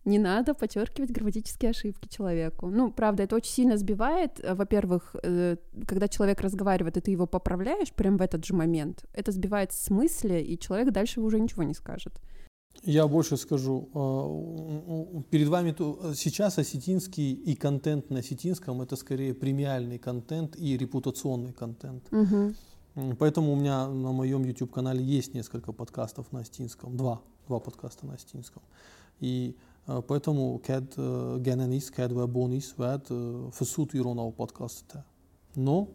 не 0.05 0.19
надо 0.19 0.53
подчеркивать 0.53 1.11
грамматические 1.11 1.71
ошибки 1.71 2.07
человеку. 2.07 2.69
Ну, 2.69 2.91
правда, 2.91 3.23
это 3.23 3.35
очень 3.35 3.51
сильно 3.51 3.77
сбивает. 3.77 4.39
Э, 4.43 4.53
во-первых, 4.53 5.15
э, 5.23 5.57
когда 5.87 6.07
человек 6.07 6.41
разговаривает, 6.41 6.97
и 6.97 7.01
ты 7.01 7.11
его 7.11 7.27
поправляешь 7.27 7.91
прямо 7.93 8.17
в 8.17 8.21
этот 8.21 8.45
же 8.45 8.53
момент, 8.53 9.05
это 9.13 9.31
сбивает 9.31 9.71
с 9.71 9.89
мысли, 9.89 10.41
и 10.41 10.57
человек 10.57 10.91
дальше 10.91 11.21
уже 11.21 11.39
ничего 11.39 11.63
не 11.63 11.73
скажет. 11.73 12.19
Я 12.83 13.07
больше 13.07 13.37
скажу. 13.37 13.89
Э, 13.93 15.21
перед 15.29 15.47
вами 15.47 15.75
сейчас 16.15 16.57
осетинский 16.57 17.33
и 17.33 17.55
контент 17.55 18.09
на 18.09 18.19
осетинском 18.19 18.81
это 18.81 18.95
скорее 18.95 19.33
премиальный 19.33 19.99
контент 19.99 20.55
и 20.57 20.77
репутационный 20.77 21.53
контент. 21.53 22.03
Угу. 22.11 22.53
Поэтому 23.19 23.53
у 23.53 23.55
меня 23.55 23.87
на 23.87 24.11
моем 24.11 24.43
YouTube-канале 24.43 25.03
есть 25.03 25.33
несколько 25.33 25.71
подкастов 25.71 26.31
на 26.31 26.39
осетинском. 26.39 26.97
Два. 26.97 27.21
Два 27.47 27.59
подкаста 27.59 28.05
на 28.05 28.13
осетинском. 28.13 28.61
И 29.21 29.55
поэтому 29.85 30.59
kad 30.59 30.95
genenis, 31.41 31.89
kad 31.89 32.11
ve 32.11 32.27
bonis 32.27 32.73
ved 32.77 33.07
фасут 33.53 33.95
иронал 33.95 34.31
подкаста. 34.31 35.05
Но, 35.55 35.89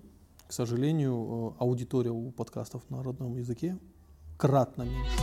к 0.47 0.53
сожалению, 0.53 1.55
аудитория 1.59 2.11
у 2.11 2.31
подкастов 2.31 2.83
на 2.89 3.03
родном 3.03 3.37
языке 3.37 3.77
кратно 4.39 4.83
меньше. 4.83 5.17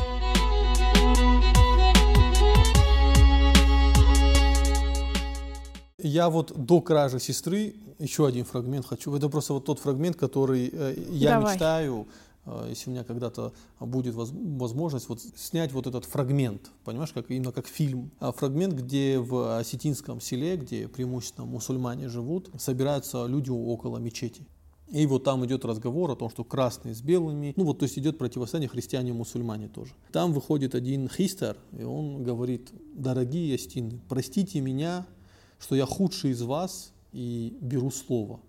Я 5.98 6.30
вот 6.30 6.52
до 6.54 6.82
кражи 6.82 7.20
сестры 7.20 7.76
еще 7.98 8.28
один 8.28 8.44
фрагмент 8.44 8.86
хочу. 8.86 9.16
Это 9.16 9.30
просто 9.30 9.54
вот 9.54 9.64
тот 9.66 9.80
фрагмент, 9.80 10.18
который 10.18 10.70
э, 10.74 10.96
я 11.12 11.36
Давай. 11.36 11.54
мечтаю 11.54 12.08
Э, 12.10 12.33
если 12.68 12.90
у 12.90 12.94
меня 12.94 13.04
когда-то 13.04 13.54
будет 13.80 14.16
возможность 14.16 15.08
вот 15.10 15.22
снять 15.22 15.72
вот 15.72 15.88
этот 15.88 16.06
фрагмент, 16.06 16.72
понимаешь, 16.84 17.14
как 17.14 17.32
именно 17.32 17.52
как 17.52 17.68
фильм, 17.68 18.12
а 18.20 18.32
фрагмент, 18.32 18.74
где 18.74 19.20
в 19.20 19.58
осетинском 19.60 20.20
селе, 20.20 20.58
где 20.58 20.88
преимущественно 20.88 21.46
мусульмане 21.48 22.10
живут, 22.10 22.50
собираются 22.58 23.26
люди 23.28 23.50
около 23.50 23.98
мечети. 23.98 24.46
И 24.90 25.06
вот 25.08 25.24
там 25.24 25.44
идет 25.46 25.66
разговор 25.66 26.12
о 26.12 26.16
том, 26.16 26.30
что 26.30 26.44
красные 26.44 26.94
с 26.94 27.02
белыми, 27.02 27.54
ну 27.56 27.64
вот 27.64 27.80
то 27.80 27.84
есть 27.84 27.98
идет 27.98 28.18
противостояние 28.18 28.70
христиане 28.70 29.10
и 29.10 29.14
мусульмане 29.14 29.70
тоже. 29.70 29.94
Там 30.12 30.34
выходит 30.34 30.76
один 30.76 31.08
хистер, 31.10 31.58
и 31.72 31.84
он 31.84 32.24
говорит, 32.24 32.72
дорогие 32.94 33.56
остины, 33.56 34.00
простите 34.10 34.60
меня, 34.60 35.08
что 35.60 35.76
я 35.76 35.86
худший 35.86 36.32
из 36.32 36.42
вас 36.42 36.94
и 37.14 37.58
беру 37.62 37.90
слово. 37.90 38.42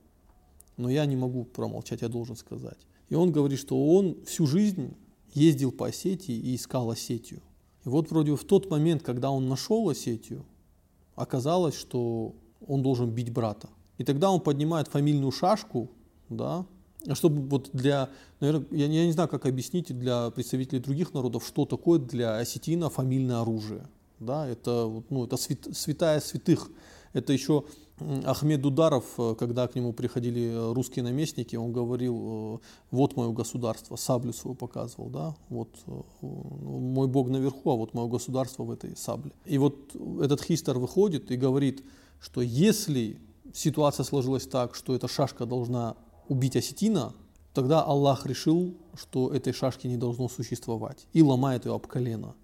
но 0.76 0.90
я 0.90 1.07
не 1.07 1.16
могу 1.16 1.45
промолчать, 1.45 2.03
я 2.03 2.09
должен 2.09 2.36
сказать. 2.36 2.78
И 3.09 3.14
он 3.14 3.32
говорит, 3.32 3.59
что 3.59 3.94
он 3.94 4.16
всю 4.24 4.46
жизнь 4.46 4.94
ездил 5.32 5.72
по 5.72 5.86
Осетии 5.86 6.34
и 6.34 6.55
искал 6.55 6.90
Осетию. 6.90 7.42
И 7.84 7.88
вот 7.88 8.11
вроде 8.11 8.34
в 8.34 8.44
тот 8.44 8.70
момент, 8.70 9.02
когда 9.02 9.30
он 9.30 9.48
нашел 9.48 9.88
Осетию, 9.88 10.44
оказалось, 11.14 11.74
что 11.74 12.34
он 12.66 12.82
должен 12.82 13.11
бить 13.11 13.30
брата. 13.30 13.68
И 13.98 14.05
тогда 14.05 14.30
он 14.30 14.40
поднимает 14.40 14.88
фамильную 14.88 15.30
шашку, 15.30 15.90
да, 16.28 16.66
чтобы 17.12 17.42
вот 17.48 17.70
для, 17.72 18.09
наверное, 18.40 18.66
я, 18.70 18.86
я 18.86 19.05
не 19.05 19.12
знаю, 19.12 19.28
как 19.28 19.46
объяснить 19.46 19.96
для 19.96 20.30
представителей 20.30 20.80
других 20.80 21.12
народов, 21.12 21.46
что 21.46 21.66
такое 21.66 21.98
для 21.98 22.38
осетина 22.38 22.88
фамильное 22.88 23.42
оружие. 23.42 23.86
Да, 24.20 24.46
это, 24.48 24.90
ну, 25.11 25.24
это 25.24 25.36
свят, 25.36 25.59
святая 25.72 26.20
святых. 26.20 26.70
Это 27.12 27.32
еще 27.32 27.64
Ахмед 28.01 28.61
Дударов, 28.61 29.05
э, 29.18 29.34
когда 29.38 29.68
к 29.68 29.76
нему 29.76 29.92
приходили 29.92 30.51
э, 30.51 30.72
русские 30.72 31.05
наместники, 31.05 31.55
он 31.55 31.72
говорил, 31.72 32.61
э, 32.61 32.66
вот 32.90 33.16
мое 33.16 33.32
государство, 33.32 33.95
саблю 33.95 34.32
свою 34.32 34.57
показывал, 34.57 35.11
да, 35.11 35.36
вот 35.49 35.68
мой 36.20 37.07
бог 37.07 37.28
наверху, 37.28 37.70
а 37.70 37.76
вот 37.76 37.95
мое 37.95 38.09
государство 38.09 38.64
в 38.64 38.70
этой 38.72 38.97
сабле. 38.97 39.32
И 39.45 39.59
вот 39.59 39.95
этот 40.20 40.42
хистер 40.42 40.78
выходит 40.78 41.30
и 41.30 41.36
говорит, 41.36 41.84
что 42.20 42.40
если 42.40 43.20
ситуация 43.53 44.03
сложилась 44.03 44.47
так, 44.47 44.74
что 44.74 44.95
эта 44.95 45.07
шашка 45.07 45.47
должна 45.47 45.97
убить 46.28 46.57
осетина, 46.57 47.14
тогда 47.53 47.82
Аллах 47.82 48.26
решил, 48.26 48.74
что 48.95 49.32
этой 49.32 49.53
шашки 49.53 49.86
не 49.86 49.97
должно 49.97 50.28
существовать 50.28 51.07
и 51.12 51.22
ломает 51.22 51.64
ее 51.66 51.74
об 51.74 51.86
колено. 51.86 52.34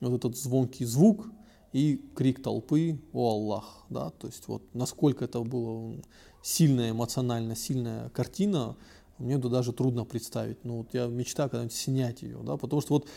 Вот 0.00 0.14
этот 0.24 0.38
звонкий 0.38 0.86
звук– 0.86 1.26
и 1.76 2.00
крик 2.14 2.42
толпы 2.42 2.98
«О 3.12 3.32
Аллах!». 3.32 3.84
Да? 3.90 4.08
То 4.10 4.28
есть 4.28 4.48
вот 4.48 4.62
насколько 4.72 5.26
это 5.26 5.40
была 5.40 5.96
сильная, 6.42 6.92
эмоционально 6.92 7.54
сильная 7.54 8.08
картина, 8.10 8.76
мне 9.18 9.36
даже 9.36 9.74
трудно 9.74 10.06
представить. 10.06 10.64
Но 10.64 10.78
вот 10.78 10.94
я 10.94 11.06
мечтаю 11.06 11.50
когда-нибудь 11.50 11.76
снять 11.76 12.22
ее. 12.22 12.38
Да? 12.42 12.56
Потому 12.56 12.80
что 12.80 12.94
вот 12.94 13.08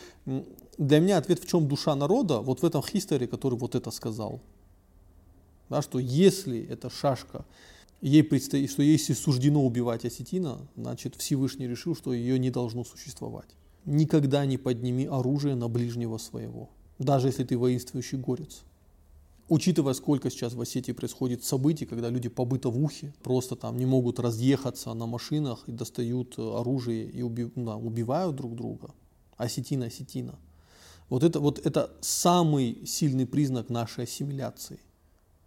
для 0.76 1.00
меня 1.00 1.16
ответ 1.16 1.40
в 1.40 1.46
чем 1.46 1.68
душа 1.68 1.94
народа, 1.94 2.40
вот 2.40 2.60
в 2.60 2.64
этом 2.64 2.82
хистории, 2.82 3.26
который 3.26 3.58
вот 3.58 3.74
это 3.74 3.90
сказал. 3.90 4.40
Да, 5.70 5.80
что 5.80 5.98
если 5.98 6.62
эта 6.62 6.90
шашка, 6.90 7.46
ей 8.02 8.22
предстоит, 8.22 8.70
что 8.70 8.82
если 8.82 9.14
суждено 9.14 9.64
убивать 9.64 10.04
осетина, 10.04 10.58
значит 10.76 11.14
Всевышний 11.14 11.66
решил, 11.66 11.96
что 11.96 12.12
ее 12.12 12.38
не 12.38 12.50
должно 12.50 12.84
существовать. 12.84 13.48
Никогда 13.86 14.44
не 14.44 14.58
подними 14.58 15.06
оружие 15.06 15.54
на 15.54 15.68
ближнего 15.68 16.18
своего 16.18 16.68
даже 17.04 17.28
если 17.28 17.44
ты 17.44 17.56
воинствующий 17.56 18.18
горец. 18.18 18.62
Учитывая, 19.48 19.94
сколько 19.94 20.30
сейчас 20.30 20.54
в 20.54 20.60
Осетии 20.60 20.92
происходит 20.92 21.42
событий, 21.42 21.84
когда 21.84 22.08
люди 22.08 22.28
по 22.28 22.44
бытовухе 22.44 23.12
просто 23.22 23.56
там 23.56 23.78
не 23.78 23.86
могут 23.86 24.20
разъехаться 24.20 24.94
на 24.94 25.06
машинах 25.06 25.64
и 25.66 25.72
достают 25.72 26.38
э, 26.38 26.42
оружие 26.42 27.10
и 27.10 27.22
уби, 27.22 27.50
да, 27.56 27.74
убивают 27.74 28.36
друг 28.36 28.54
друга. 28.54 28.90
Осетина, 29.36 29.86
осетина. 29.86 30.38
Вот 31.08 31.24
это, 31.24 31.40
вот 31.40 31.58
это 31.66 31.90
самый 32.00 32.86
сильный 32.86 33.26
признак 33.26 33.70
нашей 33.70 34.04
ассимиляции. 34.04 34.78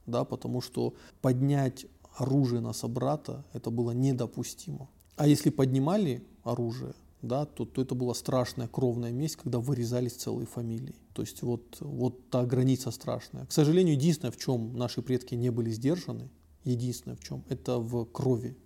Да, 0.06 0.26
потому 0.26 0.60
что 0.60 0.94
поднять 1.22 1.86
оружие 2.18 2.60
на 2.60 2.74
собрата 2.74 3.46
это 3.54 3.70
было 3.70 3.92
недопустимо. 3.92 4.90
А 5.16 5.28
если 5.28 5.50
поднимали 5.50 6.24
оружие, 6.44 6.94
да, 7.24 7.46
то, 7.46 7.66
то 7.66 7.82
это 7.82 7.96
была 7.96 8.14
страшная 8.14 8.68
кровная 8.68 9.12
месть, 9.12 9.38
когда 9.38 9.60
вырезались 9.60 10.14
целые 10.14 10.46
фамилии. 10.46 10.96
То 11.14 11.22
есть 11.22 11.42
вот, 11.42 11.78
вот 11.80 12.30
та 12.30 12.46
граница 12.46 12.92
страшная. 12.92 13.46
К 13.46 13.52
сожалению, 13.52 13.96
единственное, 13.96 14.32
в 14.32 14.38
чем 14.38 14.76
наши 14.78 15.02
предки 15.02 15.34
не 15.34 15.50
были 15.50 15.72
сдержаны, 15.72 16.30
единственное 16.66 17.16
в 17.16 17.24
чем, 17.24 17.44
это 17.50 17.80
в 17.80 18.06
крови, 18.06 18.58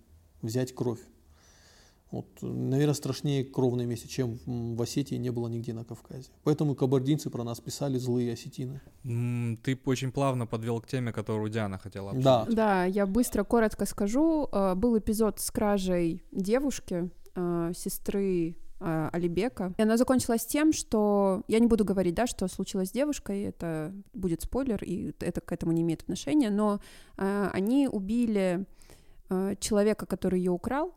взять 0.42 0.74
кровь. 0.74 1.00
Вот, 2.10 2.26
наверное, 2.40 2.94
страшнее 2.94 3.44
кровной 3.44 3.84
мести, 3.84 4.06
чем 4.06 4.38
в 4.46 4.80
Осетии 4.80 5.16
не 5.16 5.30
было 5.30 5.46
нигде 5.48 5.74
на 5.74 5.84
Кавказе. 5.84 6.30
Поэтому 6.42 6.74
кабардинцы 6.74 7.28
про 7.28 7.44
нас 7.44 7.60
писали 7.60 7.98
злые 7.98 8.32
осетины. 8.32 8.80
Ты 9.62 9.78
очень 9.84 10.10
плавно 10.10 10.46
подвел 10.46 10.80
к 10.80 10.86
теме, 10.86 11.12
которую 11.12 11.50
Диана 11.50 11.76
хотела 11.76 12.10
обсудить. 12.10 12.24
Да. 12.24 12.46
Да, 12.48 12.84
я 12.86 13.06
быстро, 13.06 13.44
коротко 13.44 13.84
скажу. 13.84 14.48
Э, 14.52 14.74
был 14.74 14.98
эпизод 14.98 15.38
с 15.40 15.50
кражей 15.50 16.22
девушки, 16.32 17.10
э, 17.38 17.72
сестры 17.74 18.56
э, 18.80 19.08
Алибека. 19.12 19.72
И 19.78 19.82
она 19.82 19.96
закончилась 19.96 20.44
тем, 20.44 20.72
что 20.72 21.42
я 21.48 21.58
не 21.58 21.66
буду 21.66 21.84
говорить, 21.84 22.14
да, 22.14 22.26
что 22.26 22.48
случилось 22.48 22.88
с 22.88 22.92
девушкой, 22.92 23.42
это 23.42 23.92
будет 24.12 24.42
спойлер, 24.42 24.82
и 24.82 25.14
это 25.20 25.40
к 25.40 25.52
этому 25.52 25.72
не 25.72 25.82
имеет 25.82 26.02
отношения, 26.02 26.50
но 26.50 26.80
э, 27.16 27.50
они 27.52 27.88
убили 27.88 28.66
э, 29.30 29.54
человека, 29.60 30.06
который 30.06 30.40
ее 30.40 30.50
украл, 30.50 30.94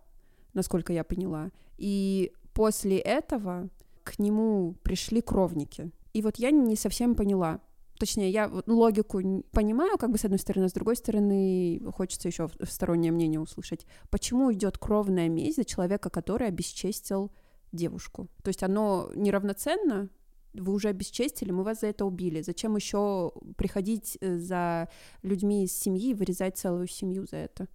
насколько 0.53 0.93
я 0.93 1.03
поняла, 1.03 1.51
и 1.77 2.31
после 2.53 2.97
этого 2.97 3.69
к 4.03 4.19
нему 4.19 4.75
пришли 4.83 5.21
кровники. 5.21 5.91
И 6.13 6.21
вот 6.21 6.37
я 6.37 6.51
не 6.51 6.75
совсем 6.75 7.15
поняла, 7.15 7.59
точнее, 8.01 8.31
я 8.31 8.51
логику 8.65 9.21
понимаю, 9.51 9.97
как 9.99 10.09
бы 10.09 10.17
с 10.17 10.25
одной 10.25 10.39
стороны, 10.39 10.69
с 10.69 10.73
другой 10.73 10.95
стороны, 10.95 11.79
хочется 11.95 12.27
еще 12.27 12.49
стороннее 12.63 13.11
мнение 13.11 13.39
услышать. 13.39 13.85
Почему 14.09 14.51
идет 14.51 14.79
кровная 14.79 15.29
месть 15.29 15.57
за 15.57 15.65
человека, 15.65 16.09
который 16.09 16.47
обесчестил 16.47 17.31
девушку? 17.71 18.27
То 18.43 18.49
есть 18.49 18.63
оно 18.63 19.11
неравноценно, 19.15 20.09
вы 20.53 20.73
уже 20.73 20.89
обесчестили, 20.89 21.51
мы 21.51 21.63
вас 21.63 21.81
за 21.81 21.87
это 21.87 22.05
убили. 22.05 22.41
Зачем 22.41 22.75
еще 22.75 23.31
приходить 23.55 24.17
э, 24.19 24.37
за 24.37 24.89
людьми 25.21 25.63
из 25.65 25.77
семьи 25.77 26.09
и 26.09 26.13
вырезать 26.15 26.57
целую 26.57 26.87
семью 26.87 27.27
за 27.27 27.37
это? 27.37 27.67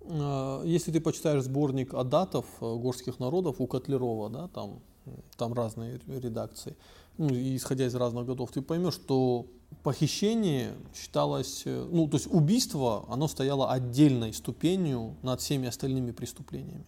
А, 0.00 0.62
если 0.64 0.92
ты 0.92 1.00
почитаешь 1.00 1.44
сборник 1.44 1.92
адатов 1.92 2.46
э, 2.62 2.74
горских 2.76 3.20
народов 3.20 3.60
у 3.60 3.66
Котлерова, 3.66 4.30
да, 4.30 4.48
там, 4.48 4.80
там 5.36 5.52
разные 5.52 6.00
редакции, 6.06 6.74
ну, 7.18 7.28
исходя 7.30 7.86
из 7.86 7.94
разных 7.94 8.26
годов, 8.26 8.50
ты 8.50 8.62
поймешь, 8.62 8.94
что 8.94 9.46
похищение 9.82 10.74
считалось, 10.94 11.62
э, 11.64 11.88
ну, 11.90 12.08
то 12.08 12.16
есть 12.16 12.32
убийство, 12.32 13.04
оно 13.08 13.28
стояло 13.28 13.70
отдельной 13.70 14.32
ступенью 14.32 15.16
над 15.22 15.40
всеми 15.40 15.68
остальными 15.68 16.10
преступлениями. 16.10 16.86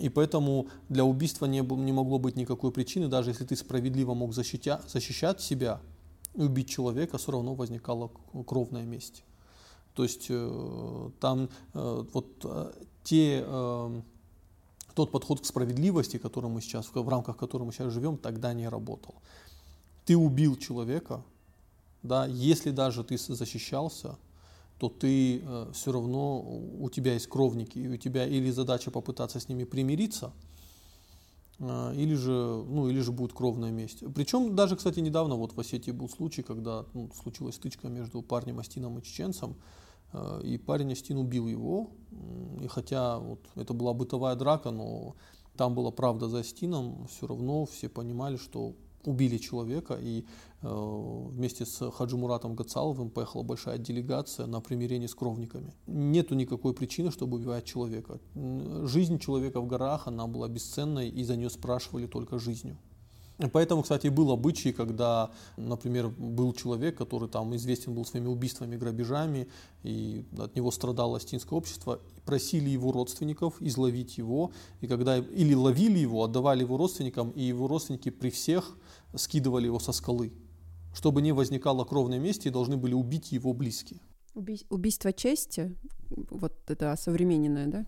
И 0.00 0.08
поэтому 0.08 0.68
для 0.88 1.04
убийства 1.04 1.46
не, 1.46 1.60
не 1.60 1.92
могло 1.92 2.18
быть 2.18 2.36
никакой 2.36 2.72
причины, 2.72 3.08
даже 3.08 3.30
если 3.30 3.44
ты 3.44 3.54
справедливо 3.54 4.14
мог 4.14 4.32
защитя, 4.32 4.80
защищать 4.88 5.40
себя 5.40 5.80
и 6.34 6.42
убить 6.42 6.70
человека, 6.70 7.18
все 7.18 7.32
равно 7.32 7.54
возникала 7.54 8.10
кровная 8.46 8.84
месть. 8.84 9.24
То 9.94 10.04
есть 10.04 10.26
э, 10.30 11.10
там 11.20 11.50
э, 11.74 12.04
вот 12.12 12.46
те 13.04 13.44
тот 14.94 15.10
подход 15.10 15.40
к 15.40 15.44
справедливости, 15.44 16.18
который 16.18 16.50
мы 16.50 16.60
сейчас, 16.60 16.88
в 16.92 17.08
рамках 17.08 17.36
которого 17.36 17.66
мы 17.66 17.72
сейчас 17.72 17.92
живем, 17.92 18.16
тогда 18.16 18.52
не 18.52 18.68
работал. 18.68 19.14
Ты 20.04 20.16
убил 20.16 20.56
человека, 20.56 21.24
да, 22.02 22.26
если 22.26 22.70
даже 22.70 23.02
ты 23.02 23.16
защищался, 23.18 24.16
то 24.78 24.88
ты 24.88 25.40
э, 25.40 25.70
все 25.72 25.92
равно, 25.92 26.40
у 26.40 26.90
тебя 26.90 27.14
есть 27.14 27.28
кровники, 27.28 27.78
и 27.78 27.88
у 27.88 27.96
тебя 27.96 28.26
или 28.26 28.50
задача 28.50 28.90
попытаться 28.90 29.40
с 29.40 29.48
ними 29.48 29.64
примириться, 29.64 30.32
э, 31.58 31.94
или 31.96 32.14
же, 32.14 32.32
ну, 32.32 32.88
или 32.88 33.00
же 33.00 33.12
будет 33.12 33.32
кровная 33.32 33.70
месть. 33.70 34.04
Причем 34.14 34.54
даже, 34.54 34.76
кстати, 34.76 35.00
недавно 35.00 35.36
вот 35.36 35.54
в 35.54 35.60
Осетии 35.60 35.92
был 35.92 36.08
случай, 36.08 36.42
когда 36.42 36.84
ну, 36.92 37.10
случилась 37.22 37.54
стычка 37.54 37.88
между 37.88 38.20
парнем 38.20 38.58
Астином 38.58 38.98
и 38.98 39.02
чеченцем, 39.02 39.56
и 40.42 40.58
парень 40.58 40.92
Астин 40.92 41.18
убил 41.18 41.46
его. 41.46 41.90
И 42.60 42.66
хотя 42.68 43.18
вот 43.18 43.40
это 43.56 43.74
была 43.74 43.92
бытовая 43.94 44.36
драка, 44.36 44.70
но 44.70 45.16
там 45.56 45.74
была 45.74 45.90
правда 45.90 46.28
за 46.28 46.38
Астином, 46.38 47.06
все 47.08 47.26
равно 47.26 47.64
все 47.66 47.88
понимали, 47.88 48.36
что 48.36 48.74
убили 49.04 49.38
человека, 49.38 49.98
и 50.00 50.24
э, 50.62 50.66
вместе 51.30 51.66
с 51.66 51.90
Хаджи 51.90 52.16
Муратом 52.16 52.54
Гацаловым 52.54 53.10
поехала 53.10 53.42
большая 53.42 53.78
делегация 53.78 54.46
на 54.46 54.60
примирение 54.60 55.08
с 55.08 55.14
кровниками. 55.14 55.74
Нету 55.86 56.34
никакой 56.34 56.72
причины, 56.72 57.10
чтобы 57.10 57.36
убивать 57.36 57.64
человека. 57.64 58.18
Жизнь 58.34 59.18
человека 59.18 59.60
в 59.60 59.66
горах, 59.66 60.06
она 60.06 60.26
была 60.26 60.48
бесценной, 60.48 61.08
и 61.08 61.22
за 61.24 61.36
нее 61.36 61.50
спрашивали 61.50 62.06
только 62.06 62.38
жизнью. 62.38 62.78
Поэтому, 63.52 63.82
кстати, 63.82 64.06
был 64.08 64.30
обычай, 64.30 64.72
когда, 64.72 65.30
например, 65.56 66.08
был 66.08 66.52
человек, 66.52 66.96
который 66.96 67.28
там 67.28 67.54
известен 67.56 67.92
был 67.92 68.04
своими 68.04 68.28
убийствами, 68.28 68.76
грабежами, 68.76 69.48
и 69.82 70.24
от 70.38 70.54
него 70.54 70.70
страдало 70.70 71.16
астинское 71.16 71.56
общество, 71.56 72.00
просили 72.24 72.70
его 72.70 72.92
родственников 72.92 73.60
изловить 73.60 74.18
его, 74.18 74.52
и 74.80 74.86
когда 74.86 75.18
или 75.18 75.54
ловили 75.54 75.98
его, 75.98 76.22
отдавали 76.22 76.60
его 76.60 76.76
родственникам, 76.76 77.30
и 77.30 77.42
его 77.42 77.66
родственники 77.66 78.10
при 78.10 78.30
всех 78.30 78.76
скидывали 79.16 79.66
его 79.66 79.80
со 79.80 79.92
скалы, 79.92 80.32
чтобы 80.94 81.20
не 81.20 81.32
возникало 81.32 81.84
кровной 81.84 82.20
мести, 82.20 82.48
и 82.48 82.50
должны 82.52 82.76
были 82.76 82.94
убить 82.94 83.32
его 83.32 83.52
близкие. 83.52 84.00
убийство 84.70 85.12
чести, 85.12 85.76
вот 86.10 86.52
это 86.68 86.94
современное, 86.96 87.66
да? 87.66 87.86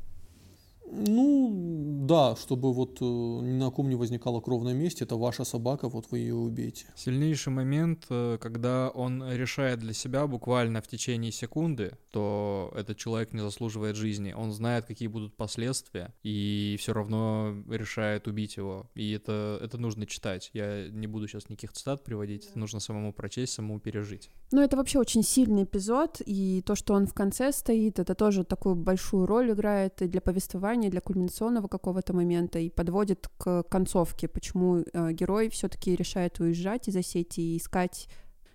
Ну, 0.90 2.06
да, 2.06 2.36
чтобы 2.36 2.72
вот 2.72 2.98
э, 3.00 3.04
ни 3.04 3.58
на 3.58 3.70
ком 3.70 3.88
не 3.88 3.96
возникало 3.96 4.40
кровной 4.40 4.74
мести, 4.74 5.02
это 5.02 5.16
ваша 5.16 5.44
собака, 5.44 5.88
вот 5.88 6.06
вы 6.10 6.18
ее 6.18 6.34
убейте. 6.34 6.86
Сильнейший 6.94 7.52
момент, 7.52 8.06
э, 8.10 8.38
когда 8.40 8.90
он 8.90 9.24
решает 9.28 9.80
для 9.80 9.92
себя 9.92 10.26
буквально 10.26 10.80
в 10.80 10.86
течение 10.86 11.32
секунды, 11.32 11.98
то 12.10 12.72
этот 12.76 12.96
человек 12.96 13.32
не 13.32 13.40
заслуживает 13.40 13.96
жизни. 13.96 14.32
Он 14.32 14.52
знает, 14.52 14.86
какие 14.86 15.08
будут 15.08 15.36
последствия, 15.36 16.14
и 16.22 16.76
все 16.78 16.92
равно 16.92 17.54
решает 17.68 18.28
убить 18.28 18.56
его. 18.56 18.90
И 18.94 19.12
это, 19.12 19.58
это 19.62 19.78
нужно 19.78 20.06
читать. 20.06 20.50
Я 20.52 20.88
не 20.88 21.06
буду 21.06 21.26
сейчас 21.26 21.48
никаких 21.48 21.72
цитат 21.72 22.04
приводить, 22.04 22.46
это 22.46 22.58
нужно 22.58 22.80
самому 22.80 23.12
прочесть, 23.12 23.54
самому 23.54 23.80
пережить. 23.80 24.30
Ну, 24.52 24.62
это 24.62 24.76
вообще 24.76 25.00
очень 25.00 25.24
сильный 25.24 25.64
эпизод, 25.64 26.22
и 26.24 26.62
то, 26.64 26.76
что 26.76 26.94
он 26.94 27.06
в 27.06 27.14
конце 27.14 27.50
стоит, 27.50 27.98
это 27.98 28.14
тоже 28.14 28.44
такую 28.44 28.76
большую 28.76 29.26
роль 29.26 29.50
играет 29.50 30.02
и 30.02 30.06
для 30.06 30.20
повествования, 30.20 30.75
и 30.84 30.90
для 30.90 31.00
кульминационного 31.00 31.68
какого-то 31.68 32.12
момента, 32.12 32.58
и 32.58 32.70
подводит 32.70 33.28
к 33.38 33.62
концовке, 33.64 34.28
почему 34.28 34.78
э, 34.78 35.12
герой 35.12 35.48
все 35.48 35.68
таки 35.68 35.96
решает 35.96 36.40
уезжать 36.40 36.88
из 36.88 36.96
Осетии 36.96 37.54
и 37.54 37.56
искать, 37.56 38.08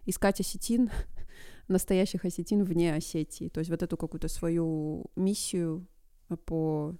искать 0.05 0.39
осетин, 0.39 0.89
настоящих 1.67 2.25
осетин 2.25 2.63
вне 2.63 2.93
Осетии. 2.93 3.49
То 3.49 3.59
есть 3.59 3.69
вот 3.69 3.83
эту 3.83 3.97
какую-то 3.97 4.27
свою 4.27 5.05
миссию 5.15 5.87
по... 6.45 6.95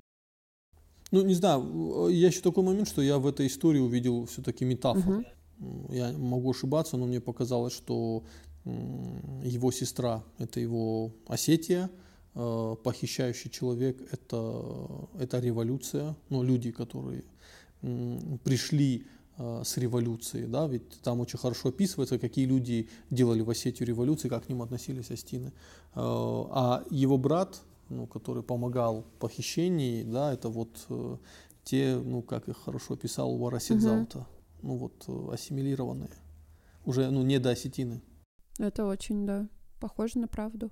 Ну, 1.11 1.24
не 1.24 1.34
знаю, 1.34 2.07
я 2.09 2.28
еще 2.28 2.41
такой 2.41 2.63
момент, 2.63 2.88
что 2.88 3.01
я 3.01 3.17
в 3.17 3.28
этой 3.28 3.47
истории 3.47 3.80
увидел 3.80 4.26
все-таки 4.26 4.65
метафору. 4.65 5.24
Мгм. 5.57 5.93
Я 5.93 6.11
могу 6.17 6.51
ошибаться, 6.51 6.97
но 6.97 7.05
мне 7.05 7.19
показалось, 7.19 7.74
что 7.74 8.24
его 8.65 9.72
сестра– 9.72 10.24
это 10.38 10.59
его 10.59 11.13
Осетия, 11.28 11.89
э, 11.89 12.01
похищающий 12.34 13.49
человек– 13.51 14.01
это, 14.11 15.09
это 15.19 15.39
революция, 15.39 16.15
ну, 16.29 16.43
люди, 16.43 16.71
которые 16.71 17.23
пришли 18.43 19.05
э, 19.38 19.61
с 19.65 19.77
революции, 19.77 20.45
да, 20.45 20.67
ведь 20.67 21.01
там 21.01 21.19
очень 21.19 21.39
хорошо 21.39 21.69
описывается, 21.69 22.19
какие 22.19 22.45
люди 22.45 22.89
делали 23.09 23.41
в 23.41 23.49
Осетию 23.49 23.88
революции, 23.88 24.29
как 24.29 24.45
к 24.45 24.49
ним 24.49 24.61
относились 24.61 25.11
остины. 25.11 25.47
Э, 25.47 25.51
А 25.95 26.84
его 26.89 27.17
брат, 27.17 27.61
ну, 27.89 28.07
который 28.07 28.43
помогал 28.43 29.01
в 29.01 29.19
похищении, 29.19 30.03
да, 30.03 30.34
это 30.34 30.49
вот 30.49 30.86
э, 30.89 31.17
те, 31.63 31.95
ну, 31.97 32.21
как 32.21 32.47
их 32.49 32.57
хорошо 32.57 32.93
описал 32.93 33.38
Варасидзалта, 33.38 34.27
ну, 34.61 34.77
вот 34.77 35.03
э, 35.07 35.34
ассимилированные, 35.34 36.11
уже, 36.86 37.09
ну, 37.09 37.23
не 37.23 37.39
до 37.39 37.49
осетины. 37.49 38.01
Это 38.59 38.86
очень, 38.86 39.25
да, 39.25 39.49
похоже 39.79 40.19
на 40.19 40.27
правду. 40.27 40.71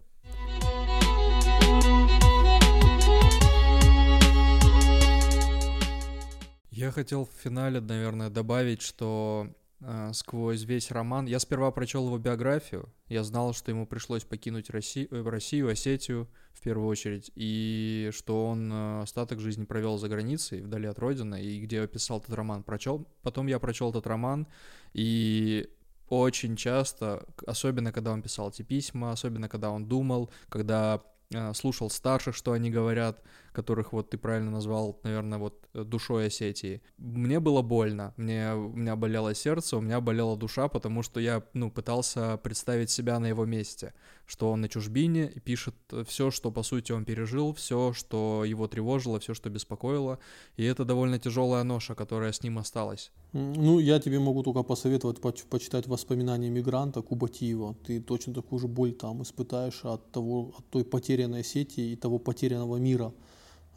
Я 6.79 6.91
хотел 6.91 7.25
в 7.25 7.43
финале, 7.43 7.81
наверное, 7.81 8.29
добавить, 8.29 8.81
что 8.81 9.49
э, 9.81 10.11
сквозь 10.13 10.63
весь 10.63 10.91
роман... 10.91 11.25
Я 11.25 11.39
сперва 11.39 11.71
прочел 11.71 12.05
его 12.05 12.17
биографию, 12.17 12.87
я 13.09 13.25
знал, 13.25 13.53
что 13.53 13.69
ему 13.71 13.85
пришлось 13.85 14.23
покинуть 14.23 14.69
Россию, 14.69 15.29
Россию 15.29 15.67
Осетию 15.67 16.29
в 16.53 16.61
первую 16.61 16.87
очередь, 16.87 17.31
и 17.35 18.11
что 18.13 18.47
он 18.47 18.71
э, 18.71 19.01
остаток 19.01 19.41
жизни 19.41 19.65
провел 19.65 19.97
за 19.97 20.07
границей, 20.07 20.61
вдали 20.61 20.87
от 20.87 20.97
родины, 20.99 21.43
и 21.43 21.59
где 21.59 21.81
описал 21.81 22.19
этот 22.19 22.33
роман. 22.33 22.63
Прочел, 22.63 23.05
потом 23.23 23.47
я 23.47 23.59
прочел 23.59 23.89
этот 23.89 24.07
роман, 24.07 24.47
и 24.93 25.69
очень 26.07 26.55
часто, 26.55 27.27
особенно 27.45 27.91
когда 27.91 28.13
он 28.13 28.21
писал 28.21 28.51
эти 28.51 28.61
письма, 28.61 29.11
особенно 29.11 29.49
когда 29.49 29.69
он 29.69 29.85
думал, 29.85 30.31
когда 30.47 31.01
э, 31.29 31.53
слушал 31.55 31.89
старших, 31.89 32.35
что 32.35 32.53
они 32.53 32.71
говорят, 32.71 33.21
которых 33.51 33.93
вот 33.93 34.09
ты 34.09 34.17
правильно 34.17 34.51
назвал, 34.51 34.99
наверное, 35.03 35.39
вот 35.39 35.67
э, 35.73 35.83
душой 35.83 36.27
Осетии. 36.27 36.81
Мне 36.97 37.39
было 37.39 37.61
больно, 37.61 38.13
мне, 38.17 38.53
у 38.53 38.75
меня 38.75 38.95
болело 38.95 39.33
сердце, 39.35 39.77
у 39.77 39.81
меня 39.81 40.01
болела 40.01 40.37
душа, 40.37 40.67
потому 40.67 41.03
что 41.03 41.19
я, 41.19 41.43
ну, 41.53 41.71
пытался 41.71 42.37
представить 42.37 42.89
себя 42.89 43.19
на 43.19 43.27
его 43.27 43.45
месте, 43.45 43.93
что 44.25 44.51
он 44.51 44.61
на 44.61 44.69
чужбине 44.69 45.31
и 45.35 45.39
пишет 45.39 45.75
все, 46.07 46.31
что, 46.31 46.51
по 46.51 46.63
сути, 46.63 46.91
он 46.91 47.05
пережил, 47.05 47.53
все, 47.53 47.93
что 47.93 48.43
его 48.45 48.67
тревожило, 48.67 49.19
все, 49.19 49.33
что 49.33 49.49
беспокоило, 49.49 50.19
и 50.57 50.63
это 50.63 50.85
довольно 50.85 51.19
тяжелая 51.19 51.63
ноша, 51.63 51.95
которая 51.95 52.31
с 52.31 52.43
ним 52.43 52.57
осталась. 52.57 53.11
Ну, 53.33 53.79
я 53.79 53.99
тебе 53.99 54.19
могу 54.19 54.43
только 54.43 54.63
посоветовать 54.63 55.21
поч- 55.21 55.45
почитать 55.49 55.87
воспоминания 55.87 56.49
мигранта 56.49 57.01
Кубатиева. 57.01 57.75
Ты 57.85 58.01
точно 58.01 58.33
такую 58.33 58.59
же 58.59 58.67
боль 58.67 58.93
там 58.93 59.21
испытаешь 59.21 59.85
от 59.85 60.11
того, 60.11 60.53
от 60.57 60.65
той 60.69 60.83
потерянной 60.83 61.43
сети 61.43 61.93
и 61.93 61.95
того 61.95 62.17
потерянного 62.19 62.77
мира. 62.77 63.13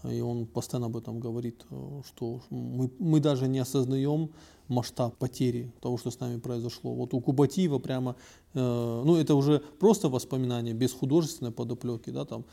И 0.05 0.21
он 0.21 0.47
постоянно 0.47 0.87
об 0.87 0.97
этом 0.97 1.21
говорит, 1.21 1.65
э, 1.71 2.03
что 2.07 2.41
мы, 2.51 2.91
мы 2.99 3.21
даже 3.21 3.49
не 3.49 3.61
осознаем 3.61 4.31
масштаб 4.69 5.17
потери 5.17 5.73
того, 5.81 5.99
что 5.99 6.11
с 6.11 6.21
нами 6.21 6.39
произошло. 6.39 6.95
Вот 6.95 7.15
у 7.15 7.21
Кубатиева 7.21 7.79
прямо, 7.79 8.17
э, 8.55 8.59
ну 9.05 9.17
это 9.17 9.35
уже 9.35 9.61
просто 9.79 10.09
воспоминания, 10.09 10.75
без 10.75 10.93
художественной 10.93 11.53
подоплеки, 11.53 12.11
да, 12.11 12.25
там, 12.25 12.45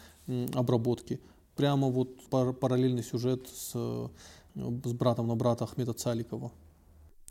обработки. 0.53 1.19
Прямо 1.55 1.89
вот 1.89 2.09
пар- 2.29 2.53
параллельный 2.53 3.03
сюжет 3.03 3.47
с, 3.47 3.71
э, 3.73 4.07
с 4.55 4.93
братом 4.93 5.27
на 5.27 5.35
брата 5.35 5.63
Ахмеда 5.63 5.93
Цаликова. 5.93 6.51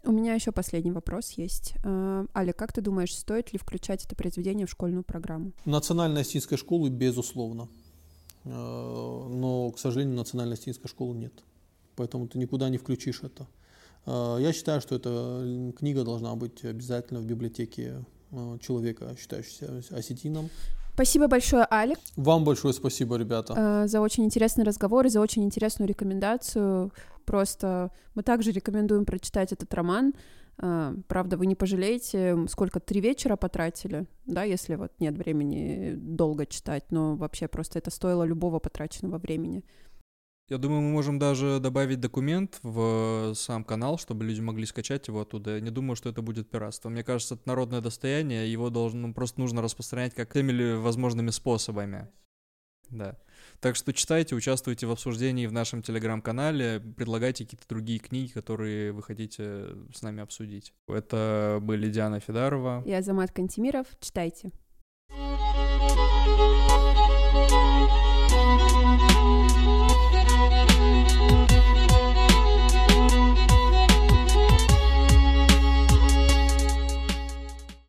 У 0.05 0.12
меня 0.12 0.35
еще 0.35 0.53
последний 0.53 0.93
вопрос 0.93 1.33
есть. 1.33 1.75
Э, 1.85 2.25
Аля, 2.35 2.53
как 2.53 2.73
ты 2.73 2.81
думаешь, 2.81 3.14
стоит 3.14 3.53
ли 3.53 3.59
включать 3.59 4.05
это 4.05 4.14
произведение 4.14 4.66
в 4.66 4.71
школьную 4.71 5.03
программу? 5.03 5.53
Национальной 5.64 6.21
осетинской 6.23 6.57
школы, 6.57 6.89
безусловно. 6.89 7.69
Э, 8.49 9.26
Но, 9.28 9.70
к 9.70 9.78
сожалению, 9.78 10.16
национальной 10.16 10.55
осетинской 10.55 10.88
школы 10.88 11.16
нет. 11.16 11.32
Поэтому 11.96 12.26
ты 12.28 12.38
никуда 12.38 12.68
не 12.68 12.78
включишь 12.78 13.22
это. 13.22 13.46
Э, 14.07 14.38
Я 14.40 14.53
считаю, 14.53 14.80
что 14.80 14.94
эта 14.96 15.72
книга 15.76 16.05
должна 16.05 16.34
быть 16.34 16.64
обязательно 16.64 17.20
в 17.20 17.24
библиотеке 17.26 18.05
э, 18.30 18.59
человека, 18.61 19.14
считающегося 19.18 19.94
осетином. 19.96 20.51
Спасибо 20.94 21.28
большое, 21.28 21.64
Алик, 21.70 21.99
Вам 22.16 22.44
большое 22.44 22.74
спасибо, 22.74 23.16
ребята. 23.16 23.86
за 23.86 24.01
очень 24.01 24.24
интересный 24.24 24.64
разговор 24.64 25.07
и 25.07 25.09
за 25.09 25.20
очень 25.20 25.44
интересную 25.44 25.88
рекомендацию. 25.88 26.92
Просто 27.24 27.92
мы 28.16 28.24
также 28.24 28.51
рекомендуем 28.51 29.05
прочитать 29.05 29.53
этот 29.53 29.72
роман. 29.74 30.12
Э, 30.61 30.95
Правда, 31.07 31.37
вы 31.37 31.47
не 31.47 31.55
пожалеете, 31.55 32.37
сколько 32.49 32.81
три 32.81 33.01
вечера 33.01 33.37
потратили, 33.37 34.07
да, 34.27 34.43
если 34.43 34.75
вот 34.77 34.93
нет 34.99 35.17
времени 35.17 35.95
долго 35.97 36.47
читать, 36.47 36.91
но 36.91 37.17
вообще 37.17 37.49
просто 37.49 37.79
это 37.79 37.91
стоило 37.91 38.25
любого 38.25 38.59
потраченного 38.59 39.19
времени. 39.19 39.65
Я 40.49 40.57
думаю, 40.57 40.81
мы 40.81 40.91
можем 40.91 41.19
даже 41.19 41.61
добавить 41.61 42.01
документ 42.01 42.59
в 42.63 43.35
сам 43.35 43.65
канал, 43.65 43.99
чтобы 43.99 44.25
люди 44.25 44.41
могли 44.41 44.65
скачать 44.65 45.07
его 45.07 45.21
оттуда. 45.21 45.57
Я 45.57 45.61
не 45.61 45.71
думаю, 45.71 45.95
что 45.95 46.09
это 46.09 46.23
будет 46.23 46.49
пиратство. 46.49 46.89
Мне 46.89 47.05
кажется, 47.05 47.35
это 47.35 47.47
народное 47.47 47.83
достояние, 47.83 48.51
его 48.51 48.71
должно, 48.71 49.13
просто 49.13 49.41
нужно 49.41 49.61
распространять 49.61 50.15
как 50.15 50.33
теми 50.33 50.53
ли 50.53 50.73
возможными 50.73 51.29
способами. 51.31 52.09
Да. 52.89 53.19
Так 53.61 53.75
что 53.75 53.93
читайте, 53.93 54.37
участвуйте 54.37 54.87
в 54.87 54.91
обсуждении 54.93 55.47
в 55.47 55.53
нашем 55.53 55.83
телеграм-канале, 55.83 56.81
предлагайте 56.97 57.45
какие-то 57.45 57.67
другие 57.69 57.99
книги, 57.99 58.31
которые 58.31 58.93
вы 58.93 59.03
хотите 59.03 59.67
с 59.93 60.03
нами 60.03 60.23
обсудить. 60.23 60.73
Это 60.87 61.59
были 61.61 61.91
Диана 61.91 62.21
Федарова. 62.21 62.85
Я 62.87 62.99
Азамат 62.99 63.33
Кантемиров. 63.33 63.87
Читайте. 64.01 64.53